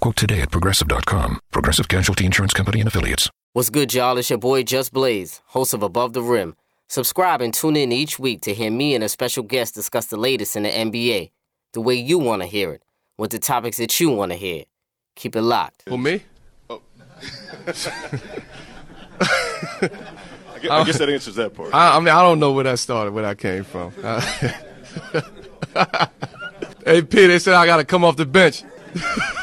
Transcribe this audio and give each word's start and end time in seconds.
Quote 0.00 0.16
today 0.16 0.40
at 0.42 0.50
progressive.com. 0.50 1.40
Progressive 1.50 1.88
Casualty 1.88 2.24
Insurance 2.24 2.52
Company 2.52 2.80
and 2.80 2.88
Affiliates. 2.88 3.28
What's 3.52 3.70
good, 3.70 3.92
y'all? 3.92 4.16
It's 4.16 4.30
your 4.30 4.38
boy 4.38 4.62
Just 4.62 4.92
Blaze, 4.92 5.40
host 5.46 5.74
of 5.74 5.82
Above 5.82 6.12
the 6.12 6.22
Rim. 6.22 6.54
Subscribe 6.88 7.40
and 7.40 7.52
tune 7.52 7.76
in 7.76 7.90
each 7.90 8.18
week 8.18 8.40
to 8.42 8.54
hear 8.54 8.70
me 8.70 8.94
and 8.94 9.02
a 9.02 9.08
special 9.08 9.42
guest 9.42 9.74
discuss 9.74 10.06
the 10.06 10.16
latest 10.16 10.54
in 10.54 10.62
the 10.62 10.70
NBA, 10.70 11.32
the 11.72 11.80
way 11.80 11.94
you 11.94 12.18
want 12.18 12.42
to 12.42 12.46
hear 12.46 12.72
it, 12.72 12.82
with 13.16 13.30
the 13.30 13.38
topics 13.40 13.78
that 13.78 13.98
you 13.98 14.10
want 14.10 14.30
to 14.30 14.38
hear. 14.38 14.64
Keep 15.16 15.34
it 15.34 15.42
locked. 15.42 15.82
Who 15.88 15.98
me? 15.98 16.22
I 16.70 16.74
guess, 20.60 20.70
I 20.70 20.84
guess 20.84 20.98
that 20.98 21.08
answers 21.10 21.34
that 21.34 21.54
part. 21.54 21.74
I, 21.74 21.96
I 21.96 21.98
mean, 21.98 22.08
I 22.08 22.22
don't 22.22 22.38
know 22.38 22.52
where 22.52 22.64
that 22.64 22.78
started, 22.78 23.12
where 23.12 23.24
that 23.24 23.38
came 23.38 23.64
from. 23.64 23.92
Uh, 24.02 24.20
hey, 26.84 27.02
P, 27.02 27.26
they 27.26 27.38
said 27.40 27.54
I 27.54 27.66
got 27.66 27.78
to 27.78 27.84
come 27.84 28.04
off 28.04 28.16
the 28.16 28.26
bench. 28.26 28.62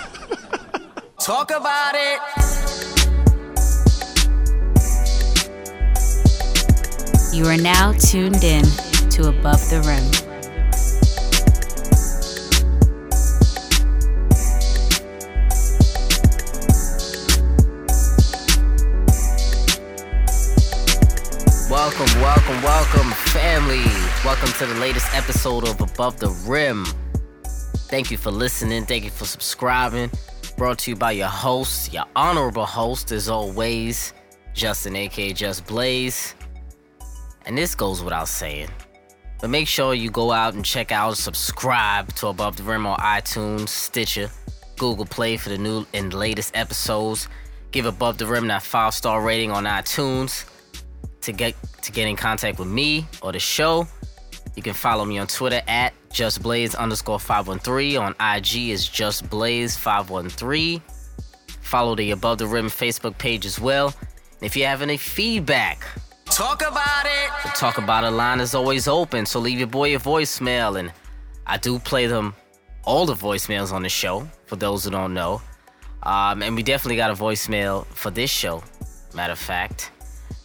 Talk 1.26 1.50
about 1.50 1.96
it. 1.96 2.20
You 7.34 7.48
are 7.48 7.58
now 7.58 7.94
tuned 7.94 8.44
in 8.44 8.64
to 9.10 9.30
Above 9.30 9.68
the 9.72 9.82
Rim. 9.82 10.06
Welcome, 21.72 22.22
welcome, 22.22 22.62
welcome, 22.62 23.12
family. 23.32 23.84
Welcome 24.24 24.50
to 24.60 24.68
the 24.68 24.80
latest 24.80 25.12
episode 25.16 25.68
of 25.68 25.82
Above 25.82 26.20
the 26.20 26.30
Rim. 26.46 26.86
Thank 27.90 28.12
you 28.12 28.18
for 28.18 28.30
listening. 28.30 28.86
Thank 28.86 29.06
you 29.06 29.10
for 29.10 29.26
subscribing. 29.26 30.12
Brought 30.58 30.80
to 30.80 30.92
you 30.92 30.96
by 30.96 31.12
your 31.12 31.28
host, 31.28 31.92
your 31.92 32.06
honorable 32.16 32.66
host, 32.66 33.12
as 33.12 33.28
always, 33.28 34.14
Justin, 34.54 34.96
aka 34.96 35.34
Just 35.34 35.68
Blaze. 35.68 36.34
And 37.46 37.58
this 37.58 37.76
goes 37.76 38.02
without 38.02 38.30
saying. 38.30 38.70
But 39.42 39.50
make 39.50 39.68
sure 39.68 39.94
you 39.94 40.10
go 40.10 40.32
out 40.32 40.54
and 40.54 40.64
check 40.64 40.94
out 40.94 41.18
subscribe 41.18 42.14
to 42.16 42.28
Above 42.28 42.56
the 42.56 42.64
Rim 42.64 42.86
on 42.86 42.98
iTunes, 43.00 43.68
Stitcher, 43.68 44.30
Google 44.78 45.06
Play 45.06 45.36
for 45.36 45.50
the 45.50 45.58
new 45.58 45.86
and 45.94 46.14
latest 46.14 46.56
episodes. 46.56 47.28
Give 47.72 47.86
Above 47.86 48.18
the 48.18 48.26
Rim 48.26 48.48
that 48.48 48.64
five 48.64 48.94
star 48.94 49.22
rating 49.22 49.52
on 49.52 49.66
iTunes. 49.66 50.46
To 51.22 51.34
get 51.34 51.56
to 51.82 51.92
get 51.92 52.08
in 52.08 52.16
contact 52.16 52.60
with 52.60 52.68
me 52.70 53.08
or 53.22 53.34
the 53.34 53.40
show, 53.40 53.88
you 54.56 54.64
can 54.64 54.74
follow 54.74 55.04
me 55.04 55.18
on 55.18 55.28
Twitter 55.28 55.62
at 55.68 55.94
justblaze 56.16 56.76
underscore 56.78 57.20
513. 57.20 57.98
On 57.98 58.12
IG 58.20 58.70
is 58.70 58.88
justblaze513. 58.88 60.82
Follow 61.62 61.96
the 61.96 62.12
Above 62.12 62.38
the 62.38 62.48
Rim 62.48 62.68
Facebook 62.68 63.18
page 63.18 63.46
as 63.46 63.60
well. 63.60 63.94
And 64.08 64.44
if 64.44 64.56
you 64.56 64.66
have 64.66 64.82
any 64.82 64.96
feedback, 64.98 65.86
talk 66.26 66.62
about 66.62 67.06
it. 67.06 67.32
The 67.44 67.50
talk 67.50 67.78
about 67.78 68.06
it 68.06 68.12
line 68.12 68.40
is 68.40 68.56
always 68.56 68.88
open, 68.88 69.26
so 69.26 69.40
leave 69.40 69.60
your 69.60 69.68
boy 69.68 69.96
a 69.96 70.00
voicemail. 70.00 70.80
And 70.80 70.94
I 71.46 71.58
do 71.58 71.80
play 71.80 72.08
them 72.08 72.34
all 72.86 73.06
the 73.06 73.14
voicemails 73.14 73.74
on 73.74 73.84
the 73.84 73.90
show 73.90 74.28
for 74.46 74.56
those 74.56 74.86
who 74.86 74.92
don't 74.92 75.14
know. 75.14 75.42
Um, 76.04 76.42
and 76.44 76.56
we 76.56 76.64
definitely 76.64 76.96
got 76.98 77.12
a 77.12 77.16
voicemail 77.16 77.86
for 77.88 78.12
this 78.12 78.30
show, 78.30 78.64
matter 79.14 79.34
of 79.34 79.40
fact. 79.40 79.92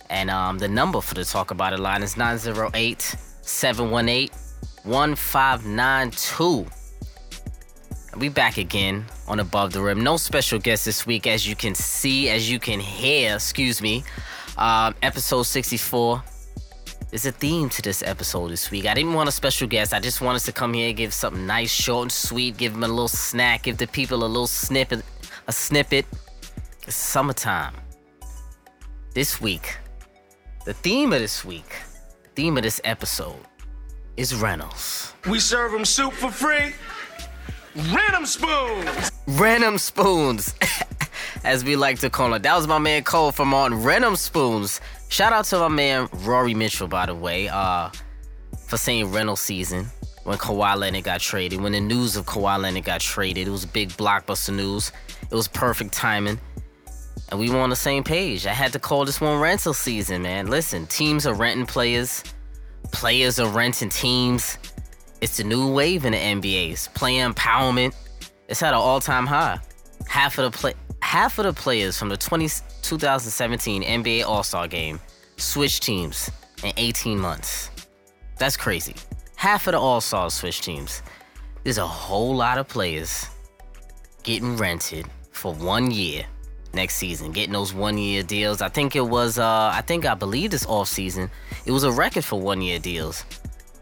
And 0.08 0.30
um, 0.30 0.58
the 0.58 0.68
number 0.68 1.00
for 1.00 1.14
the 1.14 1.24
Talk 1.24 1.52
About 1.52 1.72
It 1.74 1.78
line 1.78 2.02
is 2.02 2.16
908 2.16 3.14
718 3.42 4.39
1592. 4.84 6.66
We 8.16 8.28
back 8.28 8.56
again 8.58 9.04
on 9.28 9.40
Above 9.40 9.72
the 9.72 9.80
Rim. 9.80 10.02
No 10.02 10.16
special 10.16 10.58
guest 10.58 10.84
this 10.84 11.06
week, 11.06 11.26
as 11.26 11.46
you 11.46 11.54
can 11.54 11.74
see, 11.74 12.28
as 12.30 12.50
you 12.50 12.58
can 12.58 12.80
hear, 12.80 13.34
excuse 13.34 13.82
me. 13.82 14.02
Um, 14.56 14.94
episode 15.02 15.42
64 15.44 16.22
is 17.12 17.26
a 17.26 17.32
theme 17.32 17.68
to 17.68 17.82
this 17.82 18.02
episode 18.02 18.50
this 18.50 18.70
week. 18.70 18.86
I 18.86 18.94
didn't 18.94 19.14
want 19.14 19.28
a 19.28 19.32
special 19.32 19.68
guest. 19.68 19.92
I 19.92 20.00
just 20.00 20.20
wanted 20.20 20.40
to 20.40 20.52
come 20.52 20.72
here, 20.74 20.92
give 20.92 21.12
something 21.12 21.46
nice, 21.46 21.70
short 21.70 22.04
and 22.04 22.12
sweet, 22.12 22.56
give 22.56 22.72
them 22.72 22.82
a 22.82 22.88
little 22.88 23.08
snack, 23.08 23.64
give 23.64 23.76
the 23.76 23.86
people 23.86 24.24
a 24.24 24.26
little 24.26 24.46
snippet, 24.46 25.02
a 25.46 25.52
snippet. 25.52 26.06
It's 26.86 26.96
summertime. 26.96 27.74
This 29.14 29.40
week, 29.40 29.76
the 30.64 30.72
theme 30.72 31.12
of 31.12 31.20
this 31.20 31.44
week, 31.44 31.70
the 32.22 32.28
theme 32.30 32.56
of 32.56 32.62
this 32.62 32.80
episode 32.84 33.44
is 34.16 34.34
Reynolds. 34.34 35.14
We 35.28 35.38
serve 35.38 35.72
them 35.72 35.84
soup 35.84 36.12
for 36.12 36.30
free. 36.30 36.74
Random 37.92 38.26
spoons. 38.26 39.12
Random 39.26 39.78
Spoons, 39.78 40.54
as 41.44 41.64
we 41.64 41.76
like 41.76 42.00
to 42.00 42.10
call 42.10 42.34
it. 42.34 42.42
That 42.42 42.56
was 42.56 42.66
my 42.66 42.78
man 42.78 43.04
Cole 43.04 43.30
from 43.30 43.54
on 43.54 43.82
Random 43.84 44.16
Spoons. 44.16 44.80
Shout 45.08 45.32
out 45.32 45.44
to 45.46 45.58
my 45.60 45.68
man 45.68 46.08
Rory 46.24 46.52
Mitchell, 46.52 46.88
by 46.88 47.06
the 47.06 47.14
way, 47.14 47.48
uh, 47.48 47.90
for 48.66 48.76
saying 48.76 49.12
Reynolds 49.12 49.40
season 49.40 49.86
when 50.24 50.36
Kawhi 50.38 50.76
Leonard 50.76 51.04
got 51.04 51.20
traded. 51.20 51.60
When 51.60 51.72
the 51.72 51.80
news 51.80 52.16
of 52.16 52.26
Kawhi 52.26 52.60
Leonard 52.60 52.84
got 52.84 53.00
traded, 53.00 53.46
it 53.46 53.50
was 53.50 53.64
big 53.64 53.90
blockbuster 53.90 54.54
news. 54.54 54.90
It 55.30 55.34
was 55.34 55.46
perfect 55.46 55.92
timing. 55.92 56.40
And 57.30 57.38
we 57.38 57.50
were 57.50 57.60
on 57.60 57.70
the 57.70 57.76
same 57.76 58.02
page. 58.02 58.46
I 58.46 58.52
had 58.52 58.72
to 58.72 58.80
call 58.80 59.04
this 59.04 59.20
one 59.20 59.40
rental 59.40 59.74
season, 59.74 60.22
man. 60.22 60.48
Listen, 60.48 60.86
teams 60.86 61.26
are 61.26 61.34
renting 61.34 61.66
players, 61.66 62.24
players 62.92 63.38
are 63.40 63.48
renting 63.48 63.88
teams. 63.88 64.58
It's 65.20 65.36
the 65.36 65.44
new 65.44 65.72
wave 65.72 66.04
in 66.04 66.12
the 66.12 66.18
NBA's 66.18 66.88
player 66.88 67.28
empowerment. 67.28 67.94
It's 68.48 68.62
at 68.62 68.74
an 68.74 68.80
all-time 68.80 69.26
high. 69.26 69.60
Half 70.06 70.38
of 70.38 70.50
the 70.50 70.58
play, 70.58 70.74
half 71.02 71.38
of 71.38 71.44
the 71.44 71.52
players 71.52 71.98
from 71.98 72.08
the 72.08 72.16
20, 72.16 72.48
2017 72.82 73.82
NBA 73.82 74.24
All-Star 74.24 74.66
Game 74.66 74.98
switched 75.36 75.82
teams 75.82 76.30
in 76.64 76.72
18 76.76 77.18
months. 77.18 77.70
That's 78.38 78.56
crazy. 78.56 78.94
Half 79.36 79.66
of 79.66 79.72
the 79.72 79.78
All-Stars 79.78 80.34
switched 80.34 80.64
teams. 80.64 81.02
There's 81.64 81.78
a 81.78 81.86
whole 81.86 82.34
lot 82.34 82.58
of 82.58 82.68
players 82.68 83.26
getting 84.22 84.56
rented 84.56 85.06
for 85.32 85.54
one 85.54 85.90
year 85.90 86.24
next 86.72 86.96
season, 86.96 87.32
getting 87.32 87.52
those 87.52 87.74
one 87.74 87.98
year 87.98 88.22
deals. 88.22 88.62
I 88.62 88.68
think 88.68 88.96
it 88.96 89.06
was, 89.06 89.38
uh, 89.38 89.70
I 89.74 89.82
think 89.82 90.06
I 90.06 90.14
believe 90.14 90.50
this 90.50 90.66
off 90.66 90.88
season, 90.88 91.30
it 91.64 91.72
was 91.72 91.84
a 91.84 91.92
record 91.92 92.24
for 92.24 92.40
one 92.40 92.60
year 92.62 92.78
deals. 92.78 93.24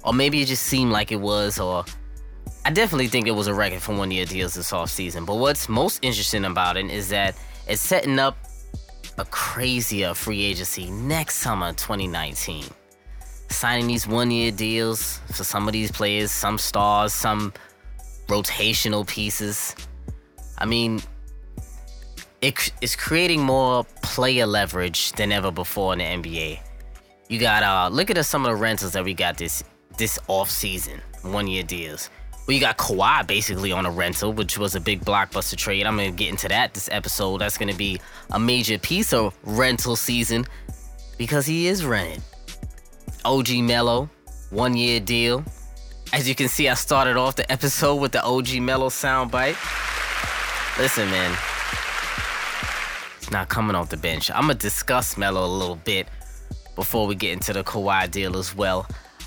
Or 0.04 0.12
maybe 0.12 0.40
it 0.40 0.46
just 0.46 0.64
seemed 0.64 0.92
like 0.92 1.12
it 1.12 1.20
was, 1.20 1.58
or 1.58 1.84
I 2.64 2.70
definitely 2.70 3.08
think 3.08 3.26
it 3.26 3.32
was 3.32 3.46
a 3.46 3.54
record 3.54 3.82
for 3.82 3.94
one 3.94 4.10
year 4.10 4.24
deals 4.24 4.54
this 4.54 4.72
off 4.72 4.90
season. 4.90 5.24
But 5.24 5.36
what's 5.36 5.68
most 5.68 6.00
interesting 6.02 6.44
about 6.44 6.76
it 6.76 6.90
is 6.90 7.08
that 7.10 7.34
it's 7.66 7.80
setting 7.80 8.18
up 8.18 8.36
a 9.18 9.24
crazier 9.24 10.14
free 10.14 10.44
agency 10.44 10.90
next 10.90 11.36
summer, 11.36 11.72
2019. 11.72 12.64
Signing 13.50 13.86
these 13.86 14.06
one 14.06 14.30
year 14.30 14.50
deals 14.52 15.20
for 15.34 15.44
some 15.44 15.66
of 15.66 15.72
these 15.72 15.90
players, 15.90 16.30
some 16.30 16.58
stars, 16.58 17.12
some 17.12 17.52
rotational 18.28 19.06
pieces. 19.06 19.74
I 20.58 20.66
mean, 20.66 21.00
it, 22.40 22.72
it's 22.80 22.94
creating 22.94 23.42
more 23.42 23.84
player 24.02 24.46
leverage 24.46 25.12
than 25.12 25.32
ever 25.32 25.50
before 25.50 25.92
in 25.92 25.98
the 25.98 26.04
NBA. 26.04 26.60
You 27.28 27.38
got 27.38 27.62
uh 27.62 27.88
look 27.94 28.10
at 28.10 28.24
some 28.24 28.46
of 28.46 28.50
the 28.52 28.56
rentals 28.56 28.92
that 28.92 29.04
we 29.04 29.14
got 29.14 29.36
this 29.36 29.62
this 29.98 30.18
off 30.28 30.50
season, 30.50 31.00
one 31.22 31.46
year 31.46 31.62
deals. 31.62 32.10
We 32.46 32.58
got 32.58 32.78
Kawhi 32.78 33.26
basically 33.26 33.72
on 33.72 33.84
a 33.84 33.90
rental, 33.90 34.32
which 34.32 34.56
was 34.56 34.74
a 34.74 34.80
big 34.80 35.02
blockbuster 35.02 35.56
trade. 35.56 35.86
I'm 35.86 35.96
gonna 35.96 36.10
get 36.10 36.30
into 36.30 36.48
that 36.48 36.72
this 36.72 36.88
episode. 36.90 37.38
That's 37.42 37.58
gonna 37.58 37.74
be 37.74 38.00
a 38.30 38.38
major 38.38 38.78
piece 38.78 39.12
of 39.12 39.36
rental 39.44 39.96
season 39.96 40.46
because 41.18 41.44
he 41.44 41.66
is 41.66 41.84
rented. 41.84 42.22
OG 43.24 43.58
Melo, 43.62 44.08
one 44.50 44.74
year 44.74 45.00
deal. 45.00 45.44
As 46.14 46.26
you 46.26 46.34
can 46.34 46.48
see, 46.48 46.68
I 46.70 46.74
started 46.74 47.18
off 47.18 47.36
the 47.36 47.50
episode 47.52 47.96
with 47.96 48.12
the 48.12 48.24
OG 48.24 48.60
Melo 48.60 48.88
soundbite. 48.88 49.58
Listen, 50.78 51.10
man, 51.10 51.36
not 53.30 53.48
coming 53.48 53.76
off 53.76 53.88
the 53.88 53.96
bench. 53.96 54.30
I'm 54.30 54.42
gonna 54.42 54.54
discuss 54.54 55.16
Melo 55.16 55.44
a 55.44 55.46
little 55.46 55.76
bit 55.76 56.08
before 56.74 57.06
we 57.06 57.14
get 57.14 57.32
into 57.32 57.52
the 57.52 57.64
Kawhi 57.64 58.10
deal 58.10 58.36
as 58.36 58.54
well. 58.54 58.86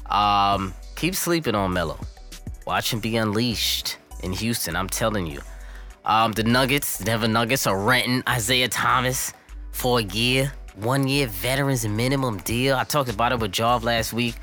Um, 0.10 0.74
keep 0.96 1.16
sleeping 1.16 1.56
on 1.56 1.74
Melo. 1.74 2.00
Watch 2.66 2.94
him 2.94 3.00
be 3.00 3.18
unleashed 3.18 3.98
in 4.24 4.32
Houston. 4.34 4.76
I'm 4.76 4.90
telling 4.90 5.26
you. 5.28 5.42
Um, 6.06 6.32
the 6.32 6.44
Nuggets, 6.44 7.00
Denver 7.00 7.28
Nuggets, 7.28 7.68
are 7.68 7.78
renting 7.78 8.24
Isaiah 8.28 8.68
Thomas 8.68 9.34
for 9.72 10.00
a 10.00 10.04
year, 10.04 10.52
one 10.76 11.08
year 11.08 11.28
veterans 11.28 11.88
minimum 11.88 12.38
deal. 12.40 12.76
I 12.76 12.84
talked 12.84 13.10
about 13.10 13.32
it 13.32 13.40
with 13.40 13.52
Jov 13.52 13.84
last 13.84 14.14
week. 14.14 14.36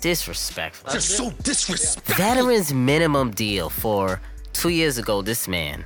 Disrespectful. 0.00 0.92
You're 0.92 1.00
so 1.00 1.30
disrespectful. 1.42 2.14
Veterans 2.14 2.72
minimum 2.72 3.30
deal 3.32 3.68
for 3.68 4.20
two 4.52 4.70
years 4.70 4.98
ago. 4.98 5.22
This 5.22 5.46
man 5.46 5.84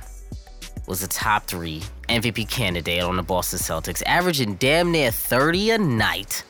was 0.89 1.03
a 1.03 1.07
top 1.07 1.45
three 1.45 1.83
MVP 2.09 2.49
candidate 2.49 3.03
on 3.03 3.15
the 3.15 3.21
Boston 3.21 3.59
Celtics, 3.59 4.01
averaging 4.07 4.55
damn 4.55 4.91
near 4.91 5.11
30 5.11 5.71
a 5.71 5.77
night. 5.77 6.43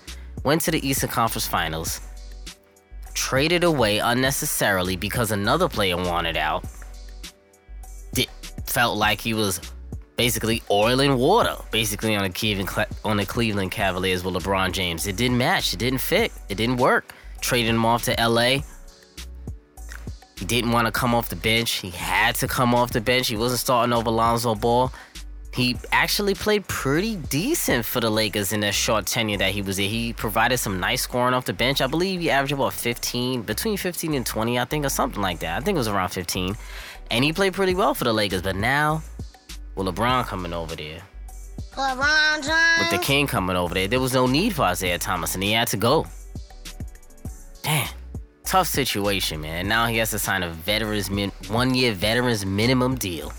Went 0.45 0.62
to 0.62 0.71
the 0.71 0.88
Eastern 0.88 1.09
Conference 1.09 1.45
Finals, 1.45 2.00
traded 3.13 3.65
away 3.65 4.00
unnecessarily 4.00 4.95
because 4.95 5.31
another 5.31 5.68
player 5.68 5.97
wanted 5.97 6.38
out. 6.38 6.63
Did, 8.13 8.30
felt 8.65 8.97
like 8.97 9.19
he 9.19 9.33
was 9.33 9.59
basically 10.15 10.63
oil 10.71 11.01
and 11.01 11.19
water, 11.19 11.57
basically 11.71 12.15
on 12.15 12.24
the 12.24 12.30
Cleveland 12.30 12.69
on 13.03 13.18
the 13.18 13.25
Cleveland 13.25 13.71
Cavaliers 13.71 14.24
with 14.24 14.35
LeBron 14.35 14.71
James. 14.71 15.06
It 15.06 15.18
didn't 15.18 15.38
match. 15.38 15.74
It 15.74 15.80
didn't 15.80 16.00
fit. 16.00 16.31
It 16.47 16.56
didn't 16.56 16.77
work. 16.77 17.13
Traded 17.42 17.71
him 17.71 17.85
off 17.85 18.03
to 18.03 18.15
LA. 18.18 18.59
He 20.39 20.45
didn't 20.45 20.71
want 20.71 20.86
to 20.88 20.91
come 20.91 21.13
off 21.13 21.27
the 21.27 21.36
bench. 21.36 21.71
He 21.74 21.89
had 21.89 22.33
to 22.36 22.47
come 22.47 22.74
off 22.74 22.91
the 22.91 23.01
bench. 23.01 23.27
He 23.27 23.36
wasn't 23.36 23.59
starting 23.59 23.91
over 23.91 24.09
Lonzo 24.09 24.56
Ball. 24.56 24.89
He 25.53 25.75
actually 25.91 26.33
played 26.33 26.65
pretty 26.69 27.18
decent 27.18 27.86
for 27.86 28.00
the 28.00 28.09
Lakers 28.09 28.53
in 28.53 28.62
that 28.62 28.74
short 28.74 29.06
tenure 29.06 29.38
that 29.39 29.51
he 29.51 29.62
was 29.62 29.75
there. 29.75 29.89
He 29.89 30.13
provided 30.13 30.57
some 30.59 30.80
nice 30.80 31.01
scoring 31.01 31.33
off 31.33 31.44
the 31.44 31.51
bench. 31.51 31.81
I 31.81 31.88
believe 31.88 32.21
he 32.21 32.30
averaged 32.30 32.53
about 32.53 32.71
15, 32.71 33.41
between 33.41 33.75
15 33.75 34.13
and 34.13 34.25
20, 34.25 34.57
I 34.57 34.63
think, 34.63 34.86
or 34.86 34.89
something 34.89 35.21
like 35.21 35.39
that. 35.39 35.57
I 35.57 35.59
think 35.59 35.75
it 35.75 35.80
was 35.80 35.89
around 35.89 36.09
15. 36.09 36.56
And 37.12 37.25
he 37.25 37.33
played 37.33 37.53
pretty 37.53 37.75
well 37.75 37.94
for 37.94 38.06
the 38.06 38.13
Lakers. 38.13 38.42
But 38.42 38.56
now, 38.56 39.01
with 39.75 39.88
LeBron 39.88 40.25
coming 40.25 40.53
over 40.53 40.74
there, 40.74 41.01
LeBron 41.74 42.35
James. 42.45 42.80
with 42.80 42.92
the 42.92 43.06
King 43.06 43.27
coming 43.27 43.57
over 43.57 43.74
there, 43.74 43.89
there 43.89 44.00
was 44.00 44.13
no 44.13 44.25
need 44.25 44.53
for 44.53 44.62
Isaiah 44.62 45.00
Thomas, 45.00 45.33
and 45.33 45.44
he 45.44 45.51
had 45.51 45.68
to 45.69 45.77
go. 45.77 46.06
Tough 48.49 48.65
situation, 48.65 49.41
man. 49.41 49.67
Now 49.67 49.85
he 49.85 49.97
has 49.97 50.09
to 50.09 50.17
sign 50.17 50.41
a 50.41 50.49
veterans 50.49 51.11
min- 51.11 51.31
one 51.49 51.75
year 51.75 51.93
veterans 51.93 52.47
minimum 52.47 52.95
deal 52.95 53.31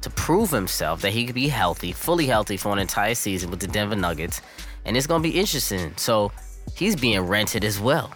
to 0.00 0.08
prove 0.08 0.50
himself 0.50 1.02
that 1.02 1.10
he 1.10 1.26
could 1.26 1.34
be 1.34 1.48
healthy, 1.48 1.92
fully 1.92 2.24
healthy 2.24 2.56
for 2.56 2.72
an 2.72 2.78
entire 2.78 3.14
season 3.14 3.50
with 3.50 3.60
the 3.60 3.66
Denver 3.66 3.94
Nuggets. 3.94 4.40
And 4.86 4.96
it's 4.96 5.06
gonna 5.06 5.22
be 5.22 5.38
interesting. 5.38 5.92
So 5.96 6.32
he's 6.74 6.96
being 6.96 7.20
rented 7.20 7.62
as 7.62 7.78
well. 7.78 8.10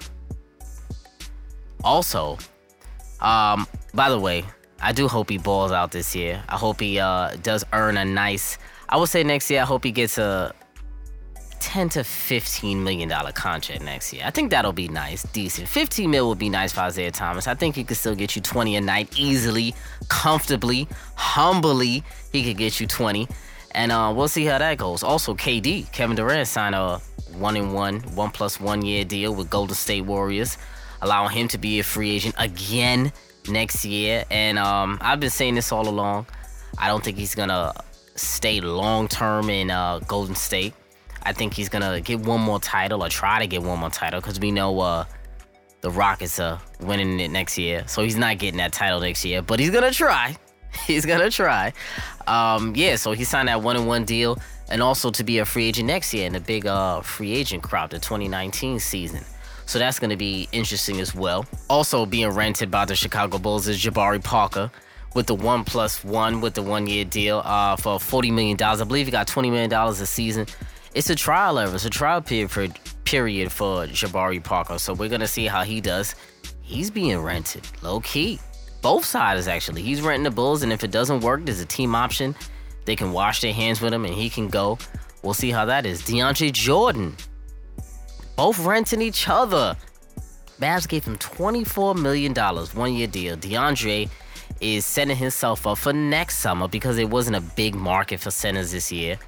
Also, 1.85 2.39
um, 3.21 3.67
by 3.93 4.09
the 4.09 4.19
way, 4.19 4.43
I 4.81 4.93
do 4.93 5.09
hope 5.09 5.29
he 5.29 5.37
balls 5.37 5.71
out 5.71 5.93
this 5.93 6.17
year. 6.17 6.43
I 6.49 6.57
hope 6.57 6.81
he 6.81 6.99
uh, 6.99 7.37
does 7.43 7.63
earn 7.75 7.99
a 7.99 8.07
nice. 8.07 8.57
I 8.89 8.97
would 8.97 9.11
say 9.11 9.23
next 9.23 9.51
year. 9.51 9.61
I 9.61 9.65
hope 9.67 9.85
he 9.85 9.93
gets 9.93 10.17
a 10.17 10.55
10 11.63 11.91
to 11.91 12.03
15 12.03 12.83
million 12.83 13.09
dollar 13.09 13.31
contract 13.31 13.83
next 13.83 14.13
year. 14.13 14.25
I 14.27 14.31
think 14.31 14.51
that'll 14.51 14.73
be 14.73 14.89
nice, 14.89 15.23
decent. 15.23 15.69
15 15.69 16.11
mil 16.11 16.29
would 16.29 16.39
be 16.39 16.49
nice 16.49 16.73
for 16.73 16.81
Isaiah 16.81 17.13
Thomas. 17.13 17.47
I 17.47 17.55
think 17.55 17.77
he 17.77 17.85
could 17.85 17.97
still 17.97 18.17
get 18.17 18.35
you 18.35 18.43
20 18.43 18.77
a 18.77 18.81
night 18.81 19.17
easily, 19.17 19.73
comfortably, 20.09 20.89
humbly. 21.15 22.03
He 22.33 22.43
could 22.43 22.57
get 22.57 22.81
you 22.81 22.89
20, 22.89 23.29
and 23.77 23.93
uh, 23.93 24.13
we'll 24.15 24.27
see 24.27 24.45
how 24.45 24.59
that 24.59 24.77
goes. 24.77 25.05
Also, 25.05 25.35
KD, 25.35 25.91
Kevin 25.93 26.17
Durant 26.17 26.49
signed 26.49 26.75
a 26.75 26.99
one 27.39 27.57
and 27.57 27.73
one, 27.73 28.01
one 28.17 28.31
plus 28.31 28.59
one 28.59 28.85
year 28.85 29.05
deal 29.05 29.33
with 29.33 29.49
Golden 29.49 29.77
State 29.77 30.03
Warriors, 30.03 30.59
allowing 31.01 31.31
him 31.31 31.47
to 31.49 31.59
be 31.59 31.79
a 31.79 31.85
free 31.85 32.11
agent 32.11 32.35
again 32.39 33.13
next 33.49 33.85
year. 33.85 34.25
And 34.33 34.59
um, 34.59 34.99
I've 35.01 35.21
been 35.21 35.31
saying 35.31 35.55
this 35.55 35.71
all 35.71 35.89
along. 35.89 36.27
I 36.77 36.89
don't 36.89 37.05
think 37.05 37.19
he's 37.19 37.37
gonna 37.37 37.73
stay 38.17 38.61
long 38.61 39.07
term 39.07 39.49
in 39.49 39.71
uh, 39.71 40.01
Golden 40.01 40.35
State. 40.35 40.75
I 41.25 41.33
think 41.33 41.55
he's 41.55 41.69
gonna 41.69 42.01
get 42.01 42.21
one 42.21 42.41
more 42.41 42.61
title 42.61 43.03
or 43.05 43.09
try 43.09 43.39
to 43.39 43.47
get 43.47 43.63
one 43.63 43.79
more 43.79 43.91
title 43.91 44.21
because 44.21 44.41
we 44.41 44.51
know 44.51 44.79
uh, 44.81 45.05
the 45.81 45.91
Rockets 45.91 46.39
are 46.41 46.61
winning 46.81 47.21
it 47.21 47.31
next 47.31 47.59
year. 47.59 47.85
So 47.87 48.03
he's 48.03 48.17
not 48.17 48.39
getting 48.39 48.59
that 48.59 48.73
title 48.73 49.01
next 49.01 49.25
year, 49.25 49.43
but 49.43 49.61
he's 49.61 49.71
gonna 49.71 49.91
try. 49.91 50.37
He's 50.87 51.05
gonna 51.05 51.29
try. 51.29 51.75
Um, 52.27 52.75
yeah, 52.75 52.97
so 52.97 53.13
he 53.13 53.25
signed 53.25 53.49
that 53.49 53.63
one 53.63 53.77
and 53.77 53.87
one 53.87 54.07
deal, 54.07 54.39
and 54.71 54.83
also 54.83 55.11
to 55.11 55.23
be 55.23 55.39
a 55.39 55.45
free 55.45 55.69
agent 55.69 55.87
next 55.87 56.15
year 56.15 56.27
in 56.27 56.33
the 56.33 56.41
big 56.41 56.65
uh, 56.67 57.03
free 57.03 57.35
agent 57.35 57.63
crop, 57.63 57.91
the 57.91 57.99
2019 57.99 58.79
season. 58.81 59.23
So 59.67 59.79
that's 59.79 59.99
gonna 59.99 60.17
be 60.17 60.49
interesting 60.51 60.99
as 60.99 61.15
well. 61.15 61.45
Also 61.69 62.07
being 62.07 62.31
rented 62.31 62.71
by 62.71 62.87
the 62.87 62.97
Chicago 62.97 63.37
Bulls 63.39 63.69
is 63.69 63.85
Jabari 63.85 64.25
Parker 64.25 64.71
with 65.15 65.27
the 65.27 65.35
one 65.35 65.65
plus 65.65 66.03
one 66.05 66.41
with 66.41 66.55
the 66.55 66.63
one 66.63 66.87
year 66.87 67.05
deal 67.05 67.43
uh, 67.45 67.77
for 67.77 67.99
$40 67.99 68.33
million. 68.33 68.63
I 68.63 68.85
believe 68.85 69.07
he 69.07 69.13
got 69.13 69.27
$20 69.27 69.51
million 69.51 69.73
a 69.73 69.95
season. 69.95 70.47
It's 70.95 71.09
a 71.09 71.15
trial 71.15 71.59
ever. 71.59 71.75
It's 71.75 71.87
a 71.87 71.91
trial 71.91 72.21
period 72.21 72.51
for, 72.51 72.69
period 73.05 73.51
for 73.51 73.87
Jabari 73.87 74.45
Parker. 74.45 74.79
So 74.79 74.93
we're 74.93 75.09
gonna 75.09 75.27
see 75.27 75.47
how 75.47 75.63
he 75.63 75.81
does. 75.81 76.15
He's 76.61 76.91
being 76.91 77.19
rented, 77.19 77.67
low 77.83 78.01
key. 78.01 78.39
Both 78.83 79.07
sides 79.07 79.49
actually. 79.49 79.83
He's 79.83 80.03
renting 80.03 80.25
the 80.25 80.31
Bulls, 80.31 80.63
and 80.63 80.73
if 80.73 80.85
it 80.85 80.91
doesn't 80.91 81.21
work, 81.21 81.47
there's 81.47 81.61
a 81.61 81.67
team 81.67 81.95
option. 81.95 82.35
They 82.85 82.95
can 82.95 83.13
wash 83.13 83.41
their 83.41 83.55
hands 83.55 83.81
with 83.81 83.95
him, 83.95 84.05
and 84.05 84.13
he 84.13 84.29
can 84.29 84.49
go. 84.49 84.79
We'll 85.23 85.35
see 85.35 85.51
how 85.51 85.65
that 85.67 85.87
is. 85.87 86.03
DeAndre 86.03 86.53
Jordan, 86.53 87.17
both 88.37 88.59
renting 88.59 89.01
each 89.01 89.29
other. 89.29 89.77
Mavs 90.61 90.87
gave 90.87 91.05
him 91.05 91.17
$24 91.17 91.97
million, 91.97 92.35
one 92.35 92.93
year 92.93 93.07
deal. 93.07 93.37
DeAndre 93.37 94.11
is 94.61 94.85
setting 94.85 95.17
himself 95.17 95.67
up 95.67 95.79
for 95.79 95.93
next 95.93 96.39
summer 96.39 96.69
because 96.69 96.99
it 96.99 97.09
wasn't 97.09 97.37
a 97.37 97.41
big 97.41 97.75
market 97.75 98.21
for 98.21 98.31
centers 98.31 98.73
this 98.73 98.93
year. 98.93 99.19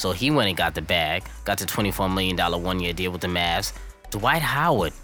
So 0.00 0.12
he 0.12 0.30
went 0.30 0.48
and 0.48 0.56
got 0.56 0.74
the 0.74 0.80
bag, 0.80 1.24
got 1.44 1.58
the 1.58 1.66
$24 1.66 2.10
million 2.14 2.34
one 2.62 2.80
year 2.80 2.94
deal 2.94 3.12
with 3.12 3.20
the 3.20 3.28
Mavs. 3.28 3.74
Dwight 4.08 4.40
Howard 4.40 4.94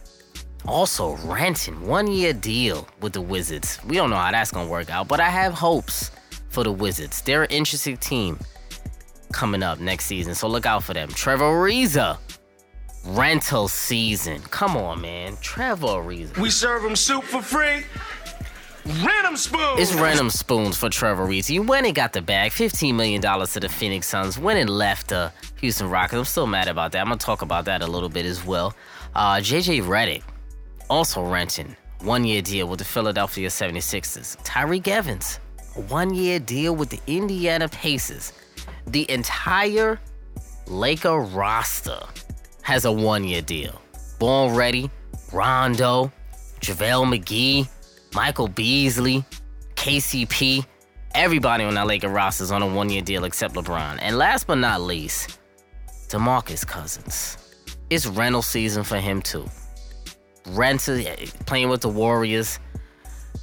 also 0.67 1.17
renting 1.17 1.87
one 1.87 2.07
year 2.07 2.33
deal 2.33 2.89
with 3.03 3.13
the 3.13 3.21
Wizards. 3.21 3.79
We 3.87 3.97
don't 3.97 4.09
know 4.09 4.17
how 4.17 4.31
that's 4.31 4.51
gonna 4.51 4.71
work 4.71 4.89
out, 4.89 5.07
but 5.07 5.21
I 5.21 5.29
have 5.29 5.53
hopes 5.53 6.13
for 6.49 6.65
the 6.65 6.73
Wizards. 6.73 7.21
They're 7.21 7.43
an 7.43 7.51
interesting 7.51 7.99
team 7.99 8.39
coming 9.35 9.63
up 9.63 9.81
next 9.81 10.07
season, 10.07 10.35
so 10.35 10.49
look 10.49 10.65
out 10.65 10.83
for 10.83 10.95
them. 10.95 11.11
Trevor 11.11 11.45
Ariza, 11.45 12.17
rental 13.05 13.69
season. 13.69 14.41
Come 14.45 14.79
on, 14.79 15.03
man. 15.03 15.37
Trevor 15.43 15.89
Ariza. 15.89 16.39
We 16.39 16.49
serve 16.49 16.83
him 16.83 16.97
soup 16.97 17.25
for 17.25 17.43
free. 17.43 17.85
Random 18.87 19.37
spoon. 19.37 19.79
It's 19.79 19.93
random 19.95 20.31
spoons 20.31 20.77
for 20.77 20.89
Trevor 20.89 21.27
Ariza. 21.27 21.49
He 21.49 21.59
went 21.59 21.87
and 21.87 21.95
got 21.95 22.13
the 22.13 22.23
bag, 22.23 22.53
$15 22.53 22.95
million 22.95 23.21
to 23.21 23.61
the 23.61 23.69
Phoenix 23.69 24.07
Suns, 24.07 24.39
went 24.39 24.61
and 24.61 24.71
left 24.71 25.09
the 25.09 25.33
Houston 25.61 25.91
Rockets. 25.91 26.15
I'm 26.15 26.25
still 26.25 26.47
mad 26.47 26.69
about 26.69 26.93
that. 26.93 27.01
I'm 27.01 27.07
gonna 27.09 27.17
talk 27.19 27.43
about 27.43 27.65
that 27.65 27.83
a 27.83 27.87
little 27.87 28.09
bit 28.09 28.25
as 28.27 28.45
well. 28.45 28.75
Uh, 29.15 29.37
JJ 29.37 29.83
Redick, 29.83 30.23
also 30.89 31.21
renting, 31.25 31.75
one 32.01 32.23
year 32.23 32.41
deal 32.43 32.69
with 32.69 32.79
the 32.79 32.85
Philadelphia 32.85 33.49
76ers. 33.49 34.37
Tyreke 34.45 34.87
Evans, 34.87 35.41
one 35.89 36.15
year 36.15 36.39
deal 36.39 36.77
with 36.77 36.91
the 36.91 37.01
Indiana 37.09 37.69
Pacers. 37.69 38.33
The 38.87 39.11
entire 39.11 39.99
Laker 40.69 41.19
roster 41.19 42.01
has 42.63 42.85
a 42.85 42.93
one 42.93 43.25
year 43.25 43.43
deal. 43.43 43.81
Born 44.21 44.55
ready, 44.55 44.91
Rondo, 45.33 46.13
JaVale 46.61 47.19
McGee, 47.19 47.69
Michael 48.17 48.49
Beasley, 48.49 49.23
KCP, 49.75 50.65
everybody 51.15 51.65
on 51.65 51.75
that 51.75 51.87
Laker 51.87 52.09
roster 52.09 52.45
is 52.45 52.51
on 52.51 52.63
a 52.63 52.67
one 52.67 52.89
year 52.89 53.03
deal 53.03 53.25
except 53.25 53.55
LeBron. 53.55 53.99
And 54.01 54.17
last 54.17 54.47
but 54.47 54.55
not 54.55 54.81
least, 54.81 55.39
DeMarcus 56.09 56.67
Cousins. 56.67 57.37
It's 57.91 58.07
rental 58.07 58.41
season 58.41 58.85
for 58.85 58.97
him 58.97 59.21
too. 59.21 59.45
Rental, 60.47 60.95
eh, 60.95 61.27
playing 61.45 61.69
with 61.69 61.83
the 61.83 61.91
Warriors, 61.91 62.59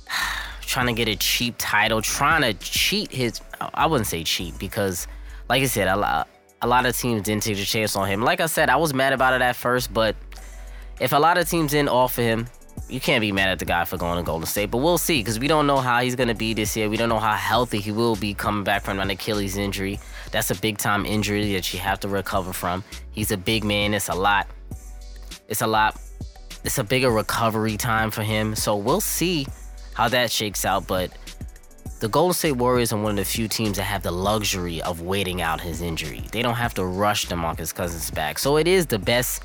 trying 0.62 0.88
to 0.88 0.94
get 0.94 1.08
a 1.08 1.16
cheap 1.18 1.54
title, 1.60 2.02
trying 2.02 2.42
to 2.42 2.56
cheat 2.56 3.12
his. 3.12 3.42
I 3.76 3.86
wouldn't 3.86 4.08
say 4.08 4.24
cheat 4.24 4.58
because, 4.58 5.06
like 5.50 5.62
I 5.62 5.68
said, 5.68 5.88
a 5.88 5.96
lot, 5.96 6.28
a 6.64 6.68
lot 6.68 6.88
of 6.88 6.98
teams 6.98 7.22
didn't 7.22 7.44
take 7.44 7.60
a 7.60 7.64
chance 7.64 7.96
on 7.96 8.08
him. 8.08 8.24
Like 8.24 8.42
I 8.42 8.48
said, 8.48 8.72
I 8.72 8.78
was 8.78 8.92
mad 8.92 9.14
about 9.14 9.36
it 9.36 9.44
at 9.44 9.56
first, 9.56 9.94
but 9.94 10.16
if 11.00 11.12
a 11.12 11.20
lot 11.20 11.38
of 11.38 11.48
teams 11.48 11.74
didn't 11.74 11.90
offer 11.90 12.24
him, 12.24 12.48
you 12.90 13.00
can't 13.00 13.22
be 13.22 13.32
mad 13.32 13.50
at 13.50 13.60
the 13.60 13.66
guy 13.66 13.86
for 13.86 13.98
going 13.98 14.18
to 14.18 14.24
Golden 14.24 14.46
State, 14.46 14.70
but 14.70 14.78
we'll 14.78 14.98
see 14.98 15.20
because 15.20 15.40
we 15.40 15.48
don't 15.48 15.66
know 15.66 15.78
how 15.78 16.02
he's 16.02 16.16
gonna 16.16 16.36
be 16.36 16.54
this 16.54 16.76
year. 16.76 16.90
We 16.90 16.98
don't 16.98 17.10
know 17.10 17.20
how 17.20 17.34
healthy 17.34 17.80
he 17.80 17.92
will 17.92 18.16
be 18.16 18.34
coming 18.34 18.64
back 18.64 18.84
from 18.84 19.00
an 19.00 19.10
Achilles 19.10 19.58
injury. 19.58 20.00
That's 20.32 20.52
a 20.52 20.56
big 20.56 20.78
time 20.78 21.06
injury 21.06 21.54
that 21.54 21.74
you 21.74 21.80
have 21.80 22.00
to 22.02 22.08
recover 22.08 22.54
from. 22.54 22.84
He's 23.12 23.32
a 23.32 23.38
big 23.38 23.64
man. 23.64 23.94
It's 23.94 24.10
a 24.10 24.16
lot. 24.16 24.48
It's 25.48 25.62
a 25.62 25.68
lot. 25.68 26.00
It's 26.64 26.78
a 26.78 26.84
bigger 26.84 27.10
recovery 27.10 27.78
time 27.78 28.12
for 28.12 28.24
him. 28.24 28.56
So 28.56 28.76
we'll 28.76 29.02
see 29.02 29.48
how 29.94 30.08
that 30.10 30.32
shakes 30.32 30.66
out. 30.66 30.88
But 30.88 31.12
the 32.00 32.08
Golden 32.08 32.34
State 32.34 32.54
Warriors 32.54 32.94
are 32.94 33.02
one 33.02 33.12
of 33.12 33.18
the 33.18 33.26
few 33.26 33.48
teams 33.48 33.78
that 33.78 33.84
have 33.84 34.04
the 34.04 34.12
luxury 34.12 34.82
of 34.82 35.02
waiting 35.02 35.42
out 35.42 35.62
his 35.62 35.82
injury. 35.82 36.24
They 36.32 36.42
don't 36.42 36.56
have 36.56 36.74
to 36.76 36.86
rush 36.86 37.28
DeMarcus 37.28 37.74
Cousins 37.74 38.12
back. 38.12 38.40
So 38.40 38.58
it 38.58 38.68
is 38.68 38.86
the 38.86 39.00
best 39.00 39.44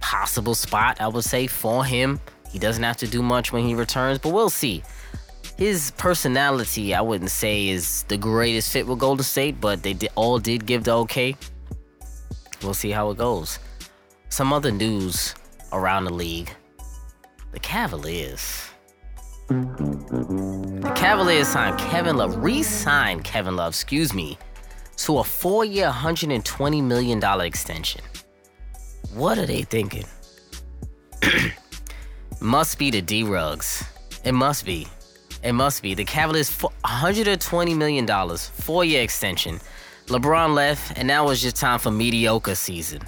possible 0.00 0.54
spot, 0.54 1.00
I 1.00 1.08
would 1.08 1.24
say, 1.24 1.46
for 1.46 1.84
him. 1.84 2.20
He 2.48 2.58
doesn't 2.58 2.82
have 2.82 2.96
to 2.98 3.06
do 3.06 3.22
much 3.22 3.52
when 3.52 3.64
he 3.64 3.74
returns, 3.74 4.18
but 4.18 4.32
we'll 4.32 4.50
see. 4.50 4.82
His 5.56 5.90
personality, 5.92 6.94
I 6.94 7.00
wouldn't 7.00 7.30
say, 7.30 7.68
is 7.68 8.04
the 8.04 8.16
greatest 8.16 8.72
fit 8.72 8.86
with 8.86 8.98
Golden 8.98 9.24
State, 9.24 9.60
but 9.60 9.82
they 9.82 9.92
did, 9.92 10.10
all 10.14 10.38
did 10.38 10.66
give 10.66 10.84
the 10.84 10.96
okay. 10.98 11.36
We'll 12.62 12.74
see 12.74 12.90
how 12.90 13.10
it 13.10 13.18
goes. 13.18 13.58
Some 14.28 14.52
other 14.52 14.70
news 14.70 15.34
around 15.72 16.04
the 16.04 16.14
league 16.14 16.50
the 17.52 17.58
Cavaliers. 17.58 18.68
The 19.48 20.92
Cavaliers 20.94 21.48
signed 21.48 21.78
Kevin 21.78 22.16
Love, 22.18 22.36
re 22.36 22.62
signed 22.62 23.24
Kevin 23.24 23.56
Love, 23.56 23.72
excuse 23.72 24.12
me, 24.12 24.38
to 24.98 25.18
a 25.18 25.24
four 25.24 25.64
year, 25.64 25.90
$120 25.90 26.82
million 26.82 27.40
extension. 27.40 28.02
What 29.14 29.38
are 29.38 29.46
they 29.46 29.62
thinking? 29.62 30.04
must 32.40 32.78
be 32.78 32.90
the 32.90 33.00
D 33.00 33.22
Rugs. 33.22 33.84
It 34.24 34.32
must 34.32 34.64
be. 34.64 34.86
It 35.42 35.52
must 35.52 35.82
be. 35.82 35.94
The 35.94 36.04
Cavaliers, 36.04 36.50
$120 36.50 37.76
million, 37.76 38.38
four 38.38 38.84
year 38.84 39.02
extension. 39.02 39.60
LeBron 40.06 40.54
left, 40.54 40.96
and 40.96 41.06
now 41.06 41.28
it's 41.28 41.42
just 41.42 41.56
time 41.56 41.78
for 41.78 41.90
mediocre 41.90 42.54
season. 42.54 43.02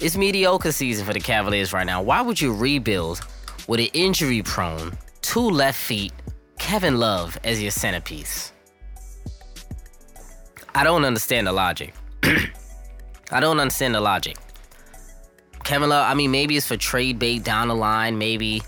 It's 0.00 0.16
mediocre 0.16 0.72
season 0.72 1.06
for 1.06 1.12
the 1.12 1.20
Cavaliers 1.20 1.72
right 1.72 1.86
now. 1.86 2.02
Why 2.02 2.20
would 2.20 2.40
you 2.40 2.52
rebuild 2.52 3.20
with 3.68 3.78
an 3.80 3.86
injury 3.92 4.42
prone, 4.42 4.92
two 5.20 5.48
left 5.48 5.78
feet, 5.78 6.12
Kevin 6.58 6.98
Love 6.98 7.38
as 7.44 7.62
your 7.62 7.70
centerpiece? 7.70 8.52
I 10.74 10.82
don't 10.82 11.04
understand 11.04 11.46
the 11.46 11.52
logic. 11.52 11.94
I 12.22 13.40
don't 13.40 13.60
understand 13.60 13.94
the 13.94 14.00
logic. 14.00 14.36
Kevin 15.64 15.90
Love, 15.90 16.10
I 16.10 16.14
mean, 16.14 16.30
maybe 16.30 16.56
it's 16.56 16.66
for 16.66 16.76
trade 16.76 17.18
bait 17.18 17.44
down 17.44 17.68
the 17.68 17.74
line. 17.74 18.18
Maybe 18.18 18.62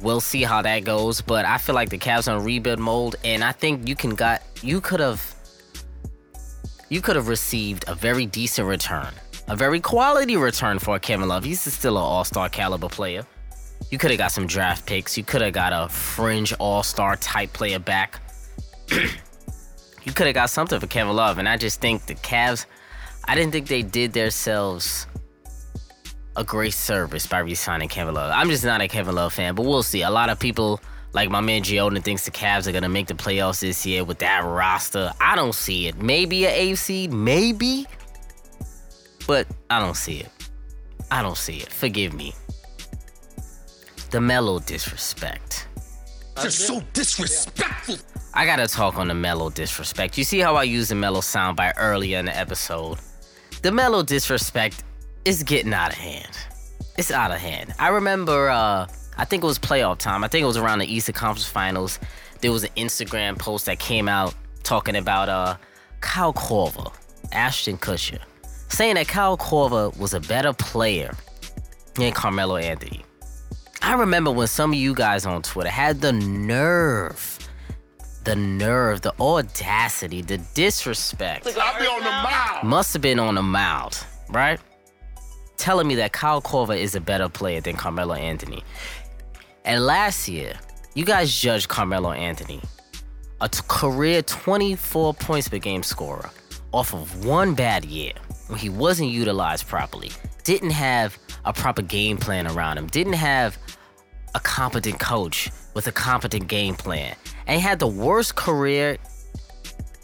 we'll 0.00 0.20
see 0.20 0.42
how 0.42 0.62
that 0.62 0.84
goes. 0.84 1.20
But 1.20 1.44
I 1.44 1.58
feel 1.58 1.74
like 1.74 1.90
the 1.90 1.98
Cavs 1.98 2.28
are 2.28 2.36
on 2.36 2.44
rebuild 2.44 2.78
mode, 2.78 3.16
and 3.24 3.42
I 3.42 3.52
think 3.52 3.88
you 3.88 3.96
can 3.96 4.14
got 4.14 4.42
you 4.62 4.80
could 4.80 5.00
have 5.00 5.34
you 6.88 7.00
could 7.00 7.16
have 7.16 7.28
received 7.28 7.84
a 7.88 7.94
very 7.94 8.26
decent 8.26 8.66
return, 8.66 9.12
a 9.48 9.56
very 9.56 9.80
quality 9.80 10.36
return 10.36 10.78
for 10.78 10.98
Kevin 10.98 11.28
Love. 11.28 11.44
He's 11.44 11.60
still 11.60 11.96
an 11.96 12.02
All 12.02 12.24
Star 12.24 12.48
caliber 12.48 12.88
player. 12.88 13.26
You 13.90 13.98
could 13.98 14.10
have 14.10 14.18
got 14.18 14.32
some 14.32 14.46
draft 14.46 14.86
picks. 14.86 15.16
You 15.16 15.24
could 15.24 15.40
have 15.40 15.52
got 15.52 15.72
a 15.72 15.88
fringe 15.88 16.52
All 16.54 16.82
Star 16.82 17.16
type 17.16 17.52
player 17.52 17.78
back. 17.78 18.20
you 18.90 20.12
could 20.12 20.26
have 20.26 20.34
got 20.34 20.50
something 20.50 20.78
for 20.78 20.86
Kevin 20.86 21.16
Love, 21.16 21.38
and 21.38 21.48
I 21.48 21.56
just 21.56 21.80
think 21.80 22.06
the 22.06 22.14
Cavs. 22.16 22.66
I 23.24 23.34
didn't 23.34 23.52
think 23.52 23.68
they 23.68 23.82
did 23.82 24.14
themselves 24.14 25.06
a 26.38 26.44
great 26.44 26.72
service 26.72 27.26
by 27.26 27.40
re-signing 27.40 27.88
Kevin 27.88 28.14
Love. 28.14 28.30
I'm 28.32 28.48
just 28.48 28.64
not 28.64 28.80
a 28.80 28.86
Kevin 28.86 29.16
Love 29.16 29.32
fan, 29.32 29.56
but 29.56 29.66
we'll 29.66 29.82
see. 29.82 30.02
A 30.02 30.10
lot 30.10 30.30
of 30.30 30.38
people, 30.38 30.80
like 31.12 31.28
my 31.30 31.40
man 31.40 31.62
Giona, 31.62 32.00
thinks 32.00 32.24
the 32.24 32.30
Cavs 32.30 32.68
are 32.68 32.72
gonna 32.72 32.88
make 32.88 33.08
the 33.08 33.14
playoffs 33.14 33.60
this 33.60 33.84
year 33.84 34.04
with 34.04 34.20
that 34.20 34.44
roster. 34.44 35.12
I 35.20 35.34
don't 35.34 35.54
see 35.54 35.88
it. 35.88 36.00
Maybe 36.00 36.44
a 36.44 36.72
AFC, 36.72 37.10
maybe, 37.10 37.86
but 39.26 39.48
I 39.68 39.80
don't 39.80 39.96
see 39.96 40.20
it. 40.20 40.30
I 41.10 41.22
don't 41.22 41.36
see 41.36 41.56
it. 41.56 41.72
Forgive 41.72 42.14
me. 42.14 42.32
The 44.10 44.20
Melo 44.20 44.60
disrespect. 44.60 45.66
You're 46.40 46.52
so 46.52 46.80
disrespectful. 46.92 47.96
I 48.32 48.46
gotta 48.46 48.68
talk 48.68 48.96
on 48.96 49.08
the 49.08 49.14
Melo 49.14 49.50
disrespect. 49.50 50.16
You 50.16 50.22
see 50.22 50.38
how 50.38 50.54
I 50.54 50.62
used 50.62 50.92
the 50.92 50.94
Melo 50.94 51.20
soundbite 51.20 51.74
earlier 51.78 52.20
in 52.20 52.26
the 52.26 52.36
episode? 52.36 52.98
The 53.62 53.72
Melo 53.72 54.04
disrespect 54.04 54.84
is 55.24 55.42
getting 55.42 55.72
out 55.72 55.92
of 55.92 55.98
hand. 55.98 56.36
It's 56.96 57.10
out 57.10 57.30
of 57.30 57.38
hand. 57.38 57.74
I 57.78 57.88
remember, 57.88 58.48
uh, 58.48 58.86
I 59.16 59.24
think 59.24 59.42
it 59.42 59.46
was 59.46 59.58
playoff 59.58 59.98
time. 59.98 60.24
I 60.24 60.28
think 60.28 60.42
it 60.42 60.46
was 60.46 60.56
around 60.56 60.80
the 60.80 60.92
Eastern 60.92 61.14
Conference 61.14 61.48
Finals. 61.48 61.98
There 62.40 62.52
was 62.52 62.64
an 62.64 62.70
Instagram 62.76 63.38
post 63.38 63.66
that 63.66 63.78
came 63.78 64.08
out 64.08 64.34
talking 64.62 64.96
about 64.96 65.28
uh, 65.28 65.56
Kyle 66.00 66.32
Korver, 66.32 66.92
Ashton 67.32 67.78
Kutcher, 67.78 68.18
saying 68.68 68.94
that 68.96 69.08
Kyle 69.08 69.36
Korver 69.36 69.96
was 69.98 70.14
a 70.14 70.20
better 70.20 70.52
player 70.52 71.14
than 71.94 72.12
Carmelo 72.12 72.56
Anthony. 72.56 73.04
I 73.82 73.94
remember 73.94 74.30
when 74.30 74.46
some 74.46 74.72
of 74.72 74.78
you 74.78 74.94
guys 74.94 75.24
on 75.24 75.42
Twitter 75.42 75.70
had 75.70 76.00
the 76.00 76.12
nerve, 76.12 77.38
the 78.24 78.34
nerve, 78.34 79.02
the 79.02 79.14
audacity, 79.20 80.20
the 80.20 80.38
disrespect. 80.54 81.44
Must 82.64 82.92
have 82.92 83.02
been 83.02 83.18
on 83.18 83.36
the 83.36 83.42
mouth, 83.42 84.04
right? 84.30 84.60
Telling 85.58 85.88
me 85.88 85.96
that 85.96 86.12
Kyle 86.12 86.40
Korver 86.40 86.78
is 86.78 86.94
a 86.94 87.00
better 87.00 87.28
player 87.28 87.60
than 87.60 87.76
Carmelo 87.76 88.14
Anthony. 88.14 88.62
And 89.64 89.84
last 89.84 90.28
year, 90.28 90.54
you 90.94 91.04
guys 91.04 91.36
judged 91.36 91.68
Carmelo 91.68 92.12
Anthony, 92.12 92.62
a 93.40 93.48
t- 93.48 93.60
career 93.68 94.22
24 94.22 95.14
points 95.14 95.48
per 95.48 95.58
game 95.58 95.82
scorer, 95.82 96.30
off 96.72 96.94
of 96.94 97.24
one 97.24 97.54
bad 97.54 97.84
year 97.84 98.12
when 98.46 98.58
he 98.58 98.68
wasn't 98.68 99.10
utilized 99.10 99.66
properly, 99.66 100.10
didn't 100.44 100.70
have 100.70 101.18
a 101.44 101.52
proper 101.52 101.82
game 101.82 102.16
plan 102.16 102.46
around 102.46 102.78
him, 102.78 102.86
didn't 102.86 103.14
have 103.14 103.58
a 104.34 104.40
competent 104.40 105.00
coach 105.00 105.50
with 105.74 105.86
a 105.88 105.92
competent 105.92 106.46
game 106.48 106.74
plan, 106.74 107.14
and 107.46 107.60
he 107.60 107.60
had 107.60 107.78
the 107.78 107.86
worst 107.86 108.36
career, 108.36 108.96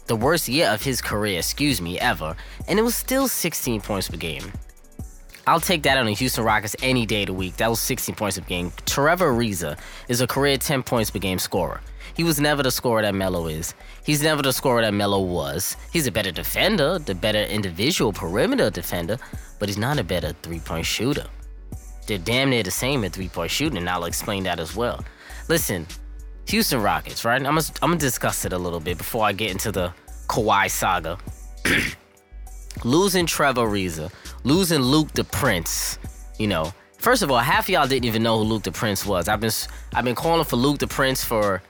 the 0.07 0.15
worst 0.15 0.47
year 0.47 0.67
of 0.69 0.83
his 0.83 1.01
career, 1.01 1.39
excuse 1.39 1.81
me, 1.81 1.99
ever, 1.99 2.35
and 2.67 2.77
it 2.77 2.81
was 2.81 2.95
still 2.95 3.27
16 3.27 3.81
points 3.81 4.09
per 4.09 4.17
game. 4.17 4.51
I'll 5.47 5.59
take 5.59 5.83
that 5.83 5.97
on 5.97 6.07
the 6.07 6.13
Houston 6.13 6.43
Rockets 6.43 6.75
any 6.81 7.05
day 7.05 7.23
of 7.23 7.27
the 7.27 7.33
week. 7.33 7.57
That 7.57 7.69
was 7.69 7.79
16 7.79 8.15
points 8.15 8.39
per 8.39 8.45
game. 8.45 8.71
Trevor 8.85 9.31
Ariza 9.31 9.77
is 10.07 10.21
a 10.21 10.27
career 10.27 10.57
10 10.57 10.81
points 10.81 11.11
per 11.11 11.19
game 11.19 11.37
scorer. 11.37 11.81
He 12.15 12.23
was 12.23 12.39
never 12.39 12.63
the 12.63 12.71
scorer 12.71 13.03
that 13.03 13.13
Melo 13.13 13.47
is. 13.47 13.75
He's 14.03 14.23
never 14.23 14.41
the 14.41 14.53
scorer 14.53 14.81
that 14.81 14.93
Melo 14.93 15.21
was. 15.21 15.77
He's 15.91 16.07
a 16.07 16.11
better 16.11 16.31
defender, 16.31 16.97
the 16.97 17.13
better 17.13 17.43
individual 17.43 18.11
perimeter 18.11 18.69
defender, 18.69 19.17
but 19.59 19.69
he's 19.69 19.77
not 19.77 19.99
a 19.99 20.03
better 20.03 20.33
three 20.41 20.59
point 20.59 20.85
shooter. 20.85 21.25
They're 22.07 22.17
damn 22.17 22.49
near 22.49 22.63
the 22.63 22.71
same 22.71 23.03
at 23.03 23.13
three 23.13 23.29
point 23.29 23.51
shooting, 23.51 23.77
and 23.77 23.89
I'll 23.89 24.05
explain 24.05 24.43
that 24.43 24.59
as 24.59 24.75
well. 24.75 25.03
Listen, 25.47 25.85
Houston 26.47 26.81
Rockets, 26.81 27.25
right? 27.25 27.37
I'm 27.37 27.55
gonna, 27.55 27.67
I'm 27.81 27.89
gonna 27.91 27.97
discuss 27.97 28.45
it 28.45 28.53
a 28.53 28.57
little 28.57 28.79
bit 28.79 28.97
before 28.97 29.25
I 29.25 29.33
get 29.33 29.51
into 29.51 29.71
the 29.71 29.93
Kawhi 30.27 30.71
saga. 30.71 31.17
losing 32.83 33.25
Trevor 33.25 33.61
Ariza, 33.61 34.11
losing 34.43 34.81
Luc 34.81 35.11
the 35.13 35.23
Prince, 35.23 35.97
you 36.37 36.47
know. 36.47 36.73
First 36.97 37.21
of 37.21 37.29
all, 37.29 37.39
half 37.39 37.65
of 37.65 37.69
y'all 37.69 37.87
didn't 37.87 38.05
even 38.05 38.23
know 38.23 38.39
who 38.39 38.43
Luc 38.43 38.63
the 38.63 38.71
Prince 38.71 39.05
was. 39.05 39.27
I've 39.27 39.39
been 39.39 39.51
I've 39.93 40.05
been 40.05 40.15
calling 40.15 40.45
for 40.45 40.55
Luc 40.55 40.79
the 40.79 40.87
Prince 40.87 41.23
for 41.23 41.61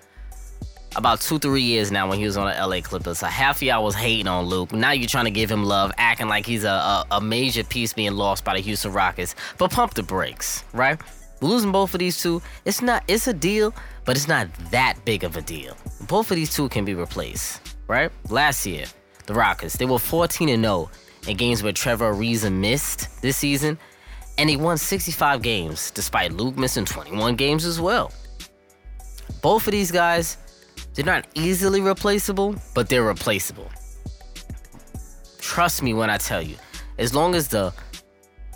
about 0.95 1.21
two, 1.21 1.39
three 1.39 1.61
years 1.61 1.91
now 1.91 2.07
when 2.07 2.19
he 2.19 2.25
was 2.25 2.37
on 2.37 2.47
the 2.47 2.67
LA 2.67 2.81
Clippers. 2.81 3.19
So 3.19 3.27
half 3.27 3.57
of 3.57 3.63
y'all 3.63 3.83
was 3.83 3.95
hating 3.95 4.27
on 4.27 4.45
Luc. 4.45 4.71
Now 4.71 4.91
you're 4.91 5.07
trying 5.07 5.25
to 5.25 5.31
give 5.31 5.51
him 5.51 5.63
love, 5.65 5.91
acting 5.97 6.27
like 6.27 6.45
he's 6.45 6.63
a, 6.63 6.69
a, 6.69 7.05
a 7.11 7.21
major 7.21 7.63
piece 7.63 7.93
being 7.93 8.13
lost 8.13 8.45
by 8.45 8.55
the 8.55 8.61
Houston 8.61 8.93
Rockets. 8.93 9.35
But 9.57 9.71
pump 9.71 9.93
the 9.93 10.03
brakes, 10.03 10.63
right? 10.73 10.99
Losing 11.41 11.71
both 11.71 11.93
of 11.93 11.99
these 11.99 12.21
two, 12.21 12.41
it's 12.63 12.81
not 12.81 13.03
it's 13.07 13.27
a 13.27 13.33
deal, 13.33 13.73
but 14.05 14.15
it's 14.15 14.27
not 14.27 14.47
that 14.71 14.95
big 15.03 15.23
of 15.23 15.35
a 15.35 15.41
deal. 15.41 15.75
Both 16.07 16.31
of 16.31 16.37
these 16.37 16.53
two 16.53 16.69
can 16.69 16.85
be 16.85 16.93
replaced, 16.93 17.75
right? 17.87 18.11
Last 18.29 18.65
year, 18.65 18.85
the 19.25 19.33
Rockets, 19.33 19.77
they 19.77 19.85
were 19.85 19.99
14 19.99 20.49
and 20.49 20.63
0 20.63 20.89
in 21.27 21.37
games 21.37 21.63
where 21.63 21.73
Trevor 21.73 22.13
Ariza 22.13 22.51
missed 22.51 23.21
this 23.21 23.37
season, 23.37 23.77
and 24.37 24.49
he 24.49 24.57
won 24.57 24.77
65 24.77 25.41
games 25.41 25.91
despite 25.91 26.31
Luc 26.33 26.57
missing 26.57 26.85
21 26.85 27.35
games 27.35 27.65
as 27.65 27.79
well. 27.79 28.11
Both 29.41 29.67
of 29.67 29.71
these 29.71 29.91
guys, 29.91 30.37
they're 30.93 31.05
not 31.05 31.27
easily 31.33 31.81
replaceable, 31.81 32.55
but 32.73 32.89
they're 32.89 33.03
replaceable. 33.03 33.69
Trust 35.39 35.83
me 35.83 35.93
when 35.93 36.09
I 36.09 36.17
tell 36.17 36.41
you, 36.41 36.55
as 36.97 37.13
long 37.13 37.35
as 37.35 37.47
the 37.47 37.73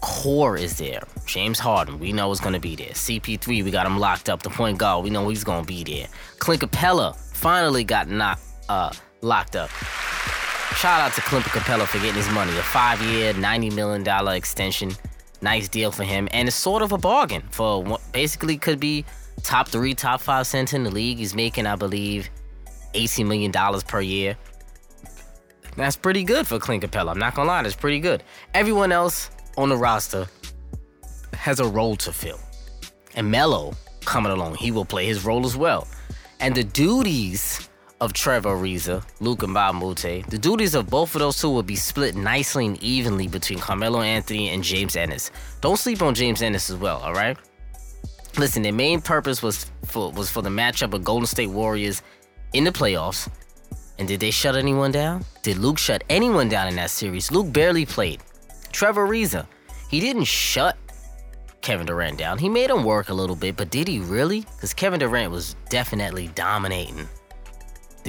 core 0.01 0.57
is 0.57 0.77
there, 0.77 1.01
James 1.25 1.59
Harden, 1.59 1.99
we 1.99 2.11
know 2.11 2.31
is 2.31 2.39
going 2.39 2.53
to 2.53 2.59
be 2.59 2.75
there. 2.75 2.89
CP3, 2.89 3.63
we 3.63 3.71
got 3.71 3.85
him 3.85 3.99
locked 3.99 4.29
up. 4.29 4.41
The 4.41 4.49
point 4.49 4.77
guard, 4.77 5.03
we 5.03 5.09
know 5.09 5.29
he's 5.29 5.43
going 5.43 5.63
to 5.63 5.67
be 5.67 5.83
there. 5.83 6.07
Clint 6.39 6.61
Capela 6.61 7.15
finally 7.35 7.83
got 7.83 8.07
knocked, 8.07 8.41
uh, 8.69 8.91
locked 9.21 9.55
up. 9.55 9.69
Shout 10.75 11.01
out 11.01 11.13
to 11.13 11.21
Clint 11.21 11.45
Capela 11.45 11.85
for 11.85 11.97
getting 11.99 12.15
his 12.15 12.29
money. 12.29 12.51
A 12.57 12.63
five 12.63 13.01
year, 13.01 13.33
$90 13.33 13.75
million 13.75 14.27
extension. 14.29 14.91
Nice 15.41 15.67
deal 15.67 15.91
for 15.91 16.03
him. 16.03 16.27
And 16.31 16.47
it's 16.47 16.55
sort 16.55 16.81
of 16.81 16.91
a 16.91 16.97
bargain 16.97 17.43
for 17.51 17.83
what 17.83 18.01
basically 18.13 18.57
could 18.57 18.79
be 18.79 19.05
top 19.43 19.67
three, 19.67 19.93
top 19.93 20.21
five 20.21 20.47
center 20.47 20.75
in 20.75 20.83
the 20.83 20.91
league. 20.91 21.17
He's 21.17 21.35
making, 21.35 21.65
I 21.65 21.75
believe, 21.75 22.29
$18 22.93 23.27
million 23.27 23.51
per 23.87 24.01
year. 24.01 24.37
That's 25.75 25.95
pretty 25.95 26.23
good 26.23 26.47
for 26.47 26.59
Clint 26.59 26.83
Capela. 26.83 27.11
I'm 27.11 27.19
not 27.19 27.35
gonna 27.35 27.47
lie, 27.47 27.63
that's 27.63 27.75
pretty 27.75 27.99
good. 27.99 28.23
Everyone 28.53 28.91
else 28.91 29.29
on 29.57 29.69
the 29.69 29.77
roster 29.77 30.27
has 31.33 31.59
a 31.59 31.65
role 31.65 31.95
to 31.97 32.11
fill. 32.11 32.39
And 33.15 33.29
Melo 33.31 33.73
coming 34.05 34.31
along, 34.31 34.55
he 34.55 34.71
will 34.71 34.85
play 34.85 35.05
his 35.05 35.23
role 35.23 35.45
as 35.45 35.55
well. 35.55 35.87
And 36.39 36.55
the 36.55 36.63
duties 36.63 37.68
of 38.01 38.13
Trevor 38.13 38.55
Ariza, 38.55 39.03
Luc 39.19 39.39
Mbah 39.39 39.71
a 39.71 39.73
Moute, 39.73 40.29
the 40.29 40.37
duties 40.37 40.73
of 40.73 40.89
both 40.89 41.15
of 41.15 41.19
those 41.19 41.39
two 41.39 41.49
will 41.49 41.63
be 41.63 41.75
split 41.75 42.15
nicely 42.15 42.65
and 42.65 42.81
evenly 42.81 43.27
between 43.27 43.59
Carmelo 43.59 44.01
Anthony 44.01 44.49
and 44.49 44.63
James 44.63 44.95
Ennis. 44.95 45.31
Don't 45.61 45.77
sleep 45.77 46.01
on 46.01 46.15
James 46.15 46.41
Ennis 46.41 46.69
as 46.69 46.77
well, 46.77 46.99
all 46.99 47.13
right? 47.13 47.37
Listen, 48.37 48.63
their 48.63 48.73
main 48.73 49.01
purpose 49.01 49.41
was 49.41 49.65
for 49.85 50.11
was 50.11 50.29
for 50.29 50.41
the 50.41 50.49
matchup 50.49 50.93
of 50.93 51.03
Golden 51.03 51.25
State 51.25 51.49
Warriors 51.49 52.01
in 52.53 52.63
the 52.63 52.71
playoffs. 52.71 53.27
And 53.97 54.07
did 54.07 54.21
they 54.21 54.31
shut 54.31 54.55
anyone 54.55 54.91
down? 54.91 55.25
Did 55.43 55.57
Luc 55.57 55.77
shut 55.77 56.03
anyone 56.09 56.47
down 56.47 56.69
in 56.69 56.75
that 56.77 56.89
series? 56.89 57.31
Luc 57.31 57.51
barely 57.51 57.85
played. 57.85 58.21
Trevor 58.71 59.07
Ariza, 59.07 59.45
he 59.89 59.99
didn't 59.99 60.23
shut 60.23 60.77
Kevin 61.61 61.85
Durant 61.85 62.17
down. 62.17 62.37
He 62.37 62.47
made 62.47 62.69
him 62.69 62.85
work 62.85 63.09
a 63.09 63.13
little 63.13 63.35
bit, 63.35 63.57
but 63.57 63.69
did 63.69 63.89
he 63.89 63.99
really? 63.99 64.41
Because 64.41 64.73
Kevin 64.73 65.01
Durant 65.01 65.31
was 65.31 65.55
definitely 65.69 66.27
dominating 66.29 67.09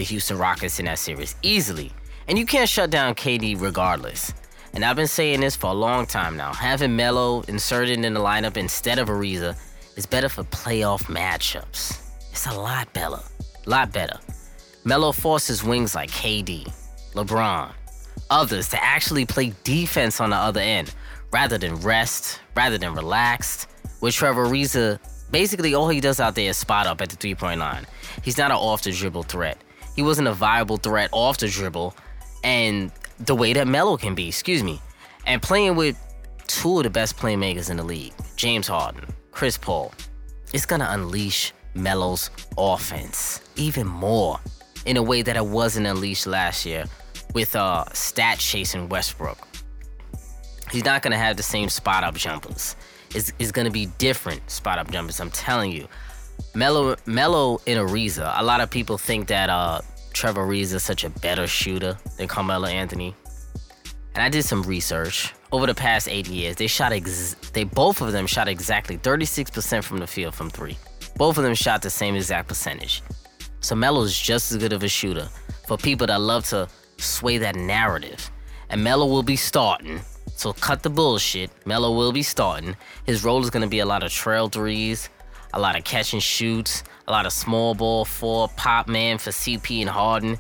the 0.01 0.05
Houston 0.05 0.39
Rockets 0.39 0.79
in 0.79 0.87
that 0.87 0.99
series 0.99 1.37
easily. 1.43 1.93
And 2.27 2.39
you 2.39 2.47
can't 2.47 2.69
shut 2.69 2.89
down 2.89 3.15
KD 3.15 3.61
regardless. 3.61 4.33
And 4.73 4.83
I've 4.83 4.97
been 4.97 5.07
saying 5.07 5.41
this 5.41 5.55
for 5.55 5.67
a 5.67 5.75
long 5.75 6.07
time 6.07 6.39
now. 6.39 6.55
Having 6.55 6.97
Melo 6.97 7.43
inserted 7.49 8.03
in 8.03 8.15
the 8.15 8.21
lineup 8.21 8.57
instead 8.57 8.99
of 8.99 9.09
Ariza 9.09 9.59
is 9.97 10.07
better 10.07 10.31
for 10.31 10.45
playoff 10.45 11.03
matchups. 11.05 12.01
It's 12.31 12.47
a 12.47 12.55
lot 12.55 12.91
better. 12.95 13.19
Lot 13.67 13.93
better. 13.93 14.19
Melo 14.85 15.13
forces 15.13 15.63
wings 15.63 15.95
like 15.95 16.11
KD, 16.11 16.73
LeBron, 17.13 17.71
others 18.31 18.71
to 18.71 18.83
actually 18.83 19.27
play 19.27 19.53
defense 19.65 20.19
on 20.19 20.31
the 20.31 20.37
other 20.37 20.61
end 20.61 20.95
rather 21.31 21.59
than 21.59 21.75
rest, 21.77 22.41
rather 22.57 22.79
than 22.79 22.95
relaxed. 22.95 23.69
With 24.01 24.15
Trevor 24.15 24.47
Ariza, 24.47 24.99
basically 25.31 25.75
all 25.75 25.91
he 25.91 26.01
does 26.01 26.21
out 26.21 26.35
there 26.37 26.49
is 26.49 26.57
spot 26.57 26.87
up 26.87 27.03
at 27.03 27.11
the 27.11 27.17
three 27.17 27.35
point 27.35 27.61
line. 27.61 27.87
He's 28.23 28.39
not 28.39 28.51
an 28.51 28.57
off 28.57 28.83
the 28.83 28.93
dribble 28.93 29.25
threat. 29.25 29.59
He 29.97 30.03
wasn't 30.03 30.29
a 30.29 30.33
viable 30.33 30.77
threat 30.77 31.11
off 31.13 31.39
the 31.39 31.49
dribble, 31.49 31.95
and 32.45 32.93
the 33.19 33.35
way 33.35 33.53
that 33.53 33.67
Melo 33.67 33.97
can 33.97 34.15
be, 34.15 34.29
excuse 34.29 34.63
me. 34.63 34.81
And 35.27 35.43
playing 35.43 35.77
with 35.77 35.97
two 36.47 36.79
of 36.79 36.85
the 36.85 36.91
best 36.91 37.17
playmakers 37.17 37.71
in 37.71 37.77
the 37.77 37.83
league, 37.83 38.13
James 38.37 38.67
Harden, 38.67 39.07
Chris 39.31 39.59
Paul, 39.59 39.93
it's 40.53 40.67
gonna 40.67 40.89
unleash 40.91 41.53
Melo's 41.75 42.31
offense 42.59 43.41
even 43.57 43.87
more 43.87 44.41
in 44.87 44.97
a 44.97 45.03
way 45.03 45.23
that 45.23 45.37
it 45.37 45.45
wasn't 45.45 45.87
unleashed 45.87 46.27
last 46.27 46.65
year 46.67 46.85
with 47.35 47.55
uh, 47.55 47.85
stat 47.93 48.39
chasing 48.39 48.89
Westbrook. 48.89 49.39
He's 50.71 50.85
not 50.85 51.03
gonna 51.03 51.19
have 51.19 51.37
the 51.37 51.43
same 51.43 51.69
spot 51.69 52.05
up 52.05 52.15
jumpers. 52.15 52.77
It's, 53.15 53.33
it's 53.39 53.53
gonna 53.53 53.71
be 53.71 53.87
different 53.99 54.49
spot 54.51 54.79
up 54.79 54.91
jumpers. 54.91 55.21
I'm 55.21 55.31
telling 55.31 55.73
you. 55.73 55.89
Melo 56.55 56.97
Melo 57.07 57.61
in 57.67 57.79
Ariza. 57.79 58.33
A 58.37 58.43
lot 58.45 58.61
of 58.61 58.71
people 58.71 58.99
think 58.99 59.29
that 59.29 59.51
uh, 59.51 59.81
Trevor 60.13 60.47
Ariza 60.47 60.75
is 60.75 60.83
such 60.83 61.05
a 61.05 61.11
better 61.11 61.47
shooter 61.47 61.97
than 62.17 62.29
Carmelo 62.29 62.69
Anthony. 62.69 63.15
And 64.15 64.23
I 64.25 64.29
did 64.29 64.45
some 64.45 64.63
research. 64.63 65.35
Over 65.53 65.67
the 65.67 65.75
past 65.75 66.09
eight 66.09 66.29
years, 66.29 66.57
they 66.57 66.67
shot 66.67 66.93
ex- 66.93 67.35
they 67.53 67.65
both 67.65 68.01
of 68.01 68.13
them 68.13 68.27
shot 68.27 68.49
exactly 68.49 68.99
36% 68.99 69.83
from 69.83 69.99
the 69.99 70.07
field 70.07 70.35
from 70.35 70.51
three. 70.51 70.77
Both 71.17 71.39
of 71.39 71.45
them 71.45 71.55
shot 71.55 71.83
the 71.83 71.91
same 71.91 72.15
exact 72.15 72.49
percentage. 72.49 73.03
So 73.61 73.75
Melo 73.75 74.03
is 74.03 74.19
just 74.19 74.53
as 74.53 74.59
good 74.59 74.73
of 74.73 74.83
a 74.83 74.89
shooter 74.89 75.29
for 75.67 75.77
people 75.77 76.07
that 76.07 76.21
love 76.21 76.47
to 76.47 76.69
sway 76.99 77.39
that 77.39 77.57
narrative. 77.57 78.31
And 78.69 78.83
Melo 78.83 79.07
will 79.07 79.23
be 79.23 79.37
starting. 79.37 80.01
So 80.37 80.53
cut 80.53 80.83
the 80.83 80.91
bullshit. 80.91 81.51
Melo 81.67 81.93
will 81.93 82.13
be 82.13 82.23
starting. 82.23 82.77
His 83.05 83.25
role 83.25 83.43
is 83.43 83.51
going 83.51 83.63
to 83.63 83.69
be 83.69 83.81
a 83.81 83.87
lot 83.87 84.03
of 84.03 84.13
trail 84.13 84.49
threes, 84.49 85.09
a 85.53 85.61
lot 85.61 85.77
of 85.77 85.85
catch 85.85 86.13
and 86.13 86.23
shoots, 86.23 86.85
a 87.09 87.11
lot 87.11 87.27
of 87.27 87.33
small 87.33 87.75
ball 87.75 88.05
four 88.05 88.49
pop 88.57 88.89
man 88.89 89.19
for 89.19 89.31
CP 89.31 89.81
and 89.81 89.91
Harden. 89.91 90.39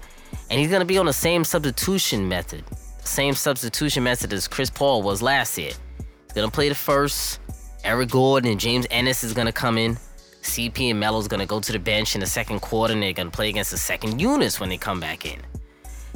And 0.50 0.60
he's 0.60 0.68
going 0.68 0.80
to 0.80 0.86
be 0.86 0.98
on 0.98 1.06
the 1.06 1.12
same 1.12 1.44
substitution 1.44 2.28
method. 2.28 2.64
Same 3.04 3.34
substitution 3.34 4.04
method 4.04 4.32
as 4.32 4.46
Chris 4.46 4.70
Paul 4.70 5.02
was 5.02 5.22
last 5.22 5.58
year. 5.58 5.72
He's 5.98 6.32
going 6.34 6.48
to 6.48 6.54
play 6.54 6.68
the 6.68 6.74
first. 6.74 7.40
Eric 7.82 8.10
Gordon 8.10 8.50
and 8.50 8.60
James 8.60 8.86
Ennis 8.90 9.24
is 9.24 9.32
going 9.32 9.46
to 9.46 9.52
come 9.52 9.78
in. 9.78 9.96
CP 10.42 10.90
and 10.90 10.98
Melo's 10.98 11.28
gonna 11.28 11.46
go 11.46 11.60
to 11.60 11.72
the 11.72 11.78
bench 11.78 12.14
in 12.14 12.20
the 12.20 12.26
second 12.26 12.60
quarter 12.60 12.94
and 12.94 13.02
they're 13.02 13.12
gonna 13.12 13.30
play 13.30 13.48
against 13.48 13.70
the 13.70 13.76
second 13.76 14.20
units 14.20 14.58
when 14.58 14.68
they 14.68 14.78
come 14.78 15.00
back 15.00 15.26
in. 15.26 15.38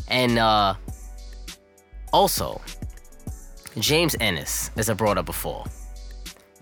And 0.08 0.38
uh 0.38 0.74
also, 2.12 2.60
James 3.78 4.14
Ennis, 4.20 4.70
as 4.76 4.88
I 4.88 4.94
brought 4.94 5.18
up 5.18 5.26
before. 5.26 5.64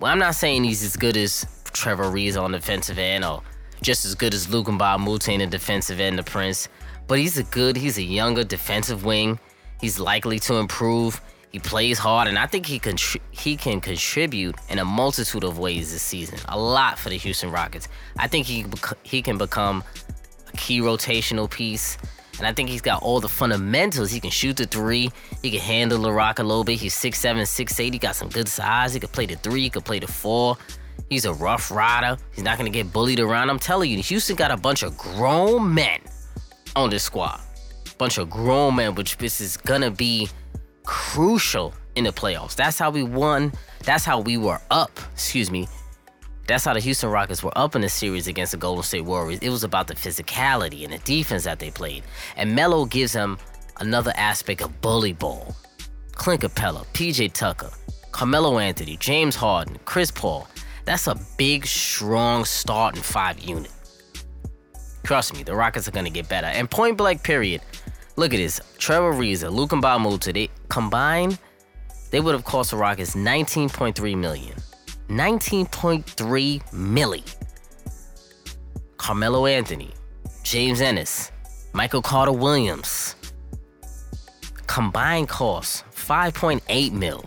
Well, 0.01 0.11
I'm 0.11 0.19
not 0.19 0.35
saying 0.35 0.65
he's 0.65 0.83
as 0.83 0.97
good 0.97 1.17
as 1.17 1.47
Trevor 1.73 2.05
Ariza 2.05 2.43
on 2.43 2.53
the 2.53 2.59
defensive 2.59 2.99
end 2.99 3.25
or 3.25 3.43
just 3.83 4.05
as 4.05 4.15
good 4.15 4.33
as 4.33 4.49
Luc 4.49 4.67
Mbah 4.67 4.95
a 4.95 4.99
Moute 4.99 5.29
in 5.29 5.41
the 5.41 5.47
defensive 5.47 6.01
end, 6.01 6.19
the 6.19 6.23
Prince. 6.23 6.69
But 7.09 7.19
he's 7.19 7.37
a 7.39 7.43
good, 7.43 7.77
he's 7.77 7.99
a 7.99 8.03
younger 8.03 8.45
defensive 8.45 9.05
wing. 9.05 9.39
He's 9.81 9.99
likely 9.99 10.39
to 10.41 10.55
improve. 10.55 11.21
He 11.51 11.59
plays 11.59 11.99
hard, 11.99 12.29
and 12.29 12.39
I 12.39 12.47
think 12.47 12.65
he 12.65 12.79
can 12.79 12.97
he 13.31 13.57
can 13.57 13.81
contribute 13.83 14.57
in 14.71 14.79
a 14.79 14.85
multitude 14.85 15.45
of 15.45 15.59
ways 15.59 15.93
this 15.93 16.01
season. 16.01 16.39
A 16.49 16.59
lot 16.59 16.99
for 16.99 17.11
the 17.11 17.19
Houston 17.19 17.51
Rockets. 17.51 17.89
I 18.17 18.27
think 18.27 18.47
he 18.47 18.65
he 19.03 19.21
can 19.21 19.37
become 19.37 19.85
a 20.51 20.57
key 20.57 20.81
rotational 20.81 21.51
piece, 21.51 21.99
and 22.39 22.47
I 22.47 22.55
think 22.55 22.71
he's 22.71 22.81
got 22.81 23.03
all 23.03 23.21
the 23.21 23.29
fundamentals. 23.29 24.11
He 24.11 24.19
can 24.19 24.31
shoot 24.31 24.57
the 24.57 24.67
three. 24.67 25.11
He 25.43 25.51
can 25.51 25.61
handle 25.61 25.99
the 25.99 26.13
rock 26.13 26.39
a 26.39 26.43
little 26.43 26.65
bit. 26.65 26.79
He's 26.79 26.95
6'7", 26.95 27.43
6'8". 27.43 27.93
He 27.93 27.99
got 27.99 28.17
some 28.17 28.31
good 28.31 28.49
size. 28.49 28.95
He 28.95 29.01
can 29.01 29.11
play 29.11 29.27
the 29.27 29.37
three. 29.37 29.63
He 29.63 29.71
can 29.71 29.83
play 29.83 29.99
the 29.99 30.07
four. 30.07 30.57
He's 31.13 31.27
a 31.27 31.35
rough 31.35 31.71
rider. 31.71 32.17
He's 32.35 32.43
not 32.43 32.57
gonna 32.57 32.71
get 32.71 32.91
bullied 32.91 33.21
around. 33.21 33.51
I'm 33.51 33.59
telling 33.59 33.91
you, 33.91 33.99
Houston 33.99 34.35
got 34.35 34.51
a 34.51 34.57
bunch 34.57 34.83
of 34.83 34.97
grown 34.97 35.75
men 35.75 36.01
on 36.75 36.89
this 36.89 37.03
squad. 37.03 37.39
Bunch 37.99 38.17
of 38.17 38.31
grown 38.31 38.77
men, 38.77 38.95
which 38.95 39.19
this 39.19 39.39
is 39.39 39.59
gonna 39.59 39.91
be 39.91 40.31
crucial 40.85 41.75
in 41.97 42.05
the 42.05 42.13
playoffs. 42.13 42.57
That's 42.57 42.79
how 42.79 42.89
we 42.91 43.03
won. 43.03 43.53
That's 43.85 44.07
how 44.07 44.21
we 44.21 44.39
were 44.39 44.59
up. 44.71 44.99
Excuse 45.13 45.51
me. 45.51 45.69
That's 46.47 46.65
how 46.65 46.73
the 46.73 46.81
Houston 46.81 47.11
Rockets 47.11 47.43
were 47.43 47.57
up 47.59 47.77
in 47.77 47.83
the 47.83 47.91
series 47.91 48.27
against 48.27 48.53
the 48.53 48.59
Golden 48.59 48.83
State 48.83 49.05
Warriors. 49.05 49.41
It 49.43 49.51
was 49.51 49.65
about 49.65 49.89
the 49.89 49.95
physicality 49.95 50.83
and 50.85 50.95
the 50.95 50.99
defense 51.01 51.45
that 51.45 51.59
they 51.59 51.71
played. 51.71 52.05
And 52.39 52.55
Melo 52.55 52.87
gives 52.87 53.13
them 53.13 53.37
another 53.81 54.15
aspect 54.17 54.63
of 54.63 54.81
bully 54.81 55.13
ball. 55.13 55.55
Clint 56.13 56.41
Capela, 56.41 56.87
PJ 56.95 57.35
Tucker, 57.35 57.71
Carmelo 58.13 58.59
Anthony, 58.59 58.97
James 58.97 59.37
Harden, 59.37 59.79
Chris 59.85 60.11
Paul. 60.11 60.49
That's 60.85 61.07
a 61.07 61.17
big, 61.37 61.67
strong 61.67 62.45
starting 62.45 63.03
five 63.03 63.39
unit. 63.41 63.71
Trust 65.05 65.35
me, 65.35 65.43
the 65.43 65.55
Rockets 65.55 65.89
are 65.89 65.93
going 65.93 66.05
to 66.05 66.11
get 66.11 66.29
better. 66.29 66.47
And 66.47 66.71
point 66.71 66.97
blank, 66.97 67.23
period. 67.23 67.61
Look 68.17 68.35
at 68.35 68.37
this. 68.37 68.61
Trevor 68.79 69.13
Ariza, 69.15 69.51
Luc 69.51 69.71
Mbah 69.71 69.97
a 69.97 69.99
Moute, 69.99 70.33
they 70.35 70.51
combined, 70.69 71.39
they 72.11 72.21
would 72.21 72.35
have 72.35 72.45
cost 72.45 72.71
the 72.71 72.77
Rockets 72.77 73.15
19.3 73.15 74.17
million. 74.17 74.55
19.3 75.09 76.63
milli. 76.73 77.37
Carmelo 78.97 79.47
Anthony, 79.47 79.91
James 80.43 80.81
Ennis, 80.81 81.33
Michael 81.73 82.03
Carter 82.03 82.33
Williams. 82.33 83.17
Combined 84.67 85.29
cost 85.29 85.85
5.8 85.91 86.93
mil. 86.93 87.25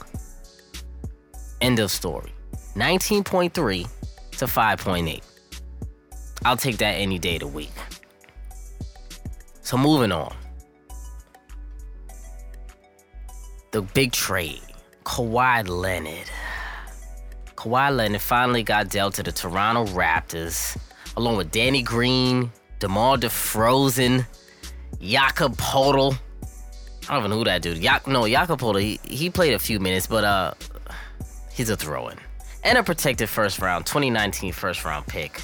End 1.61 1.79
of 1.79 1.91
story. 1.91 2.34
19.3 2.75 3.89
to 4.37 4.45
5.8. 4.45 5.21
I'll 6.43 6.57
take 6.57 6.77
that 6.77 6.91
any 6.93 7.17
day 7.17 7.35
of 7.35 7.41
the 7.41 7.47
week. 7.47 7.71
So 9.61 9.77
moving 9.77 10.11
on. 10.11 10.35
the 13.75 13.81
big 13.81 14.13
trade, 14.13 14.61
Kawhi 15.03 15.67
Leonard. 15.67 16.31
Kawhi 17.57 17.93
Leonard 17.93 18.21
finally 18.21 18.63
got 18.63 18.87
dealt 18.89 19.15
to 19.15 19.23
the 19.23 19.33
Toronto 19.33 19.83
Raptors, 19.87 20.77
along 21.17 21.35
with 21.35 21.51
Danny 21.51 21.83
Green, 21.83 22.53
DeMar 22.79 23.17
DeRozan, 23.17 24.25
Jakob 25.01 25.57
Poeltl. 25.57 26.17
I 27.09 27.15
don't 27.15 27.19
even 27.19 27.31
know 27.31 27.37
who 27.39 27.43
that 27.43 27.63
dude. 27.63 27.81
Jak- 27.81 28.07
no, 28.07 28.25
Jakob 28.25 28.61
Poeltl, 28.61 28.81
he, 28.81 28.97
he 29.03 29.29
played 29.29 29.53
a 29.53 29.59
few 29.59 29.81
minutes, 29.81 30.07
but 30.07 30.23
uh, 30.23 30.53
he's 31.51 31.69
a 31.69 31.75
throw-in. 31.75 32.17
And 32.65 32.79
a 32.79 32.83
protected 32.83 33.29
first 33.29 33.59
round, 33.59 33.85
2019 33.85 34.51
first 34.51 34.83
round 34.83 35.05
pick. 35.05 35.39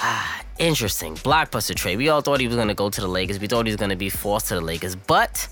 Ah, 0.00 0.44
interesting. 0.58 1.14
Blockbuster 1.14 1.74
trade. 1.74 1.96
We 1.96 2.10
all 2.10 2.20
thought 2.20 2.40
he 2.40 2.46
was 2.46 2.56
going 2.56 2.68
to 2.68 2.74
go 2.74 2.90
to 2.90 3.00
the 3.00 3.08
Lakers. 3.08 3.40
We 3.40 3.46
thought 3.46 3.64
he 3.64 3.70
was 3.70 3.76
going 3.76 3.88
to 3.88 3.96
be 3.96 4.10
forced 4.10 4.48
to 4.48 4.56
the 4.56 4.60
Lakers, 4.60 4.94
but 4.94 5.48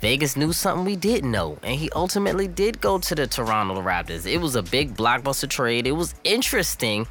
Vegas 0.00 0.36
knew 0.36 0.52
something 0.52 0.84
we 0.84 0.94
didn't 0.94 1.32
know, 1.32 1.58
and 1.64 1.74
he 1.74 1.90
ultimately 1.90 2.46
did 2.46 2.80
go 2.80 2.98
to 2.98 3.14
the 3.16 3.26
Toronto 3.26 3.82
Raptors. 3.82 4.24
It 4.24 4.38
was 4.38 4.54
a 4.54 4.62
big 4.62 4.96
blockbuster 4.96 5.48
trade. 5.48 5.88
It 5.88 5.92
was 5.92 6.14
interesting, 6.22 7.08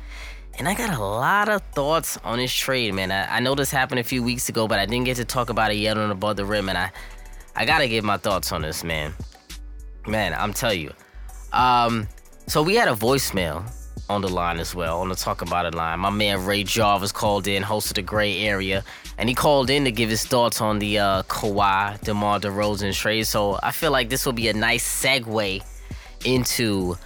And 0.58 0.69
I 0.69 0.73
got 0.73 0.97
a 0.97 1.04
lot 1.04 1.50
of 1.50 1.62
thoughts 1.76 2.17
on 2.23 2.38
this 2.38 2.54
trade, 2.54 2.93
man. 2.93 3.12
I, 3.12 3.36
I 3.36 3.39
know 3.41 3.54
this 3.54 3.69
happened 3.69 4.00
a 4.00 4.06
few 4.06 4.23
weeks 4.23 4.47
ago, 4.47 4.65
but 4.65 4.80
I 4.80 4.86
didn't 4.86 5.04
get 5.04 5.17
to 5.17 5.26
talk 5.26 5.50
about 5.50 5.71
it 5.71 5.78
yet 5.78 5.97
on 5.97 6.10
Above 6.10 6.38
the 6.38 6.45
Rim, 6.45 6.69
and 6.69 6.78
I, 6.78 6.91
I 7.54 7.65
gotta 7.65 7.89
give 7.89 8.06
my 8.06 8.15
thoughts 8.15 8.54
on 8.54 8.62
this, 8.62 8.86
man. 8.86 9.13
Man, 10.08 10.34
I'm 10.34 10.54
telling 10.54 10.80
you. 10.80 10.93
Um, 11.52 12.08
so 12.47 12.63
we 12.63 12.75
had 12.75 12.88
a 12.88 12.93
voicemail 12.93 13.63
on 14.10 14.21
the 14.21 14.29
line 14.29 14.57
as 14.60 14.73
well, 14.73 15.01
on 15.01 15.10
the 15.10 15.15
Talk 15.15 15.41
About 15.41 15.65
It 15.65 15.75
line. 15.75 15.99
My 15.99 16.10
man 16.10 16.45
Ray 16.45 16.63
Jarvis 16.63 17.12
called 17.12 17.47
in, 17.47 17.62
hosted 17.62 17.95
the 17.95 18.01
Gray 18.01 18.39
Area, 18.39 18.83
and 19.17 19.27
he 19.27 19.36
called 19.36 19.69
in 19.69 19.83
to 19.83 19.91
give 19.91 20.10
his 20.10 20.25
thoughts 20.25 20.62
on 20.62 20.79
the 20.79 20.97
uh, 20.97 21.23
Kawhi 21.23 21.99
DeMar 22.01 22.39
DeRozan 22.39 22.93
trade. 22.93 23.27
So 23.27 23.60
I 23.62 23.71
feel 23.71 23.91
like 23.91 24.10
this 24.10 24.25
will 24.25 24.33
be 24.33 24.47
a 24.47 24.53
nice 24.53 24.86
segue 25.03 25.62
into 26.23 26.97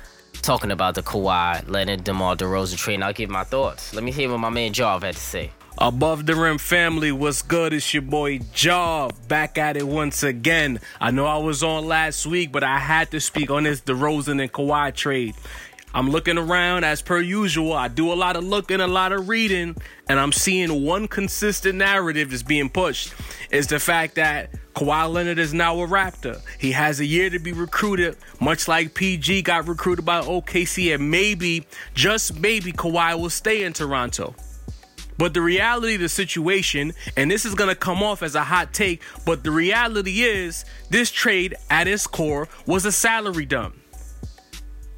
talking 0.43 0.71
about 0.71 0.95
the 0.95 1.01
Kawhi 1.01 1.67
Leonard 1.67 2.03
DeMar 2.03 2.35
DeRozan 2.35 2.77
trade. 2.77 2.95
And 2.95 3.03
I'll 3.03 3.13
give 3.13 3.29
my 3.29 3.43
thoughts. 3.43 3.93
Let 3.93 4.03
me 4.03 4.11
hear 4.11 4.29
what 4.29 4.39
my 4.39 4.49
man 4.49 4.73
Jarv 4.73 5.01
had 5.01 5.15
to 5.15 5.21
say. 5.21 5.51
Above 5.77 6.25
the 6.25 6.35
Rim 6.35 6.57
family, 6.57 7.11
what's 7.11 7.41
good? 7.41 7.73
It's 7.73 7.93
your 7.93 8.03
boy 8.03 8.39
Jaw 8.53 9.09
back 9.27 9.57
at 9.57 9.77
it 9.77 9.87
once 9.87 10.21
again. 10.21 10.79
I 10.99 11.11
know 11.11 11.25
I 11.25 11.37
was 11.37 11.63
on 11.63 11.87
last 11.87 12.25
week, 12.25 12.51
but 12.51 12.63
I 12.63 12.77
had 12.77 13.09
to 13.11 13.21
speak 13.21 13.49
on 13.49 13.63
this 13.63 13.81
DeRozan 13.81 14.41
and 14.41 14.51
Kawhi 14.51 14.93
trade. 14.93 15.33
I'm 15.93 16.09
looking 16.09 16.37
around 16.37 16.83
as 16.83 17.01
per 17.01 17.19
usual. 17.19 17.73
I 17.73 17.87
do 17.87 18.11
a 18.11 18.15
lot 18.15 18.35
of 18.35 18.43
looking, 18.43 18.81
a 18.81 18.87
lot 18.87 19.11
of 19.11 19.29
reading, 19.29 19.75
and 20.07 20.19
I'm 20.19 20.33
seeing 20.33 20.85
one 20.85 21.07
consistent 21.07 21.75
narrative 21.75 22.31
that's 22.31 22.43
being 22.43 22.69
pushed 22.69 23.13
is 23.49 23.67
the 23.67 23.79
fact 23.79 24.15
that 24.15 24.51
Kawhi 24.73 25.11
Leonard 25.11 25.39
is 25.39 25.53
now 25.53 25.79
a 25.81 25.87
Raptor. 25.87 26.41
He 26.59 26.73
has 26.73 26.99
a 26.99 27.05
year 27.05 27.29
to 27.29 27.39
be 27.39 27.53
recruited, 27.53 28.17
much 28.39 28.67
like 28.67 28.93
PG 28.93 29.41
got 29.43 29.67
recruited 29.67 30.05
by 30.05 30.21
OKC, 30.21 30.93
and 30.93 31.09
maybe, 31.09 31.65
just 31.93 32.39
maybe, 32.39 32.71
Kawhi 32.71 33.19
will 33.19 33.29
stay 33.29 33.63
in 33.63 33.73
Toronto. 33.73 34.35
But 35.21 35.35
the 35.35 35.41
reality 35.41 35.93
of 35.93 36.01
the 36.01 36.09
situation, 36.09 36.93
and 37.15 37.29
this 37.29 37.45
is 37.45 37.53
going 37.53 37.69
to 37.69 37.75
come 37.75 38.01
off 38.01 38.23
as 38.23 38.33
a 38.33 38.43
hot 38.43 38.73
take, 38.73 39.03
but 39.23 39.43
the 39.43 39.51
reality 39.51 40.23
is 40.23 40.65
this 40.89 41.11
trade 41.11 41.53
at 41.69 41.87
its 41.87 42.07
core 42.07 42.49
was 42.65 42.85
a 42.85 42.91
salary 42.91 43.45
dump. 43.45 43.75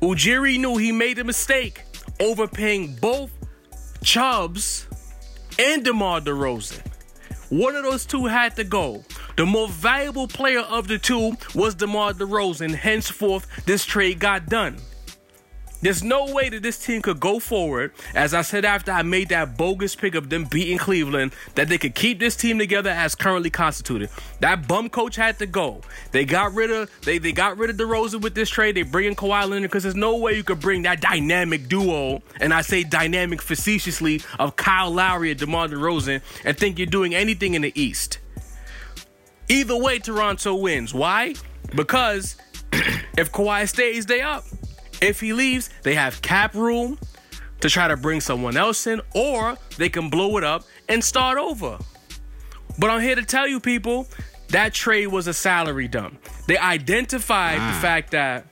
Ujiri 0.02 0.58
knew 0.58 0.78
he 0.78 0.94
made 0.94 1.20
a 1.20 1.26
mistake 1.26 1.84
overpaying 2.22 2.96
both 3.02 3.32
Chubbs 4.02 4.88
and 5.60 5.84
DeMar 5.84 6.22
DeRozan. 6.22 6.80
One 7.50 7.76
of 7.76 7.84
those 7.84 8.06
two 8.06 8.28
had 8.28 8.56
to 8.56 8.64
go. 8.64 9.04
The 9.36 9.46
more 9.46 9.68
valuable 9.68 10.30
player 10.30 10.62
of 10.62 10.88
the 10.88 11.00
two 11.00 11.34
was 11.54 11.76
DeMar 11.76 12.14
DeRozan. 12.14 12.76
Henceforth, 12.76 13.66
this 13.66 13.84
trade 13.84 14.20
got 14.20 14.46
done. 14.46 14.78
There's 15.84 16.02
no 16.02 16.32
way 16.32 16.48
that 16.48 16.64
this 16.64 16.78
team 16.78 17.02
could 17.02 17.20
go 17.20 17.40
forward, 17.40 17.92
as 18.16 18.34
I 18.34 18.42
said 18.42 18.64
after 18.64 18.90
I 18.90 19.04
made 19.04 19.28
that 19.30 19.58
bogus 19.58 19.96
pick 19.98 20.16
of 20.16 20.30
them 20.30 20.46
beating 20.46 20.78
Cleveland, 20.78 21.34
that 21.56 21.68
they 21.68 21.78
could 21.78 21.94
keep 21.94 22.20
this 22.20 22.38
team 22.38 22.58
together 22.58 22.90
as 22.90 23.16
currently 23.16 23.50
constituted. 23.50 24.10
That 24.40 24.66
bum 24.66 24.90
coach 24.90 25.18
had 25.18 25.40
to 25.40 25.46
go. 25.46 25.82
They 26.14 26.24
got 26.24 26.54
rid 26.54 26.72
of 26.72 26.90
they 27.02 27.18
they 27.18 27.34
got 27.34 27.58
rid 27.58 27.70
of 27.70 27.76
DeRozan 27.76 28.22
with 28.22 28.34
this 28.34 28.50
trade. 28.50 28.76
They 28.76 28.84
bring 28.84 29.08
in 29.08 29.16
Kawhi 29.16 29.50
Leonard 29.50 29.64
because 29.64 29.84
there's 29.84 29.94
no 29.94 30.16
way 30.16 30.38
you 30.38 30.44
could 30.46 30.62
bring 30.62 30.84
that 30.84 31.02
dynamic 31.02 31.68
duo, 31.68 32.24
and 32.40 32.54
I 32.54 32.62
say 32.62 32.86
dynamic 32.86 33.42
facetiously, 33.42 34.22
of 34.40 34.56
Kyle 34.56 34.90
Lowry 34.90 35.32
and 35.32 35.40
DeMar 35.40 35.68
DeRozan, 35.68 36.22
and 36.46 36.58
think 36.58 36.80
you're 36.80 36.86
doing 36.86 37.14
anything 37.14 37.56
in 37.56 37.62
the 37.62 37.74
East. 37.76 38.20
Either 39.50 39.76
way, 39.76 40.00
Toronto 40.00 40.56
wins. 40.56 40.94
Why? 40.94 41.36
Because 41.76 42.38
if 42.72 43.34
Kawhi 43.34 43.68
stays, 43.68 44.06
they 44.06 44.22
up. 44.22 44.46
If 45.04 45.20
he 45.20 45.34
leaves, 45.34 45.70
they 45.84 45.96
have 45.96 46.22
cap 46.22 46.56
room 46.56 46.98
to 47.60 47.70
try 47.70 47.90
to 47.90 47.98
bring 47.98 48.22
someone 48.22 48.56
else 48.56 48.88
in, 48.88 49.02
or 49.14 49.58
they 49.78 49.90
can 49.90 50.10
blow 50.10 50.38
it 50.38 50.46
up 50.46 50.64
and 50.88 51.04
start 51.04 51.38
over. 51.38 51.78
But 52.80 52.90
I'm 52.90 53.02
here 53.02 53.16
to 53.16 53.24
tell 53.24 53.46
you, 53.46 53.60
people, 53.60 54.08
that 54.50 54.74
trade 54.74 55.08
was 55.08 55.28
a 55.28 55.34
salary 55.34 55.90
dump. 55.90 56.26
They 56.48 56.58
identified 56.58 57.60
the 57.60 57.76
ah. 57.76 57.80
fact 57.82 58.12
that 58.12 58.46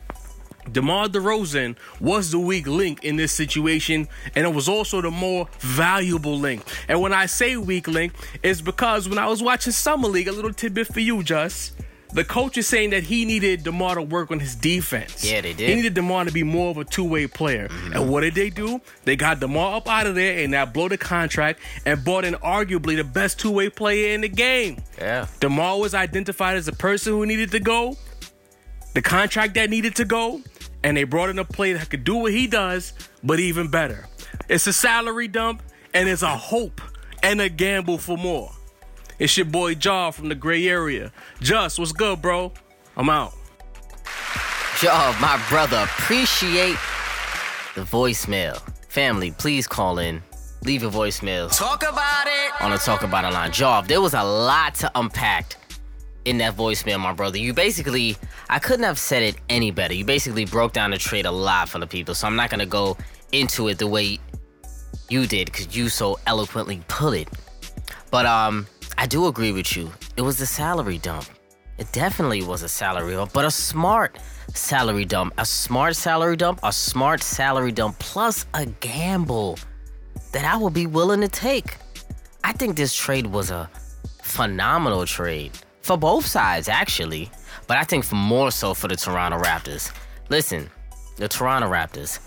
DeMar 0.69 1.07
DeRozan 1.07 1.77
was 2.01 2.31
the 2.31 2.39
weak 2.39 2.67
link 2.67 3.05
in 3.05 3.15
this 3.15 3.31
situation, 3.31 4.09
and 4.35 4.45
it 4.45 4.53
was 4.53 4.67
also 4.67 5.01
the 5.01 5.09
more 5.09 5.47
valuable 5.59 6.37
link. 6.37 6.63
And 6.89 6.99
when 6.99 7.13
I 7.13 7.27
say 7.27 7.55
weak 7.55 7.87
link, 7.87 8.13
it's 8.43 8.59
because 8.59 9.07
when 9.07 9.17
I 9.17 9.27
was 9.27 9.41
watching 9.41 9.71
Summer 9.71 10.09
League, 10.09 10.27
a 10.27 10.33
little 10.33 10.53
tidbit 10.53 10.87
for 10.87 10.99
you, 10.99 11.23
Just. 11.23 11.81
The 12.13 12.26
coach 12.26 12.58
is 12.58 12.67
saying 12.67 12.89
that 12.89 13.04
he 13.04 13.24
needed 13.26 13.63
DeMar 13.63 13.95
to 13.95 14.02
work 14.02 14.32
on 14.32 14.39
his 14.39 14.56
defense. 14.56 15.24
Yeah, 15.24 15.41
they 15.41 15.54
did. 15.54 15.69
He 15.69 15.76
needed 15.76 15.93
DeMar 15.93 16.26
to 16.26 16.32
be 16.32 16.43
more 16.43 16.69
of 16.69 16.78
a 16.78 16.84
two-way 16.84 17.28
player. 17.28 17.69
Mm-hmm. 17.69 17.93
And 17.93 18.10
what 18.10 18.21
did 18.21 18.36
they 18.36 18.50
do? 18.50 18.82
They 19.06 19.15
got 19.15 19.39
DeMar 19.39 19.78
up 19.78 19.88
out 19.88 20.08
of 20.08 20.15
there 20.15 20.39
and 20.43 20.52
now 20.52 20.65
that 20.65 20.89
the 20.89 20.97
contract 20.97 21.60
and 21.86 22.04
brought 22.04 22.26
in 22.26 22.34
arguably 22.36 22.97
the 22.97 23.04
best 23.04 23.39
two-way 23.39 23.69
player 23.69 24.13
in 24.13 24.21
the 24.21 24.30
game. 24.30 24.82
Yeah. 24.97 25.28
DeMar 25.39 25.80
was 25.80 25.93
identified 25.93 26.58
as 26.58 26.67
a 26.67 26.74
person 26.74 27.13
who 27.13 27.26
needed 27.26 27.52
to 27.52 27.60
go, 27.60 27.95
the 28.93 29.02
contract 29.02 29.54
that 29.54 29.69
needed 29.69 29.95
to 29.95 30.06
go, 30.06 30.41
and 30.84 30.97
they 30.97 31.06
brought 31.06 31.30
in 31.30 31.39
a 31.39 31.45
player 31.45 31.78
that 31.78 31.89
could 31.89 32.04
do 32.04 32.15
what 32.15 32.34
he 32.34 32.47
does, 32.47 32.93
but 33.24 33.39
even 33.39 33.69
better. 33.69 34.08
It's 34.50 34.67
a 34.67 34.74
salary 34.74 35.28
dump, 35.28 35.63
and 35.93 36.10
it's 36.10 36.24
a 36.24 36.36
hope 36.36 36.82
and 37.24 37.39
a 37.39 37.47
gamble 37.47 37.97
for 37.97 38.17
more. 38.17 38.52
It's 39.21 39.38
your 39.38 39.45
boy 39.45 39.75
Jaw 39.75 40.10
from 40.10 40.29
the 40.29 40.36
gray 40.36 40.67
area. 40.67 41.12
Just, 41.41 41.77
what's 41.77 41.91
good, 41.91 42.23
bro? 42.23 42.51
I'm 42.97 43.07
out. 43.07 43.36
Jaw, 44.79 45.15
my 45.21 45.39
brother, 45.47 45.77
appreciate 45.84 46.75
the 47.75 47.81
voicemail. 47.81 48.60
Family, 48.89 49.29
please 49.29 49.67
call 49.67 49.99
in. 49.99 50.23
Leave 50.63 50.81
your 50.81 50.89
voicemails. 50.89 51.55
Talk 51.55 51.84
about 51.84 52.25
it. 52.25 52.63
on 52.63 52.71
the 52.71 52.77
Talk 52.77 53.03
About 53.03 53.25
It 53.25 53.36
line. 53.36 53.51
Jaw, 53.51 53.81
there 53.81 54.01
was 54.01 54.15
a 54.15 54.23
lot 54.23 54.73
to 54.75 54.91
unpack 54.95 55.55
in 56.25 56.39
that 56.39 56.57
voicemail, 56.57 56.99
my 56.99 57.13
brother. 57.13 57.38
You 57.38 57.53
basically, 57.53 58.17
I 58.49 58.57
couldn't 58.57 58.86
have 58.86 58.97
said 58.97 59.21
it 59.21 59.36
any 59.49 59.69
better. 59.69 59.93
You 59.93 60.03
basically 60.03 60.45
broke 60.45 60.73
down 60.73 60.89
the 60.89 60.97
trade 60.97 61.27
a 61.27 61.31
lot 61.31 61.69
for 61.69 61.77
the 61.77 61.86
people, 61.86 62.15
so 62.15 62.25
I'm 62.25 62.36
not 62.36 62.49
gonna 62.49 62.65
go 62.65 62.97
into 63.34 63.67
it 63.67 63.77
the 63.77 63.86
way 63.86 64.17
you 65.10 65.27
did 65.27 65.45
because 65.45 65.77
you 65.77 65.89
so 65.89 66.17
eloquently 66.25 66.81
put 66.88 67.15
it. 67.15 67.29
But 68.10 68.25
um, 68.25 68.65
I 68.97 69.06
do 69.08 69.27
agree 69.27 69.51
with 69.51 69.75
you. 69.75 69.91
It 70.17 70.21
was 70.21 70.39
a 70.41 70.45
salary 70.45 70.97
dump. 70.97 71.25
It 71.77 71.91
definitely 71.91 72.43
was 72.43 72.62
a 72.63 72.69
salary 72.69 73.13
dump, 73.13 73.34
but 73.34 73.45
a 73.45 73.51
smart 73.51 74.17
salary 74.54 75.06
dump. 75.06 75.34
A 75.38 75.45
smart 75.45 75.95
salary 75.95 76.36
dump, 76.36 76.60
a 76.63 76.71
smart 76.71 77.23
salary 77.23 77.71
dump, 77.71 77.97
plus 77.99 78.45
a 78.54 78.65
gamble 78.65 79.58
that 80.32 80.45
I 80.45 80.58
would 80.58 80.73
be 80.73 80.86
willing 80.86 81.21
to 81.21 81.27
take. 81.27 81.77
I 82.43 82.54
think 82.54 82.75
this 82.75 82.93
trade 82.93 83.25
was 83.25 83.49
a 83.51 83.69
phenomenal 84.21 85.06
trade 85.06 85.51
for 85.82 85.97
both 85.97 86.25
sides, 86.25 86.69
actually. 86.69 87.32
But 87.67 87.77
I 87.77 87.84
think 87.84 88.12
more 88.12 88.51
so 88.51 88.73
for 88.73 88.88
the 88.88 88.95
Toronto 88.95 89.39
Raptors. 89.39 89.91
Listen, 90.30 90.69
the 91.17 91.27
Toronto 91.27 91.69
Raptors, 91.69 92.19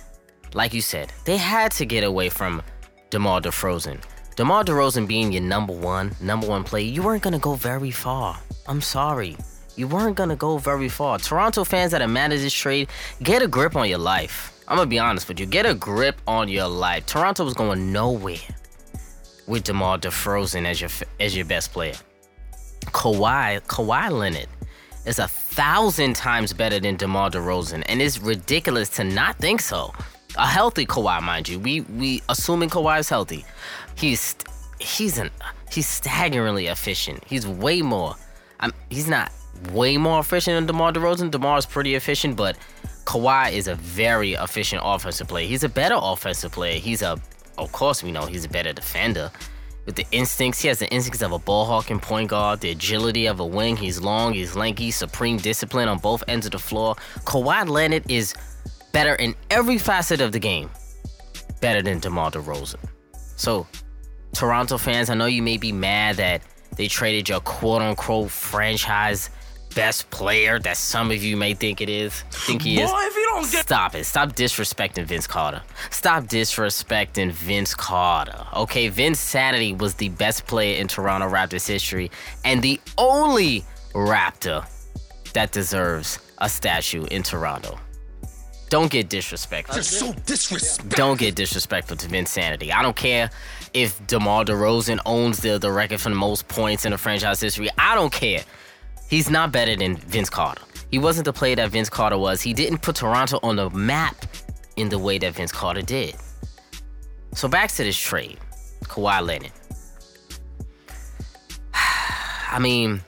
like 0.55 0.73
you 0.75 0.81
said, 0.81 1.13
they 1.25 1.37
had 1.37 1.71
to 1.73 1.85
get 1.85 2.05
away 2.05 2.29
from 2.29 2.63
DeMar 3.11 3.41
DeRozan. 3.41 4.01
DeMar 4.37 4.65
DeRozan 4.65 5.07
being 5.07 5.31
your 5.31 5.43
number 5.43 5.73
one, 5.73 6.11
number 6.21 6.49
one 6.49 6.65
player, 6.65 6.85
you 6.85 7.05
weren't 7.05 7.23
gonna 7.23 7.39
go 7.39 7.55
very 7.55 7.93
far. 7.93 8.37
I'm 8.67 8.81
sorry. 8.81 9.37
You 9.77 9.87
weren't 9.87 10.17
gonna 10.17 10.35
go 10.35 10.59
very 10.59 10.89
far. 10.89 11.21
Toronto 11.21 11.63
fans 11.63 11.93
that 11.93 12.01
have 12.01 12.11
managed 12.11 12.43
this 12.43 12.53
trade, 12.53 12.89
get 13.23 13.43
a 13.43 13.47
grip 13.47 13.77
on 13.77 13.89
your 13.89 13.99
life. 13.99 14.53
I'm 14.67 14.77
gonna 14.77 14.91
be 14.91 14.99
honest 14.99 15.29
with 15.29 15.39
you. 15.39 15.47
Get 15.47 15.67
a 15.67 15.75
grip 15.75 16.21
on 16.27 16.49
your 16.49 16.67
life. 16.67 17.07
Toronto 17.07 17.45
was 17.45 17.55
going 17.55 17.93
nowhere 17.93 18.39
with 19.47 19.63
DeMar 19.63 19.99
DeRozan 19.99 20.65
as 20.67 20.81
your 20.81 20.91
as 21.21 21.37
your 21.37 21.45
best 21.45 21.73
player. 21.73 21.95
Kawhi, 22.87 23.61
Kawhi 23.67 24.11
Leonard 24.11 24.49
is 25.07 25.21
a 25.21 25.29
thousand 25.29 26.17
times 26.17 26.53
better 26.53 26.81
than 26.81 26.97
DeMar 26.97 27.31
DeRozan, 27.31 27.85
and 27.87 28.03
it's 28.03 28.19
ridiculous 28.19 28.89
to 28.89 29.05
not 29.05 29.39
think 29.39 29.61
so. 29.61 29.93
A 30.37 30.47
healthy 30.47 30.85
Kawhi, 30.87 31.23
mind 31.23 31.49
you. 31.49 31.59
We 31.59 31.83
we 31.83 32.23
assuming 32.29 32.71
Kawhi 32.71 33.01
is 33.01 33.09
healthy. 33.09 33.45
He's 33.95 34.35
he's 34.81 35.19
an 35.19 35.31
he's 35.71 35.87
staggeringly 35.87 36.67
efficient. 36.67 37.23
He's 37.25 37.47
way 37.47 37.83
more. 37.83 38.17
I'm, 38.61 38.73
he's 38.91 39.09
not 39.09 39.33
way 39.73 39.97
more 39.97 40.21
efficient 40.21 40.55
than 40.55 40.67
DeMar 40.67 40.93
DeRozan. 40.93 41.31
DeMar 41.31 41.59
is 41.59 41.67
pretty 41.67 41.95
efficient, 41.95 42.37
but 42.37 42.57
Kawhi 43.05 43.53
is 43.53 43.69
a 43.69 43.75
very 43.75 44.33
efficient 44.35 44.83
offensive 44.85 45.29
player. 45.29 45.47
He's 45.47 45.65
a 45.65 45.69
better 45.69 45.97
offensive 45.97 46.53
player. 46.53 46.79
He's 46.79 47.03
a, 47.03 47.19
of 47.59 47.73
course, 47.73 48.03
we 48.03 48.11
know 48.11 48.27
he's 48.27 48.45
a 48.45 48.49
better 48.49 48.73
defender. 48.73 49.31
With 49.87 49.97
the 49.97 50.07
instincts, 50.13 50.63
he 50.63 50.69
has 50.69 50.79
the 50.79 50.91
instincts 50.91 51.21
of 51.21 51.33
a 51.33 51.39
ball 51.39 51.67
hawking 51.67 52.01
point 52.01 52.31
guard, 52.31 52.61
the 52.61 52.71
agility 52.71 53.27
of 53.27 53.39
a 53.41 53.47
wing. 53.47 53.77
He's 53.77 54.01
long, 54.01 54.33
he's 54.33 54.57
lanky, 54.57 54.91
supreme 54.91 55.37
discipline 55.37 55.89
on 55.89 55.99
both 55.99 56.25
ends 56.27 56.47
of 56.47 56.53
the 56.53 56.59
floor. 56.59 56.97
Kawhi 57.25 57.69
Leonard 57.69 58.11
is 58.11 58.35
better 58.95 59.17
in 59.17 59.35
every 59.51 59.77
facet 59.77 60.23
of 60.23 60.33
the 60.33 60.39
game, 60.39 60.71
better 61.61 61.83
than 61.83 61.99
DeMar 61.99 62.31
DeRozan. 62.31 62.77
So, 63.37 63.67
Toronto 64.33 64.79
fans, 64.79 65.11
I 65.11 65.15
know 65.15 65.27
you 65.27 65.43
may 65.43 65.59
be 65.59 65.73
mad 65.73 66.17
that 66.17 66.43
they 66.77 66.87
traded 66.89 67.29
your 67.29 67.41
quote 67.41 67.83
unquote 67.83 68.31
franchise 68.31 69.31
best 69.75 70.09
player 70.11 70.61
that 70.61 70.77
some 70.77 71.11
of 71.11 71.25
you 71.25 71.37
may 71.37 71.53
think 71.53 71.81
it 71.81 71.89
is, 71.89 72.21
think 72.31 72.63
he 72.63 72.81
is. 72.81 72.89
Boy, 72.89 73.01
if 73.01 73.17
you 73.17 73.25
don't 73.25 73.51
get 73.51 73.67
Stop 73.67 73.97
it. 73.97 74.05
Stop 74.07 74.31
disrespecting 74.31 75.05
Vince 75.05 75.27
Carter. 75.27 75.63
Stop 75.91 76.25
disrespecting 76.25 77.33
Vince 77.33 77.75
Carter. 77.75 78.47
Okay, 78.55 78.89
Vinsanity 78.89 79.77
was 79.77 79.95
the 79.95 80.11
best 80.11 80.47
player 80.47 80.81
in 80.81 80.87
Toronto 80.87 81.29
Raptors 81.29 81.67
history 81.67 82.13
and 82.45 82.63
the 82.63 82.81
only 82.99 83.65
Raptor 83.93 84.65
that 85.33 85.51
deserves 85.51 86.21
a 86.39 86.49
statue 86.49 87.05
in 87.07 87.25
Toronto. 87.25 87.77
Don't 88.71 88.91
get 88.91 89.09
disrespectful. 89.09 89.77
You're 89.77 89.83
so 89.85 90.13
disrespectful. 90.27 90.97
Don't 90.97 91.19
get 91.19 91.35
disrespectful 91.35 91.97
to 91.99 92.09
Vinsanity. 92.09 92.73
I 92.73 92.83
don't 92.83 92.97
care 92.97 93.31
if 93.73 94.05
DeMar 94.07 94.45
DeRozan 94.45 95.01
owns 95.07 95.39
the, 95.39 95.59
the 95.59 95.71
record 95.71 96.01
for 96.01 96.09
the 96.09 96.15
most 96.15 96.49
points 96.49 96.85
in 96.85 96.93
the 96.93 96.99
franchise 96.99 97.41
history. 97.41 97.69
I 97.79 97.95
don't 97.95 98.13
care. 98.13 98.43
He's 99.09 99.31
not 99.31 99.53
better 99.53 99.77
than 99.77 99.97
Vince 99.97 100.31
Carter. 100.31 100.63
He 100.91 100.99
wasn't 100.99 101.25
the 101.27 101.33
player 101.33 101.57
that 101.57 101.71
Vince 101.71 101.91
Carter 101.91 102.19
was. 102.19 102.41
He 102.41 102.55
didn't 102.55 102.79
put 102.79 102.97
Toronto 102.97 103.39
on 103.43 103.57
the 103.57 103.71
map 103.71 104.17
in 104.77 104.89
the 104.89 104.99
way 104.99 105.19
that 105.19 105.35
Vince 105.35 105.53
Carter 105.53 105.83
did. 105.83 106.17
So 107.35 107.49
back 107.49 107.71
to 107.73 107.85
this 107.85 107.99
trade, 107.99 108.39
Kawhi 108.85 109.25
Leonard. 109.25 109.53
I 111.75 112.59
mean, 112.61 113.03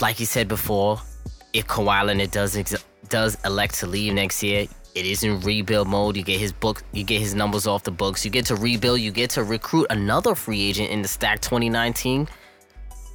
like 0.00 0.20
you 0.20 0.26
said 0.26 0.48
before, 0.48 1.00
if 1.52 1.66
Kawhi 1.66 2.04
Leonard 2.06 2.30
does 2.30 2.56
ex- 2.56 2.84
does 3.12 3.36
elect 3.44 3.74
to 3.80 3.86
leave 3.86 4.14
next 4.14 4.42
year, 4.42 4.66
it 4.94 5.06
is 5.06 5.22
in 5.22 5.38
rebuild 5.40 5.86
mode. 5.86 6.16
You 6.16 6.22
get 6.22 6.40
his 6.40 6.52
book, 6.52 6.82
you 6.92 7.04
get 7.04 7.20
his 7.20 7.34
numbers 7.34 7.66
off 7.66 7.84
the 7.84 7.90
books. 7.90 8.24
You 8.24 8.30
get 8.30 8.46
to 8.46 8.56
rebuild. 8.56 9.00
You 9.00 9.12
get 9.12 9.30
to 9.30 9.44
recruit 9.44 9.86
another 9.90 10.34
free 10.34 10.62
agent 10.62 10.90
in 10.90 11.02
the 11.02 11.08
stack 11.08 11.40
2019 11.40 12.26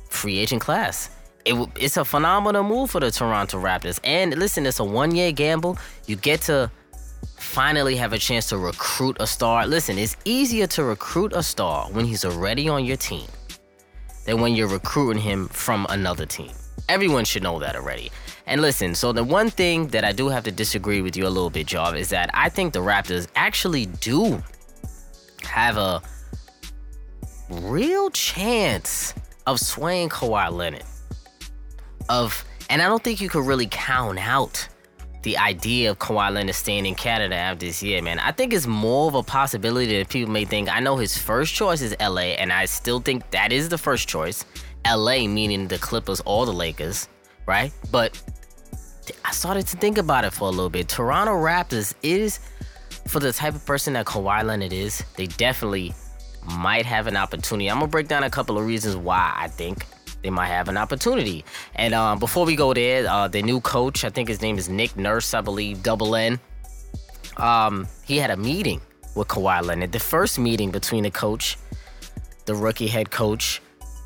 free 0.10 0.38
agent 0.38 0.62
class. 0.62 1.10
It, 1.46 1.56
it's 1.76 1.98
a 1.98 2.06
phenomenal 2.06 2.64
move 2.64 2.92
for 2.92 3.00
the 3.00 3.10
Toronto 3.10 3.60
Raptors. 3.60 4.00
And 4.04 4.38
listen, 4.38 4.66
it's 4.68 4.80
a 4.80 4.84
one 4.84 5.16
year 5.16 5.32
gamble. 5.32 5.78
You 6.06 6.16
get 6.16 6.42
to 6.42 6.70
finally 7.38 7.96
have 7.96 8.14
a 8.14 8.20
chance 8.20 8.48
to 8.50 8.58
recruit 8.58 9.18
a 9.20 9.26
star. 9.26 9.66
Listen, 9.66 9.98
it's 9.98 10.16
easier 10.26 10.68
to 10.68 10.84
recruit 10.84 11.34
a 11.34 11.42
star 11.42 11.88
when 11.92 12.06
he's 12.06 12.24
already 12.24 12.70
on 12.70 12.86
your 12.86 12.98
team 12.98 13.28
than 14.26 14.42
when 14.42 14.56
you're 14.56 14.68
recruiting 14.68 15.22
him 15.22 15.48
from 15.48 15.88
another 15.90 16.26
team. 16.26 16.52
Everyone 16.88 17.26
should 17.26 17.44
know 17.44 17.60
that 17.60 17.76
already. 17.76 18.12
And 18.48 18.62
listen, 18.62 18.96
so 18.96 19.12
the 19.12 19.26
one 19.26 19.50
thing 19.50 19.88
that 19.88 20.06
I 20.06 20.14
do 20.14 20.30
have 20.30 20.46
to 20.46 20.52
disagree 20.52 21.02
with 21.02 21.18
you 21.18 21.28
a 21.28 21.30
little 21.30 21.50
bit, 21.50 21.68
Jarv, 21.68 21.98
is 21.98 22.10
that 22.10 22.30
I 22.34 22.48
think 22.48 22.72
the 22.72 22.80
Raptors 22.80 23.28
actually 23.36 23.88
do 23.88 24.42
have 25.44 25.76
a 25.76 26.02
real 27.50 28.10
chance 28.10 29.14
of 29.46 29.60
swaying 29.60 30.10
Kawhi 30.10 30.50
Leonard. 30.52 30.84
Of 32.10 32.46
and 32.70 32.82
I 32.82 32.88
don't 32.88 33.04
think 33.04 33.20
you 33.20 33.28
could 33.28 33.46
really 33.46 33.68
count 33.68 34.18
out 34.20 34.68
the 35.24 35.38
idea 35.38 35.92
of 35.92 36.00
Kawhi 36.00 36.34
Leonard 36.34 36.56
staying 36.56 36.86
in 36.86 36.96
Canada 36.96 37.36
after 37.36 37.66
this 37.66 37.84
year, 37.84 38.02
man. 38.02 38.18
I 38.20 38.32
think 38.32 38.54
it's 38.54 38.66
more 38.66 39.10
of 39.10 39.16
a 39.16 39.24
possibility 39.24 39.98
that 39.98 40.08
people 40.08 40.32
may 40.32 40.46
think. 40.46 40.74
I 40.74 40.80
know 40.80 40.96
his 40.96 41.18
first 41.18 41.54
choice 41.54 41.82
is 41.82 41.94
LA, 42.00 42.38
and 42.40 42.54
I 42.54 42.64
still 42.64 43.02
think 43.02 43.30
that 43.32 43.52
is 43.52 43.68
the 43.68 43.78
first 43.78 44.08
choice. 44.08 44.46
LA 44.86 45.28
meaning 45.28 45.68
the 45.68 45.78
Clippers 45.80 46.22
or 46.26 46.46
the 46.46 46.54
Lakers, 46.54 47.10
right? 47.46 47.74
But 47.92 48.22
I 49.26 49.32
started 49.32 49.68
to 49.68 49.78
think 49.78 49.98
about 49.98 50.26
it 50.26 50.32
for 50.32 50.48
a 50.48 50.52
little 50.52 50.70
bit. 50.70 50.88
Toronto 50.88 51.34
Raptors 51.34 51.94
is 52.04 52.40
for 53.08 53.20
the 53.20 53.32
type 53.32 53.56
of 53.56 53.66
person 53.66 53.94
that 53.94 54.06
Kawhi 54.06 54.44
Leonard 54.44 54.74
is, 54.74 55.04
they 55.16 55.28
definitely 55.28 55.94
might 56.58 56.86
have 56.86 57.08
an 57.08 57.18
opportunity. 57.18 57.70
I'm 57.70 57.80
gonna 57.80 57.88
break 57.88 58.08
down 58.08 58.24
a 58.24 58.30
couple 58.30 58.58
of 58.58 58.66
reasons 58.66 58.96
why 58.96 59.34
I 59.36 59.48
think 59.48 59.86
they 60.22 60.30
might 60.30 60.48
have 60.48 60.68
an 60.68 60.78
opportunity. 60.78 61.46
And 61.76 61.94
um, 61.94 62.20
before 62.20 62.46
we 62.46 62.56
go 62.56 62.74
there, 62.74 63.08
uh, 63.08 63.28
the 63.28 63.42
new 63.42 63.62
coach, 63.62 64.04
I 64.04 64.10
think 64.10 64.30
his 64.30 64.42
name 64.42 64.58
is 64.58 64.70
Nick 64.70 64.98
Nurse, 64.98 65.34
I 65.34 65.42
believe, 65.42 65.84
double 65.84 66.16
N. 66.16 66.40
Um, 67.38 67.88
he 68.04 68.18
had 68.18 68.32
a 68.32 68.38
meeting 68.38 68.82
with 69.16 69.28
Kawhi 69.28 69.64
Leonard. 69.64 69.92
The 69.92 70.00
first 70.00 70.40
meeting 70.40 70.72
between 70.72 71.04
the 71.04 71.12
coach, 71.12 71.58
the 72.46 72.56
rookie 72.56 72.88
head 72.88 73.12
coach, 73.12 73.62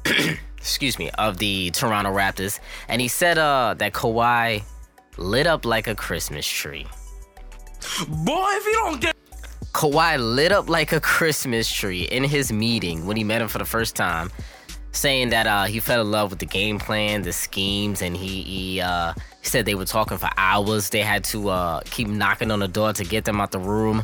excuse 0.58 1.00
me, 1.00 1.10
of 1.12 1.38
the 1.38 1.72
Toronto 1.72 2.12
Raptors, 2.12 2.60
and 2.88 3.02
he 3.02 3.08
said 3.08 3.38
uh, 3.38 3.76
that 3.78 3.94
Kawhi 3.94 4.64
lit 5.18 5.48
up 5.48 5.66
like 5.66 5.88
a 5.88 5.96
Christmas 5.96 6.48
tree. 6.48 6.86
Boy, 8.08 8.48
if 8.52 8.66
you 8.66 8.74
don't 8.74 9.02
get 9.02 9.16
Kawhi 9.74 10.18
lit 10.20 10.52
up 10.52 10.70
like 10.70 10.92
a 10.92 11.00
Christmas 11.00 11.72
tree 11.72 12.04
in 12.04 12.24
his 12.24 12.52
meeting 12.52 13.06
when 13.06 13.16
he 13.16 13.24
met 13.24 13.42
him 13.42 13.48
for 13.48 13.58
the 13.58 13.66
first 13.66 13.96
time, 13.96 14.30
saying 14.92 15.30
that 15.30 15.48
uh, 15.48 15.64
he 15.64 15.80
fell 15.80 16.02
in 16.02 16.12
love 16.12 16.30
with 16.30 16.40
the 16.40 16.46
game 16.46 16.78
plan, 16.78 17.22
the 17.22 17.32
schemes, 17.32 18.02
and 18.02 18.16
he 18.16 18.44
he, 18.44 18.82
uh, 18.82 19.14
said 19.44 19.66
they 19.66 19.76
were 19.76 19.86
talking 19.86 20.18
for 20.18 20.30
hours. 20.38 20.90
They 20.90 21.02
had 21.02 21.24
to 21.26 21.50
uh, 21.50 21.82
keep 21.86 22.08
knocking 22.08 22.52
on 22.52 22.60
the 22.60 22.68
door 22.68 22.94
to 22.94 23.04
get 23.04 23.26
them 23.26 23.40
out 23.40 23.52
the 23.52 23.60
room. 23.60 24.04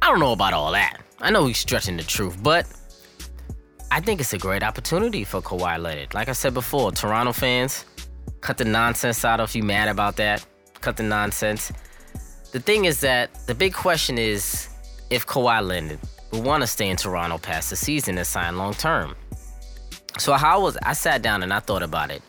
I 0.00 0.06
don't 0.06 0.20
know 0.20 0.32
about 0.32 0.52
all 0.52 0.72
that. 0.72 1.00
I 1.20 1.30
know 1.30 1.46
he's 1.46 1.58
stretching 1.58 1.96
the 1.96 2.02
truth, 2.02 2.42
but 2.42 2.66
I 3.90 4.00
think 4.00 4.20
it's 4.20 4.32
a 4.32 4.38
great 4.38 4.62
opportunity 4.62 5.24
for 5.24 5.42
Kawhi 5.42 5.78
Leonard. 5.78 6.14
Like 6.14 6.28
I 6.28 6.32
said 6.32 6.54
before, 6.54 6.92
Toronto 6.92 7.32
fans, 7.32 7.84
cut 8.40 8.58
the 8.58 8.64
nonsense 8.64 9.24
out 9.24 9.40
if 9.40 9.54
you 9.54 9.62
mad 9.62 9.88
about 9.88 10.16
that. 10.16 10.44
Cut 10.80 10.96
the 10.96 11.02
nonsense. 11.02 11.72
The 12.52 12.60
thing 12.60 12.84
is 12.84 13.00
that 13.00 13.46
the 13.46 13.54
big 13.54 13.74
question 13.74 14.18
is 14.18 14.68
if 15.10 15.26
Kawhi 15.26 15.64
Leonard 15.66 15.98
would 16.32 16.44
want 16.44 16.62
to 16.62 16.66
stay 16.66 16.88
in 16.88 16.96
Toronto 16.96 17.38
past 17.38 17.70
the 17.70 17.76
season 17.76 18.18
and 18.18 18.26
sign 18.26 18.56
long 18.56 18.74
term. 18.74 19.14
So 20.18 20.32
how 20.34 20.62
was 20.62 20.76
I 20.82 20.92
sat 20.92 21.22
down 21.22 21.42
and 21.42 21.52
I 21.52 21.60
thought 21.60 21.82
about 21.82 22.10
it. 22.10 22.22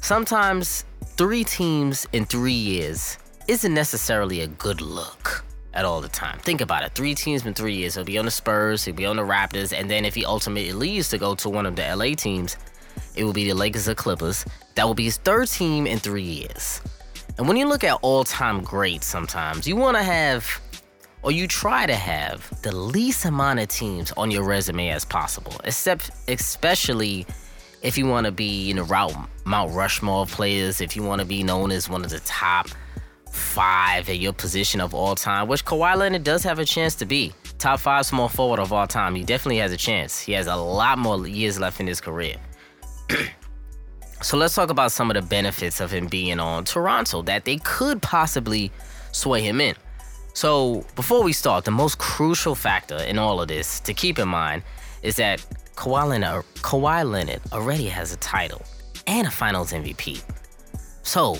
Sometimes 0.00 0.84
three 1.16 1.44
teams 1.44 2.06
in 2.12 2.24
three 2.24 2.52
years 2.52 3.18
isn't 3.48 3.74
necessarily 3.74 4.40
a 4.40 4.46
good 4.46 4.80
look 4.80 5.44
at 5.74 5.84
all 5.84 6.00
the 6.00 6.08
time. 6.08 6.38
Think 6.40 6.60
about 6.60 6.84
it. 6.84 6.92
Three 6.94 7.14
teams 7.14 7.44
in 7.46 7.54
three 7.54 7.74
years. 7.74 7.94
He'll 7.94 8.04
be 8.04 8.18
on 8.18 8.24
the 8.24 8.30
Spurs, 8.30 8.84
he'll 8.84 8.94
be 8.94 9.06
on 9.06 9.16
the 9.16 9.22
Raptors, 9.22 9.72
and 9.76 9.90
then 9.90 10.04
if 10.04 10.14
he 10.14 10.24
ultimately 10.24 10.72
leaves 10.72 11.08
to 11.10 11.18
go 11.18 11.34
to 11.36 11.48
one 11.48 11.66
of 11.66 11.76
the 11.76 11.96
LA 11.96 12.14
teams, 12.14 12.56
it 13.14 13.24
will 13.24 13.32
be 13.32 13.44
the 13.44 13.54
Lakers 13.54 13.88
or 13.88 13.94
Clippers. 13.94 14.44
That 14.74 14.86
will 14.86 14.94
be 14.94 15.04
his 15.04 15.16
third 15.18 15.48
team 15.48 15.86
in 15.86 15.98
three 15.98 16.22
years. 16.22 16.80
And 17.38 17.48
when 17.48 17.56
you 17.56 17.66
look 17.66 17.84
at 17.84 17.98
all-time 18.02 18.62
greats 18.62 19.06
sometimes, 19.06 19.66
you 19.66 19.76
want 19.76 19.96
to 19.96 20.02
have 20.02 20.60
or 21.22 21.30
you 21.30 21.46
try 21.46 21.86
to 21.86 21.94
have 21.94 22.50
the 22.62 22.74
least 22.74 23.24
amount 23.24 23.60
of 23.60 23.68
teams 23.68 24.12
on 24.12 24.30
your 24.30 24.42
resume 24.42 24.90
as 24.90 25.04
possible, 25.04 25.54
except 25.64 26.10
especially 26.28 27.26
if 27.80 27.96
you 27.96 28.06
want 28.06 28.26
to 28.26 28.32
be 28.32 28.62
you 28.64 28.74
know 28.74 28.82
route 28.84 29.14
Mount 29.44 29.72
Rushmore 29.72 30.26
players, 30.26 30.80
if 30.80 30.96
you 30.96 31.02
want 31.02 31.20
to 31.20 31.26
be 31.26 31.42
known 31.42 31.70
as 31.70 31.88
one 31.88 32.04
of 32.04 32.10
the 32.10 32.20
top 32.20 32.68
five 33.30 34.08
at 34.08 34.18
your 34.18 34.32
position 34.32 34.80
of 34.80 34.94
all 34.94 35.14
time, 35.14 35.48
which 35.48 35.64
Kawhi 35.64 35.96
Leonard 35.96 36.24
does 36.24 36.42
have 36.42 36.58
a 36.58 36.64
chance 36.64 36.94
to 36.96 37.06
be 37.06 37.32
top 37.58 37.80
five 37.80 38.04
small 38.04 38.28
forward 38.28 38.58
of 38.58 38.72
all 38.72 38.86
time. 38.86 39.14
He 39.14 39.24
definitely 39.24 39.58
has 39.58 39.72
a 39.72 39.76
chance. 39.76 40.20
He 40.20 40.32
has 40.32 40.46
a 40.46 40.56
lot 40.56 40.98
more 40.98 41.26
years 41.26 41.58
left 41.58 41.80
in 41.80 41.86
his 41.86 42.00
career. 42.00 42.36
so 44.22 44.36
let's 44.36 44.54
talk 44.54 44.70
about 44.70 44.92
some 44.92 45.10
of 45.10 45.14
the 45.14 45.22
benefits 45.22 45.80
of 45.80 45.90
him 45.90 46.06
being 46.06 46.40
on 46.40 46.64
Toronto 46.64 47.22
that 47.22 47.44
they 47.44 47.56
could 47.58 48.02
possibly 48.02 48.70
sway 49.12 49.42
him 49.42 49.60
in. 49.60 49.74
So, 50.34 50.84
before 50.96 51.22
we 51.22 51.34
start, 51.34 51.66
the 51.66 51.70
most 51.70 51.98
crucial 51.98 52.54
factor 52.54 52.96
in 52.96 53.18
all 53.18 53.40
of 53.40 53.48
this 53.48 53.80
to 53.80 53.92
keep 53.92 54.18
in 54.18 54.28
mind 54.28 54.62
is 55.02 55.16
that 55.16 55.44
Kawhi 55.76 56.08
Leonard, 56.08 56.44
Kawhi 56.56 57.08
Leonard 57.10 57.40
already 57.52 57.86
has 57.86 58.12
a 58.12 58.16
title 58.16 58.62
and 59.06 59.26
a 59.26 59.30
finals 59.30 59.72
MVP. 59.72 60.22
So, 61.02 61.36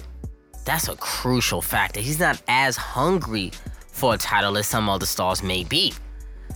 that's 0.64 0.88
a 0.88 0.96
crucial 0.96 1.62
factor. 1.62 2.00
He's 2.00 2.20
not 2.20 2.42
as 2.48 2.76
hungry 2.76 3.52
for 3.88 4.14
a 4.14 4.18
title 4.18 4.58
as 4.58 4.66
some 4.66 4.88
other 4.88 5.06
stars 5.06 5.42
may 5.42 5.64
be. 5.64 5.94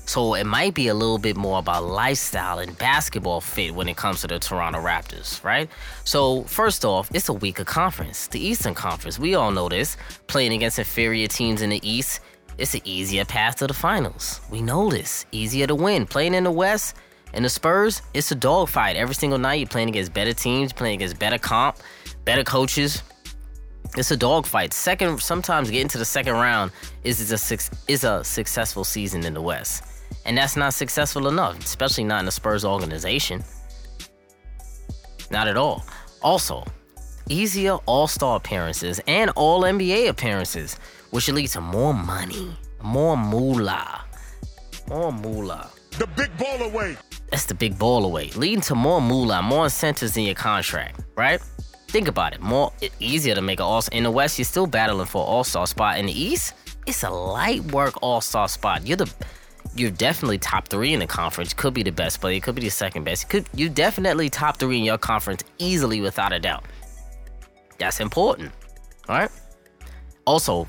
So, 0.07 0.35
it 0.35 0.45
might 0.45 0.75
be 0.75 0.89
a 0.89 0.95
little 0.95 1.19
bit 1.19 1.37
more 1.37 1.59
about 1.59 1.85
lifestyle 1.85 2.59
and 2.59 2.77
basketball 2.79 3.41
fit 3.41 3.75
when 3.75 3.89
it 3.89 3.97
comes 3.97 4.23
to 4.23 4.29
the 4.29 4.39
Toronto 4.39 4.79
Raptors, 4.81 5.43
right? 5.45 5.69
So, 6.05 6.45
first 6.45 6.85
off, 6.85 7.11
it's 7.13 7.29
a 7.29 7.33
weaker 7.33 7.65
conference, 7.65 8.29
the 8.29 8.41
Eastern 8.41 8.75
Conference. 8.75 9.19
We 9.19 9.35
all 9.35 9.51
know 9.51 9.69
this. 9.69 9.97
Playing 10.29 10.53
against 10.53 10.79
inferior 10.79 11.27
teams 11.27 11.61
in 11.61 11.71
the 11.71 11.81
East, 11.89 12.21
it's 12.59 12.75
an 12.75 12.81
easier 12.85 13.25
path 13.25 13.57
to 13.57 13.67
the 13.67 13.75
finals. 13.75 14.41
We 14.51 14.63
know 14.63 14.89
this. 14.91 15.27
Easier 15.31 15.67
to 15.67 15.75
win. 15.75 16.07
Playing 16.07 16.35
in 16.35 16.45
the 16.45 16.51
West 16.51 16.97
and 17.35 17.45
the 17.45 17.51
Spurs, 17.51 18.01
it's 18.15 18.31
a 18.31 18.35
dogfight 18.35 18.97
every 18.97 19.15
single 19.15 19.39
night. 19.39 19.57
You're 19.57 19.69
playing 19.69 19.91
against 19.91 20.15
better 20.15 20.33
teams, 20.33 20.73
playing 20.73 20.95
against 20.97 21.19
better 21.19 21.39
comp, 21.39 21.77
better 22.25 22.45
coaches. 22.45 23.03
It's 23.97 24.11
a 24.11 24.17
dogfight. 24.17 24.73
Second, 24.73 25.21
sometimes 25.21 25.71
getting 25.71 25.89
to 25.89 25.99
the 25.99 26.05
second 26.05 26.35
round 26.35 26.73
is, 27.05 27.21
is 27.21 27.31
a 27.33 27.59
is 27.91 28.05
a 28.05 28.25
successful 28.25 28.85
season 28.85 29.25
in 29.25 29.35
the 29.35 29.43
West, 29.43 29.85
and 30.25 30.37
that's 30.37 30.57
not 30.57 30.75
successful 30.75 31.29
enough, 31.29 31.59
especially 31.61 32.05
not 32.05 32.21
in 32.21 32.27
the 32.27 32.33
Spurs 32.33 32.65
organization. 32.65 33.45
Not 35.31 35.49
at 35.49 35.57
all. 35.57 35.85
Also, 36.23 36.65
easier 37.29 37.75
All 37.87 38.07
Star 38.07 38.37
appearances 38.37 39.01
and 39.07 39.31
All 39.37 39.63
NBA 39.63 40.09
appearances, 40.09 40.79
which 41.11 41.25
should 41.25 41.35
lead 41.35 41.49
to 41.49 41.61
more 41.61 41.95
money, 41.95 42.57
more 42.83 43.17
moolah, 43.17 44.05
more 44.89 45.13
moolah. 45.13 45.71
the 45.99 46.07
big 46.09 46.37
ball 46.37 46.63
away. 46.63 46.97
That's 47.31 47.47
the 47.47 47.55
big 47.55 47.79
ball 47.79 48.05
away, 48.05 48.31
leading 48.31 48.61
to 48.63 48.75
more 48.75 49.01
moolah, 49.01 49.43
more 49.43 49.65
incentives 49.65 50.17
in 50.17 50.25
your 50.25 50.35
contract, 50.35 51.01
right? 51.17 51.41
Think 51.89 52.09
about 52.09 52.35
it. 52.35 52.41
More 52.41 52.73
it, 52.81 52.93
easier 53.01 53.35
to 53.35 53.43
make 53.43 53.61
an 53.61 53.65
all 53.67 53.83
Star 53.83 53.97
in 53.97 54.05
the 54.05 54.11
West. 54.11 54.39
You're 54.39 54.45
still 54.45 54.67
battling 54.67 55.07
for 55.07 55.25
all 55.25 55.45
star 55.45 55.67
spot. 55.67 55.99
In 55.99 56.07
the 56.07 56.13
East, 56.13 56.55
it's 56.87 57.03
a 57.05 57.11
light 57.11 57.63
work 57.73 57.95
all 58.03 58.21
star 58.21 58.49
spot. 58.49 58.87
You're 58.87 58.97
the 58.97 59.13
you're 59.79 59.91
definitely 59.91 60.39
top 60.39 60.69
three 60.69 60.93
in 60.93 61.01
the 61.01 61.07
conference. 61.07 61.53
Could 61.53 61.75
be 61.75 61.83
the 61.83 61.93
best 61.93 62.21
player. 62.21 62.41
Could 62.41 62.55
be 62.55 62.63
the 62.63 62.71
second 62.71 63.05
best. 63.05 63.29
Could 63.29 63.47
you 63.55 63.69
definitely 63.69 64.29
top 64.29 64.59
three 64.59 64.79
in 64.79 64.85
your 64.85 64.99
conference 64.99 65.45
easily 65.59 66.01
without 66.01 66.33
a 66.33 66.41
doubt. 66.41 66.65
That's 67.79 68.01
important. 68.01 68.53
All 69.09 69.19
right. 69.19 69.31
Also, 70.27 70.67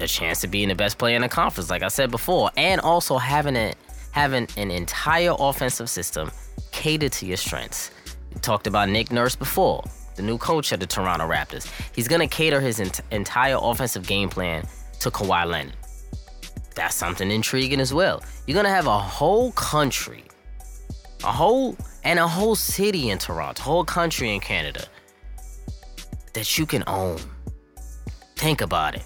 a 0.00 0.06
chance 0.06 0.40
to 0.42 0.48
being 0.48 0.68
the 0.68 0.74
best 0.74 0.98
player 0.98 1.16
in 1.16 1.22
the 1.22 1.28
conference, 1.28 1.70
like 1.70 1.82
I 1.82 1.88
said 1.88 2.10
before, 2.10 2.50
and 2.56 2.80
also 2.80 3.18
having 3.18 3.56
a 3.56 3.74
having 4.12 4.48
an 4.56 4.70
entire 4.70 5.34
offensive 5.38 5.90
system 5.90 6.30
catered 6.72 7.12
to 7.12 7.26
your 7.26 7.36
strengths. 7.36 7.90
We 8.32 8.40
talked 8.40 8.66
about 8.66 8.88
Nick 8.88 9.10
Nurse 9.12 9.36
before, 9.36 9.84
the 10.14 10.22
new 10.22 10.38
coach 10.38 10.72
of 10.72 10.80
the 10.80 10.86
Toronto 10.86 11.28
Raptors. 11.28 11.70
He's 11.94 12.08
gonna 12.08 12.28
cater 12.28 12.60
his 12.60 12.80
ent- 12.80 13.02
entire 13.10 13.58
offensive 13.60 14.06
game 14.06 14.28
plan 14.28 14.66
to 15.00 15.10
Kawhi 15.10 15.46
Leonard. 15.46 15.76
That's 16.76 16.94
something 16.94 17.30
intriguing 17.30 17.80
as 17.80 17.92
well. 17.92 18.22
You're 18.46 18.54
gonna 18.54 18.68
have 18.68 18.86
a 18.86 18.98
whole 18.98 19.50
country, 19.52 20.24
a 21.24 21.32
whole 21.32 21.76
and 22.04 22.18
a 22.18 22.28
whole 22.28 22.54
city 22.54 23.10
in 23.10 23.18
Toronto, 23.18 23.60
whole 23.62 23.84
country 23.84 24.32
in 24.32 24.40
Canada 24.40 24.84
that 26.34 26.58
you 26.58 26.66
can 26.66 26.84
own. 26.86 27.18
Think 28.36 28.60
about 28.60 28.94
it. 28.94 29.02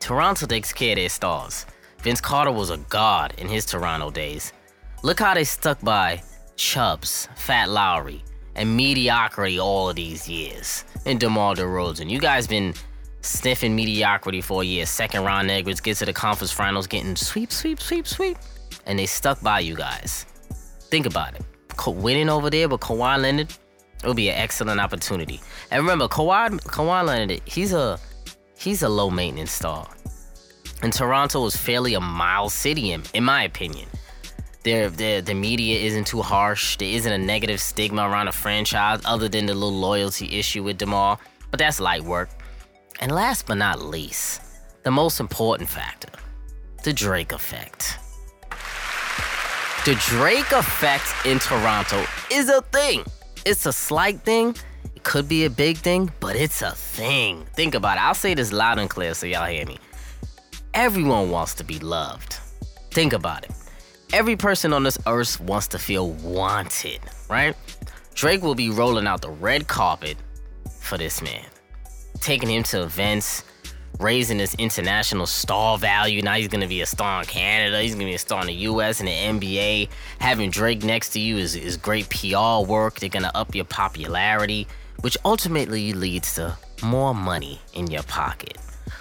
Toronto 0.00 0.46
takes 0.46 0.72
care 0.72 0.92
of 0.92 0.96
their 0.96 1.10
stars. 1.10 1.66
Vince 2.02 2.20
Carter 2.20 2.50
was 2.50 2.70
a 2.70 2.78
god 2.88 3.34
in 3.36 3.46
his 3.46 3.66
Toronto 3.66 4.10
days. 4.10 4.54
Look 5.02 5.20
how 5.20 5.34
they 5.34 5.44
stuck 5.44 5.80
by 5.82 6.22
Chubbs, 6.56 7.28
Fat 7.36 7.68
Lowry, 7.68 8.24
and 8.54 8.74
mediocrity 8.74 9.60
all 9.60 9.90
of 9.90 9.96
these 9.96 10.26
years. 10.26 10.84
And 11.04 11.20
DeMar 11.20 11.56
DeRozan. 11.56 12.08
You 12.08 12.18
guys 12.18 12.46
been 12.46 12.72
sniffing 13.22 13.74
mediocrity 13.74 14.40
for 14.40 14.62
a 14.62 14.64
year. 14.64 14.86
Second 14.86 15.24
round 15.24 15.50
exits, 15.50 15.80
get 15.80 15.96
to 15.98 16.06
the 16.06 16.12
conference 16.12 16.52
finals, 16.52 16.86
getting 16.86 17.16
sweep, 17.16 17.52
sweep, 17.52 17.80
sweep, 17.80 18.06
sweep. 18.06 18.36
And 18.86 18.98
they 18.98 19.06
stuck 19.06 19.40
by 19.42 19.60
you 19.60 19.76
guys. 19.76 20.26
Think 20.90 21.06
about 21.06 21.34
it. 21.34 21.44
Winning 21.86 22.28
over 22.28 22.50
there 22.50 22.68
with 22.68 22.80
Kawhi 22.80 23.20
Leonard, 23.20 23.52
it'll 24.02 24.14
be 24.14 24.28
an 24.28 24.36
excellent 24.36 24.80
opportunity. 24.80 25.40
And 25.70 25.82
remember, 25.82 26.08
Kawhi, 26.08 26.60
Kawhi 26.62 27.06
Leonard, 27.06 27.40
he's 27.46 27.72
a 27.72 27.98
he's 28.58 28.82
a 28.82 28.88
low 28.88 29.10
maintenance 29.10 29.52
star. 29.52 29.88
And 30.82 30.92
Toronto 30.92 31.44
is 31.46 31.56
fairly 31.56 31.94
a 31.94 32.00
mild 32.00 32.52
city, 32.52 32.92
in, 32.92 33.02
in 33.14 33.24
my 33.24 33.44
opinion. 33.44 33.88
Their, 34.62 34.90
their, 34.90 35.22
the 35.22 35.34
media 35.34 35.78
isn't 35.80 36.06
too 36.06 36.22
harsh. 36.22 36.76
There 36.76 36.88
isn't 36.88 37.12
a 37.12 37.18
negative 37.18 37.60
stigma 37.60 38.08
around 38.08 38.28
a 38.28 38.32
franchise 38.32 39.00
other 39.04 39.28
than 39.28 39.46
the 39.46 39.54
little 39.54 39.78
loyalty 39.78 40.38
issue 40.38 40.62
with 40.62 40.78
DeMar. 40.78 41.18
But 41.50 41.58
that's 41.58 41.80
light 41.80 42.02
work. 42.02 42.30
And 43.00 43.10
last 43.12 43.46
but 43.46 43.54
not 43.54 43.80
least, 43.80 44.42
the 44.82 44.90
most 44.90 45.20
important 45.20 45.68
factor 45.68 46.10
the 46.84 46.92
Drake 46.92 47.32
effect. 47.32 47.98
The 49.84 49.94
Drake 50.08 50.52
effect 50.52 51.14
in 51.24 51.38
Toronto 51.38 52.04
is 52.30 52.48
a 52.48 52.60
thing. 52.62 53.04
It's 53.46 53.64
a 53.66 53.72
slight 53.72 54.20
thing. 54.20 54.54
It 54.94 55.02
could 55.02 55.28
be 55.28 55.46
a 55.46 55.50
big 55.50 55.78
thing, 55.78 56.12
but 56.20 56.36
it's 56.36 56.60
a 56.60 56.72
thing. 56.72 57.46
Think 57.54 57.74
about 57.74 57.96
it. 57.96 58.02
I'll 58.02 58.14
say 58.14 58.34
this 58.34 58.52
loud 58.52 58.78
and 58.78 58.88
clear 58.90 59.14
so 59.14 59.26
y'all 59.26 59.46
hear 59.46 59.66
me. 59.66 59.78
Everyone 60.74 61.30
wants 61.30 61.54
to 61.54 61.64
be 61.64 61.78
loved. 61.78 62.38
Think 62.90 63.14
about 63.14 63.44
it. 63.44 63.52
Every 64.12 64.36
person 64.36 64.72
on 64.74 64.82
this 64.82 64.98
earth 65.06 65.40
wants 65.40 65.68
to 65.68 65.78
feel 65.78 66.10
wanted, 66.12 67.00
right? 67.28 67.56
Drake 68.14 68.42
will 68.42 68.54
be 68.54 68.68
rolling 68.68 69.06
out 69.06 69.22
the 69.22 69.30
red 69.30 69.68
carpet 69.68 70.16
for 70.80 70.98
this 70.98 71.22
man, 71.22 71.44
taking 72.20 72.48
him 72.50 72.62
to 72.64 72.82
events, 72.82 73.44
raising 73.98 74.38
his 74.38 74.54
international 74.54 75.26
star 75.26 75.78
value. 75.78 76.22
Now 76.22 76.34
he's 76.34 76.48
gonna 76.48 76.68
be 76.68 76.80
a 76.80 76.86
star 76.86 77.20
in 77.20 77.26
Canada. 77.26 77.80
He's 77.80 77.94
gonna 77.94 78.06
be 78.06 78.14
a 78.14 78.18
star 78.18 78.40
in 78.40 78.46
the 78.46 78.54
US 78.54 79.00
and 79.00 79.08
the 79.08 79.12
NBA. 79.12 79.88
Having 80.18 80.50
Drake 80.50 80.82
next 80.82 81.10
to 81.10 81.20
you 81.20 81.36
is, 81.36 81.54
is 81.54 81.76
great 81.76 82.08
PR 82.08 82.64
work. 82.66 83.00
They're 83.00 83.08
gonna 83.08 83.32
up 83.34 83.54
your 83.54 83.64
popularity, 83.64 84.66
which 85.00 85.16
ultimately 85.24 85.92
leads 85.92 86.34
to 86.34 86.56
more 86.82 87.14
money 87.14 87.60
in 87.74 87.90
your 87.90 88.02
pocket. 88.04 88.56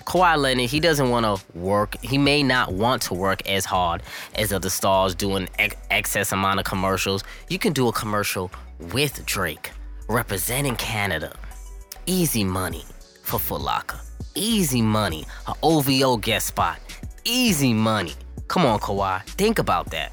Kawhi 0.05 0.37
Leonard, 0.37 0.69
he 0.69 0.79
doesn't 0.79 1.09
want 1.09 1.25
to 1.25 1.57
work. 1.57 1.95
He 2.01 2.17
may 2.17 2.41
not 2.43 2.73
want 2.73 3.01
to 3.03 3.13
work 3.13 3.47
as 3.47 3.65
hard 3.65 4.01
as 4.35 4.51
other 4.51 4.69
stars 4.69 5.13
doing 5.13 5.47
ex- 5.59 5.75
excess 5.89 6.31
amount 6.31 6.59
of 6.59 6.65
commercials. 6.65 7.23
You 7.47 7.59
can 7.59 7.73
do 7.73 7.87
a 7.87 7.91
commercial 7.91 8.51
with 8.91 9.23
Drake 9.25 9.71
representing 10.07 10.75
Canada. 10.75 11.35
Easy 12.05 12.43
money 12.43 12.85
for 13.29 13.39
Foot 13.39 13.61
Locker. 13.61 13.99
Easy 14.35 14.81
money. 14.81 15.25
An 15.47 15.53
OVO 15.61 16.17
guest 16.17 16.47
spot. 16.47 16.79
Easy 17.23 17.73
money. 17.73 18.13
Come 18.47 18.65
on, 18.65 18.79
Kawhi. 18.79 19.23
Think 19.23 19.59
about 19.59 19.91
that. 19.91 20.11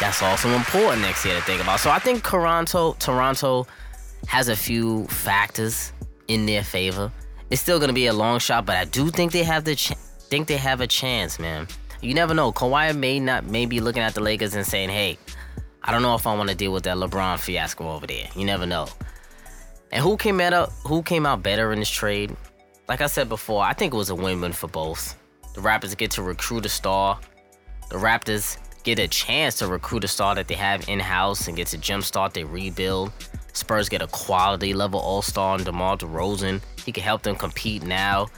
That's 0.00 0.22
also 0.22 0.48
important 0.50 1.02
next 1.02 1.24
year 1.24 1.34
to 1.36 1.42
think 1.42 1.62
about. 1.62 1.80
So 1.80 1.90
I 1.90 1.98
think 1.98 2.24
Toronto, 2.24 2.94
Toronto 2.98 3.66
has 4.26 4.48
a 4.48 4.56
few 4.56 5.06
factors 5.06 5.92
in 6.26 6.46
their 6.46 6.62
favor. 6.64 7.10
It's 7.50 7.62
still 7.62 7.80
gonna 7.80 7.92
be 7.92 8.06
a 8.06 8.12
long 8.12 8.38
shot, 8.40 8.66
but 8.66 8.76
I 8.76 8.84
do 8.84 9.10
think 9.10 9.32
they 9.32 9.44
have 9.44 9.64
the 9.64 9.74
ch- 9.74 9.94
think 10.28 10.48
they 10.48 10.56
have 10.56 10.80
a 10.80 10.86
chance, 10.86 11.38
man. 11.38 11.66
You 12.00 12.14
never 12.14 12.34
know. 12.34 12.52
Kawhi 12.52 12.96
may 12.96 13.18
not 13.18 13.46
may 13.46 13.66
be 13.66 13.80
looking 13.80 14.02
at 14.02 14.14
the 14.14 14.20
Lakers 14.20 14.54
and 14.54 14.66
saying, 14.66 14.90
"Hey, 14.90 15.18
I 15.82 15.90
don't 15.90 16.02
know 16.02 16.14
if 16.14 16.26
I 16.26 16.34
want 16.36 16.50
to 16.50 16.54
deal 16.54 16.72
with 16.72 16.84
that 16.84 16.96
LeBron 16.96 17.38
fiasco 17.38 17.90
over 17.90 18.06
there." 18.06 18.28
You 18.36 18.44
never 18.44 18.66
know. 18.66 18.88
And 19.90 20.02
who 20.02 20.16
came 20.16 20.40
out 20.40 20.70
who 20.86 21.02
came 21.02 21.26
out 21.26 21.42
better 21.42 21.72
in 21.72 21.78
this 21.78 21.90
trade? 21.90 22.36
Like 22.88 23.00
I 23.00 23.06
said 23.06 23.28
before, 23.28 23.62
I 23.62 23.72
think 23.72 23.92
it 23.92 23.96
was 23.96 24.10
a 24.10 24.14
win-win 24.14 24.52
for 24.52 24.68
both. 24.68 25.16
The 25.54 25.60
Raptors 25.60 25.96
get 25.96 26.10
to 26.12 26.22
recruit 26.22 26.64
a 26.66 26.68
star. 26.68 27.18
The 27.90 27.96
Raptors 27.96 28.58
get 28.82 28.98
a 28.98 29.08
chance 29.08 29.56
to 29.56 29.66
recruit 29.66 30.04
a 30.04 30.08
star 30.08 30.34
that 30.34 30.48
they 30.48 30.54
have 30.54 30.88
in-house 30.88 31.48
and 31.48 31.56
get 31.56 31.66
to 31.68 31.78
jumpstart 31.78 32.32
their 32.32 32.46
rebuild. 32.46 33.12
Spurs 33.52 33.88
get 33.88 34.02
a 34.02 34.06
quality 34.06 34.72
level 34.72 35.00
all-star 35.00 35.58
in 35.58 35.64
DeMar 35.64 35.98
DeRozan. 35.98 36.62
He 36.84 36.92
can 36.92 37.02
help 37.02 37.22
them 37.22 37.34
compete 37.36 37.82
now. 37.82 38.28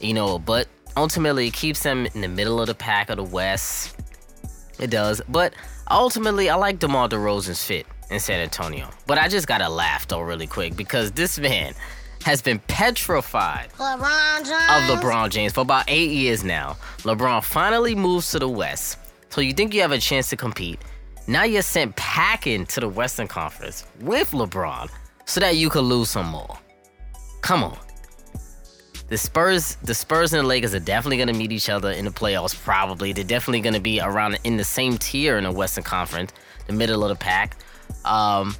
You 0.00 0.14
know, 0.14 0.38
but 0.38 0.68
ultimately 0.96 1.48
it 1.48 1.54
keeps 1.54 1.82
them 1.82 2.06
in 2.14 2.20
the 2.20 2.28
middle 2.28 2.60
of 2.60 2.66
the 2.66 2.74
pack 2.74 3.10
of 3.10 3.16
the 3.16 3.24
West. 3.24 3.96
It 4.78 4.90
does. 4.90 5.20
But 5.28 5.54
ultimately 5.90 6.50
I 6.50 6.56
like 6.56 6.78
DeMar 6.78 7.08
DeRozan's 7.08 7.64
fit 7.64 7.86
in 8.10 8.20
San 8.20 8.40
Antonio. 8.40 8.88
But 9.06 9.18
I 9.18 9.28
just 9.28 9.46
gotta 9.46 9.68
laugh 9.68 10.08
though 10.08 10.20
really 10.20 10.46
quick 10.46 10.76
because 10.76 11.12
this 11.12 11.38
man 11.38 11.74
has 12.24 12.42
been 12.42 12.58
petrified 12.60 13.70
LeBron 13.78 14.40
of 14.40 14.98
LeBron 14.98 15.30
James 15.30 15.52
for 15.52 15.60
about 15.60 15.84
eight 15.88 16.10
years 16.10 16.42
now. 16.44 16.76
LeBron 16.98 17.44
finally 17.44 17.94
moves 17.94 18.30
to 18.32 18.38
the 18.38 18.48
West. 18.48 18.98
So 19.30 19.40
you 19.40 19.52
think 19.52 19.74
you 19.74 19.82
have 19.82 19.92
a 19.92 19.98
chance 19.98 20.30
to 20.30 20.36
compete. 20.36 20.80
Now 21.26 21.44
you're 21.44 21.62
sent 21.62 21.94
packing 21.96 22.66
to 22.66 22.80
the 22.80 22.88
Western 22.88 23.28
Conference 23.28 23.84
with 24.00 24.30
LeBron 24.30 24.90
so 25.26 25.40
that 25.40 25.56
you 25.56 25.68
could 25.68 25.84
lose 25.84 26.10
some 26.10 26.26
more. 26.26 26.58
Come 27.42 27.62
on. 27.62 27.78
The 29.08 29.16
Spurs, 29.16 29.76
the 29.82 29.94
Spurs 29.94 30.32
and 30.32 30.44
the 30.44 30.46
Lakers 30.46 30.74
are 30.74 30.80
definitely 30.80 31.18
gonna 31.18 31.34
meet 31.34 31.52
each 31.52 31.70
other 31.70 31.90
in 31.92 32.04
the 32.04 32.10
playoffs. 32.10 32.54
Probably, 32.54 33.12
they're 33.12 33.24
definitely 33.24 33.60
gonna 33.60 33.80
be 33.80 34.00
around 34.00 34.38
in 34.44 34.56
the 34.56 34.64
same 34.64 34.98
tier 34.98 35.38
in 35.38 35.44
the 35.44 35.52
Western 35.52 35.84
Conference, 35.84 36.32
the 36.66 36.72
middle 36.72 37.02
of 37.02 37.08
the 37.10 37.14
pack. 37.14 37.56
Um, 38.04 38.56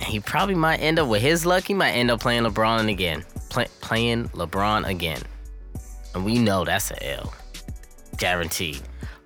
he 0.00 0.20
probably 0.20 0.54
might 0.54 0.78
end 0.78 0.98
up 0.98 1.08
with 1.08 1.22
his 1.22 1.44
luck. 1.44 1.64
He 1.64 1.74
might 1.74 1.92
end 1.92 2.10
up 2.10 2.20
playing 2.20 2.44
LeBron 2.44 2.90
again, 2.90 3.24
Play, 3.50 3.66
playing 3.80 4.28
LeBron 4.30 4.86
again, 4.86 5.22
and 6.14 6.24
we 6.24 6.38
know 6.38 6.64
that's 6.64 6.90
a 6.90 7.16
L, 7.18 7.34
guaranteed. 8.16 8.80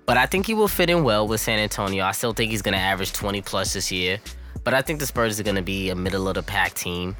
But 0.05 0.17
I 0.17 0.25
think 0.25 0.45
he 0.45 0.53
will 0.53 0.67
fit 0.67 0.89
in 0.89 1.03
well 1.03 1.27
with 1.27 1.39
San 1.39 1.59
Antonio. 1.59 2.03
I 2.03 2.11
still 2.11 2.33
think 2.33 2.51
he's 2.51 2.61
gonna 2.61 2.77
average 2.77 3.13
20 3.13 3.41
plus 3.41 3.73
this 3.73 3.91
year. 3.91 4.19
But 4.63 4.73
I 4.73 4.81
think 4.81 4.99
the 4.99 5.05
Spurs 5.05 5.39
are 5.39 5.43
gonna 5.43 5.61
be 5.61 5.89
a 5.89 5.95
middle 5.95 6.27
of 6.27 6.35
the 6.35 6.43
pack 6.43 6.73
team. 6.73 7.15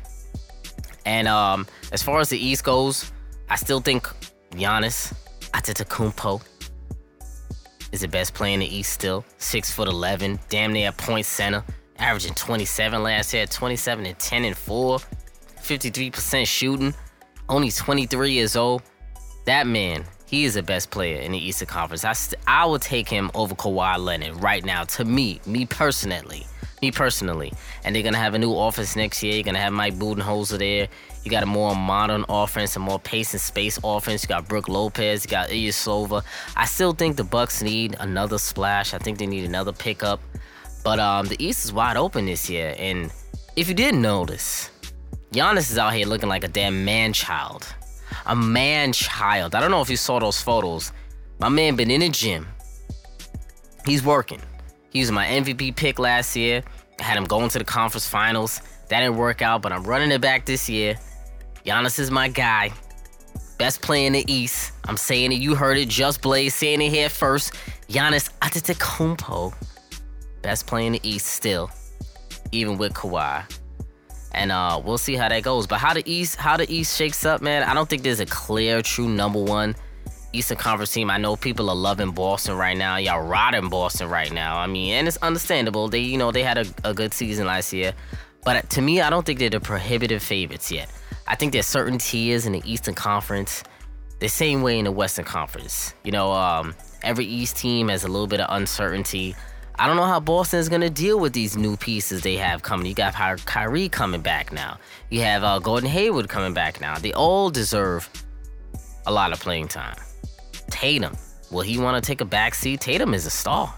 And 1.06 1.28
um, 1.28 1.68
as 1.92 2.02
far 2.02 2.20
as 2.20 2.30
the 2.30 2.38
East 2.38 2.64
goes, 2.64 3.12
I 3.50 3.56
still 3.56 3.80
think 3.80 4.08
Giannis 4.52 5.14
Antetokounmpo 5.52 6.42
is 7.92 8.02
the 8.02 8.08
best 8.08 8.34
player 8.34 8.54
in 8.54 8.62
the 8.62 8.76
East 8.76 8.92
still. 8.92 9.26
Six 9.38 9.72
foot 9.72 9.88
eleven, 9.88 10.40
damn 10.50 10.74
near 10.74 10.92
point 10.92 11.26
center, 11.26 11.64
averaging 12.04 12.34
27 12.34 13.02
last 13.02 13.34
year, 13.34 13.46
27 13.46 14.06
and 14.06 14.20
10 14.20 14.44
and 14.44 14.58
4, 14.58 14.98
53% 15.62 16.46
shooting, 16.46 16.94
only 17.48 17.72
23 17.72 18.32
years 18.34 18.58
old. 18.58 18.84
That 19.46 19.68
man, 19.68 20.04
he 20.26 20.44
is 20.44 20.56
the 20.56 20.64
best 20.64 20.92
player 20.92 21.22
in 21.22 21.32
the 21.32 21.38
Eastern 21.38 21.70
Conference. 21.70 22.04
I, 22.04 22.12
st- 22.12 22.42
I 22.46 22.66
would 22.66 22.82
take 22.82 23.08
him 23.08 23.32
over 23.34 23.56
Kawhi 23.56 23.98
Leonard 23.98 24.44
right 24.44 24.66
now. 24.66 24.84
To 24.84 25.06
me, 25.06 25.40
me 25.46 25.66
personally, 25.66 26.46
me 26.82 26.92
personally. 26.92 27.54
And 27.86 27.96
they're 27.96 28.04
gonna 28.04 28.18
have 28.18 28.34
a 28.34 28.40
new 28.40 28.54
offense 28.54 28.98
next 28.98 29.24
year. 29.24 29.36
You're 29.36 29.44
gonna 29.44 29.60
have 29.60 29.72
Mike 29.72 29.96
Budenholzer 29.96 30.60
there. 30.60 30.90
You 31.24 31.32
got 31.32 31.44
a 31.44 31.46
more 31.46 31.74
modern 31.74 32.26
offense, 32.28 32.76
a 32.76 32.80
more 32.80 33.00
pace 33.00 33.34
and 33.34 33.40
space 33.42 33.80
offense. 33.82 34.24
You 34.24 34.28
got 34.28 34.50
Brook 34.50 34.68
Lopez. 34.68 35.24
You 35.24 35.32
got 35.32 35.50
Ilyasova. 35.50 36.24
I 36.58 36.66
still 36.66 36.92
think 36.92 37.16
the 37.16 37.24
Bucks 37.24 37.62
need 37.62 37.96
another 38.00 38.38
splash. 38.38 38.94
I 38.94 38.98
think 38.98 39.20
they 39.20 39.28
need 39.28 39.46
another 39.46 39.72
pickup. 39.72 40.20
But 40.84 41.00
um, 41.00 41.28
the 41.28 41.44
East 41.44 41.66
is 41.66 41.74
wide 41.74 41.98
open 41.98 42.26
this 42.26 42.50
year. 42.50 42.76
And 42.78 43.12
if 43.56 43.70
you 43.70 43.74
didn't 43.74 44.02
notice, 44.02 44.70
Giannis 45.32 45.72
is 45.72 45.78
out 45.78 45.94
here 45.94 46.06
looking 46.06 46.30
like 46.30 46.44
a 46.44 46.48
damn 46.48 46.84
man 46.84 47.14
child. 47.14 47.66
A 48.26 48.36
man 48.36 48.94
child. 48.94 49.56
I 49.56 49.62
don't 49.62 49.72
know 49.72 49.82
if 49.82 49.90
you 49.90 49.98
saw 49.98 50.20
those 50.20 50.42
photos. 50.42 50.92
My 51.40 51.50
man 51.50 51.76
been 51.76 51.90
in 51.90 52.02
the 52.02 52.10
gym. 52.10 52.48
He's 53.86 54.04
working. 54.04 54.42
He 54.92 55.00
was 55.00 55.12
my 55.12 55.26
MVP 55.26 55.76
pick 55.76 56.00
last 56.00 56.36
year. 56.36 56.64
I 57.00 57.04
had 57.04 57.18
him 57.18 57.26
going 57.26 57.50
to 57.50 57.60
the 57.60 57.66
conference 57.66 58.08
finals. 58.08 58.62
That 58.90 59.00
didn't 59.00 59.18
work 59.18 59.42
out, 59.42 59.62
but 59.62 59.72
I'm 59.72 59.84
running 59.84 60.12
it 60.12 60.22
back 60.22 60.46
this 60.46 60.70
year. 60.70 60.96
Giannis 61.66 61.98
is 62.00 62.12
my 62.12 62.28
guy. 62.28 62.72
Best 63.58 63.82
player 63.82 64.08
in 64.08 64.14
the 64.14 64.32
East. 64.32 64.74
I'm 64.86 64.98
saying 64.98 65.32
it. 65.32 65.42
You 65.42 65.56
heard 65.56 65.78
it. 65.78 65.88
Just 65.88 66.22
Blaze 66.22 66.54
saying 66.54 66.82
it 66.82 66.90
here 66.90 67.10
first. 67.10 67.54
Giannis 67.88 68.30
Antetokounmpo. 68.42 69.54
Best 70.44 70.68
player 70.68 70.86
in 70.86 70.94
the 70.94 71.02
East 71.04 71.26
still, 71.26 71.72
even 72.52 72.78
with 72.78 72.94
Kawhi. 72.94 73.50
And 74.34 74.52
uh, 74.52 74.82
we'll 74.84 74.98
see 74.98 75.16
how 75.16 75.30
that 75.30 75.42
goes. 75.44 75.66
But 75.66 75.80
how 75.80 75.94
the 75.94 76.04
East, 76.06 76.36
how 76.36 76.58
the 76.58 76.72
East 76.72 76.96
shakes 76.96 77.26
up, 77.26 77.42
man. 77.42 77.64
I 77.64 77.74
don't 77.74 77.90
think 77.90 78.04
there's 78.04 78.20
a 78.20 78.26
clear, 78.26 78.82
true 78.82 79.08
number 79.08 79.42
one 79.42 79.76
Eastern 80.34 80.58
Conference 80.58 80.92
team. 80.92 81.10
I 81.10 81.18
know 81.18 81.36
people 81.36 81.70
are 81.70 81.76
loving 81.76 82.12
Boston 82.12 82.58
right 82.58 82.76
now. 82.76 82.98
Y'all 82.98 83.26
rotting 83.26 83.70
Boston 83.70 84.10
right 84.10 84.32
now. 84.32 84.58
I 84.58 84.68
mean, 84.68 84.94
and 84.94 85.08
it's 85.08 85.18
understandable. 85.18 85.88
They, 85.88 86.00
you 86.00 86.18
know, 86.18 86.32
they 86.32 86.44
had 86.44 86.58
a, 86.58 86.66
a 86.84 86.94
good 86.94 87.14
season 87.14 87.46
last 87.46 87.72
year. 87.72 87.94
But 88.44 88.70
to 88.72 88.82
me, 88.82 89.02
I 89.02 89.10
don't 89.10 89.26
think 89.26 89.40
they're 89.40 89.50
the 89.50 89.60
prohibitive 89.60 90.22
favorites 90.22 90.72
yet. 90.72 90.92
I 91.28 91.36
think 91.36 91.54
there's 91.54 91.68
certain 91.68 92.00
tiers 92.00 92.46
in 92.46 92.52
the 92.52 92.62
Eastern 92.66 92.96
Conference, 92.96 93.64
the 94.20 94.28
same 94.28 94.62
way 94.62 94.80
in 94.80 94.86
the 94.86 94.92
Western 94.92 95.26
Conference. 95.26 95.94
You 96.04 96.12
know, 96.12 96.34
um, 96.34 96.76
every 97.04 97.26
East 97.26 97.58
team 97.58 97.88
has 97.88 98.04
a 98.04 98.08
little 98.08 98.28
bit 98.28 98.42
of 98.42 98.48
uncertainty. 98.50 99.36
I 99.76 99.88
don't 99.88 99.96
know 99.96 100.06
how 100.06 100.20
Boston 100.20 100.60
is 100.60 100.70
going 100.70 100.82
to 100.82 100.90
deal 100.90 101.20
with 101.20 101.34
these 101.34 101.58
new 101.58 101.76
pieces 101.76 102.22
they 102.22 102.38
have 102.38 102.62
coming. 102.62 102.86
You 102.86 102.94
got 102.94 103.16
Kyrie 103.46 103.90
coming 103.90 104.22
back 104.22 104.52
now. 104.52 104.78
You 105.10 105.22
have 105.22 105.44
uh, 105.44 105.60
Gordon 105.60 105.90
Hayward 105.90 106.30
coming 106.30 106.54
back 106.54 106.80
now. 106.80 106.98
They 107.00 107.12
all 107.14 107.50
deserve 107.50 108.08
a 109.08 109.12
lot 109.12 109.34
of 109.34 109.40
playing 109.40 109.70
time. 109.70 109.96
Tatum, 110.70 111.18
will 111.52 111.62
he 111.62 111.80
want 111.80 112.02
to 112.02 112.08
take 112.08 112.22
a 112.22 112.26
back 112.26 112.54
seat? 112.54 112.82
Tatum 112.82 113.14
is 113.14 113.26
a 113.26 113.32
star. 113.32 113.74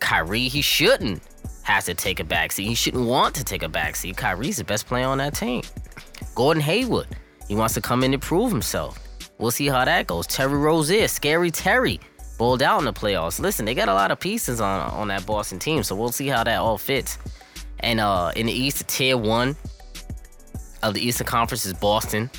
Kyrie, 0.00 0.48
he 0.48 0.62
shouldn't 0.62 1.22
have 1.62 1.84
to 1.84 1.94
take 1.94 2.20
a 2.20 2.24
back 2.24 2.50
seat. 2.50 2.64
He 2.64 2.74
shouldn't 2.74 3.06
want 3.06 3.34
to 3.34 3.44
take 3.44 3.62
a 3.62 3.68
back 3.68 3.96
seat. 3.96 4.16
Kyrie's 4.16 4.56
the 4.56 4.64
best 4.64 4.86
player 4.86 5.06
on 5.06 5.18
that 5.18 5.34
team. 5.34 5.62
Gordon 6.34 6.62
Hayward, 6.62 7.08
he 7.46 7.54
wants 7.54 7.74
to 7.74 7.82
come 7.82 8.02
in 8.02 8.14
and 8.14 8.22
prove 8.22 8.50
himself. 8.50 8.98
We'll 9.36 9.50
see 9.50 9.66
how 9.66 9.84
that 9.84 10.06
goes. 10.06 10.26
Terry 10.26 10.56
Rozier, 10.56 11.06
scary 11.06 11.50
Terry 11.50 12.00
bowled 12.38 12.62
out 12.62 12.78
in 12.78 12.84
the 12.84 12.92
playoffs. 12.92 13.40
Listen, 13.40 13.66
they 13.66 13.74
got 13.74 13.88
a 13.88 13.94
lot 13.94 14.10
of 14.10 14.18
pieces 14.18 14.60
on 14.60 14.90
on 14.90 15.08
that 15.08 15.26
Boston 15.26 15.58
team, 15.58 15.82
so 15.82 15.94
we'll 15.94 16.12
see 16.12 16.28
how 16.28 16.44
that 16.44 16.58
all 16.58 16.78
fits. 16.78 17.18
And 17.80 18.00
uh, 18.00 18.32
in 18.34 18.46
the 18.46 18.52
East, 18.52 18.88
tier 18.88 19.16
one 19.16 19.56
of 20.82 20.94
the 20.94 21.00
Eastern 21.00 21.26
Conference 21.26 21.66
is 21.66 21.74
Boston, 21.74 22.30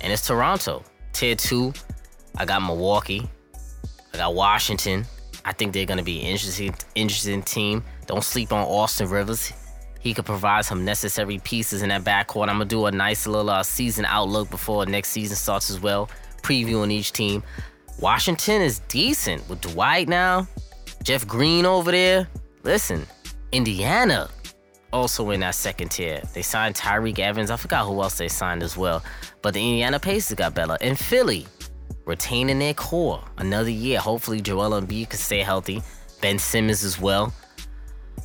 and 0.00 0.12
it's 0.12 0.26
Toronto. 0.26 0.84
Tier 1.12 1.34
two, 1.34 1.72
I 2.36 2.44
got 2.44 2.62
Milwaukee, 2.62 3.28
I 4.14 4.18
got 4.18 4.34
Washington. 4.34 5.04
I 5.44 5.52
think 5.52 5.72
they're 5.72 5.86
gonna 5.86 6.02
be 6.02 6.20
an 6.20 6.26
interesting, 6.26 6.74
interesting 6.94 7.42
team. 7.42 7.82
Don't 8.06 8.22
sleep 8.22 8.52
on 8.52 8.64
Austin 8.64 9.08
Rivers. 9.08 9.52
He 10.00 10.14
could 10.14 10.26
provide 10.26 10.64
some 10.64 10.84
necessary 10.84 11.38
pieces 11.38 11.82
in 11.82 11.88
that 11.88 12.04
backcourt. 12.04 12.48
I'm 12.48 12.56
gonna 12.56 12.66
do 12.66 12.86
a 12.86 12.90
nice 12.90 13.26
little 13.26 13.50
uh, 13.50 13.62
season 13.62 14.04
outlook 14.04 14.50
before 14.50 14.86
next 14.86 15.08
season 15.10 15.36
starts 15.36 15.70
as 15.70 15.80
well, 15.80 16.10
previewing 16.42 16.90
each 16.90 17.12
team. 17.12 17.42
Washington 18.00 18.62
is 18.62 18.78
decent 18.88 19.46
with 19.48 19.60
Dwight 19.60 20.08
now, 20.08 20.48
Jeff 21.02 21.26
Green 21.26 21.66
over 21.66 21.90
there. 21.90 22.28
Listen, 22.62 23.06
Indiana 23.52 24.30
also 24.92 25.30
in 25.30 25.40
that 25.40 25.54
second 25.54 25.90
tier. 25.90 26.22
They 26.32 26.42
signed 26.42 26.74
Tyreke 26.74 27.18
Evans. 27.18 27.50
I 27.50 27.56
forgot 27.56 27.86
who 27.86 28.02
else 28.02 28.16
they 28.16 28.28
signed 28.28 28.62
as 28.62 28.76
well. 28.76 29.02
But 29.42 29.54
the 29.54 29.60
Indiana 29.60 30.00
Pacers 30.00 30.34
got 30.36 30.54
better. 30.54 30.78
And 30.80 30.98
Philly 30.98 31.46
retaining 32.06 32.58
their 32.58 32.74
core 32.74 33.22
another 33.36 33.70
year. 33.70 33.98
Hopefully 33.98 34.40
Joel 34.40 34.80
Embiid 34.80 35.10
can 35.10 35.18
stay 35.18 35.40
healthy. 35.40 35.82
Ben 36.22 36.38
Simmons 36.38 36.82
as 36.82 36.98
well. 36.98 37.34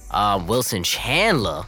Uh, 0.09 0.43
Wilson 0.47 0.84
Chandler, 0.84 1.65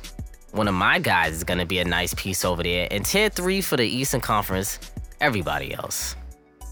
one 0.51 0.67
of 0.67 0.73
my 0.73 0.99
guys, 0.99 1.33
is 1.33 1.43
going 1.43 1.59
to 1.59 1.65
be 1.65 1.79
a 1.79 1.85
nice 1.85 2.13
piece 2.13 2.45
over 2.45 2.63
there. 2.63 2.87
And 2.89 3.05
tier 3.05 3.29
three 3.29 3.59
for 3.61 3.75
the 3.75 3.85
Eastern 3.85 4.21
Conference, 4.21 4.79
everybody 5.19 5.73
else. 5.73 6.15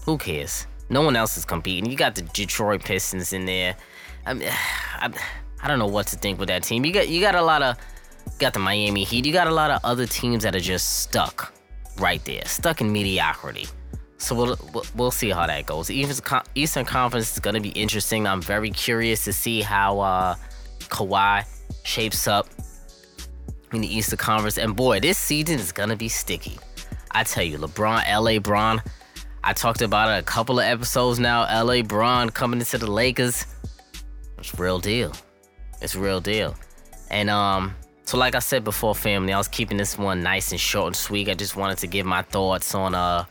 Who 0.04 0.16
cares? 0.16 0.66
No 0.88 1.02
one 1.02 1.16
else 1.16 1.36
is 1.36 1.44
competing. 1.44 1.90
You 1.90 1.96
got 1.96 2.14
the 2.14 2.22
Detroit 2.22 2.84
Pistons 2.84 3.32
in 3.32 3.46
there. 3.46 3.76
I 4.24 4.34
mean, 4.34 4.48
I, 4.52 5.12
I 5.62 5.68
don't 5.68 5.78
know 5.78 5.86
what 5.86 6.06
to 6.08 6.16
think 6.16 6.38
with 6.38 6.48
that 6.48 6.62
team. 6.62 6.84
You 6.84 6.92
got 6.92 7.08
you 7.08 7.20
got 7.20 7.34
a 7.34 7.42
lot 7.42 7.62
of 7.62 7.76
got 8.38 8.52
the 8.52 8.60
Miami 8.60 9.04
Heat. 9.04 9.26
You 9.26 9.32
got 9.32 9.46
a 9.46 9.54
lot 9.54 9.70
of 9.70 9.80
other 9.84 10.06
teams 10.06 10.42
that 10.42 10.54
are 10.54 10.60
just 10.60 11.00
stuck 11.00 11.52
right 11.98 12.24
there, 12.24 12.42
stuck 12.44 12.80
in 12.80 12.92
mediocrity. 12.92 13.66
So 14.18 14.34
we'll 14.34 14.84
we'll 14.94 15.10
see 15.10 15.30
how 15.30 15.46
that 15.46 15.66
goes. 15.66 15.90
Eastern 15.90 16.84
Conference 16.84 17.32
is 17.32 17.38
gonna 17.38 17.60
be 17.60 17.70
interesting. 17.70 18.26
I'm 18.26 18.40
very 18.40 18.70
curious 18.70 19.24
to 19.24 19.32
see 19.32 19.60
how 19.60 20.00
uh, 20.00 20.34
Kawhi 20.80 21.44
shapes 21.84 22.26
up 22.26 22.48
in 23.72 23.82
the 23.82 23.94
Eastern 23.94 24.18
Conference. 24.18 24.58
And 24.58 24.74
boy, 24.74 25.00
this 25.00 25.18
season 25.18 25.58
is 25.58 25.72
gonna 25.72 25.96
be 25.96 26.08
sticky. 26.08 26.58
I 27.10 27.24
tell 27.24 27.44
you, 27.44 27.58
LeBron, 27.58 28.04
LA 28.08 28.38
Bron, 28.38 28.82
I 29.46 29.52
talked 29.52 29.80
about 29.80 30.10
it 30.10 30.18
a 30.18 30.24
couple 30.24 30.58
of 30.58 30.64
episodes 30.64 31.20
now. 31.20 31.42
LA 31.62 31.82
Bron 31.82 32.30
coming 32.30 32.58
into 32.58 32.78
the 32.78 32.90
Lakers. 32.90 33.46
It's 34.38 34.58
real 34.58 34.80
deal. 34.80 35.12
It's 35.80 35.94
real 35.94 36.20
deal. 36.20 36.56
And 37.12 37.30
um, 37.30 37.76
so 38.02 38.18
like 38.18 38.34
I 38.34 38.40
said 38.40 38.64
before, 38.64 38.92
family, 38.92 39.32
I 39.32 39.38
was 39.38 39.46
keeping 39.46 39.76
this 39.76 39.96
one 39.96 40.20
nice 40.20 40.50
and 40.50 40.60
short 40.60 40.88
and 40.88 40.96
sweet. 40.96 41.28
I 41.28 41.34
just 41.34 41.54
wanted 41.54 41.78
to 41.78 41.86
give 41.86 42.04
my 42.06 42.22
thoughts 42.22 42.74
on 42.74 42.96
uh, 42.96 43.24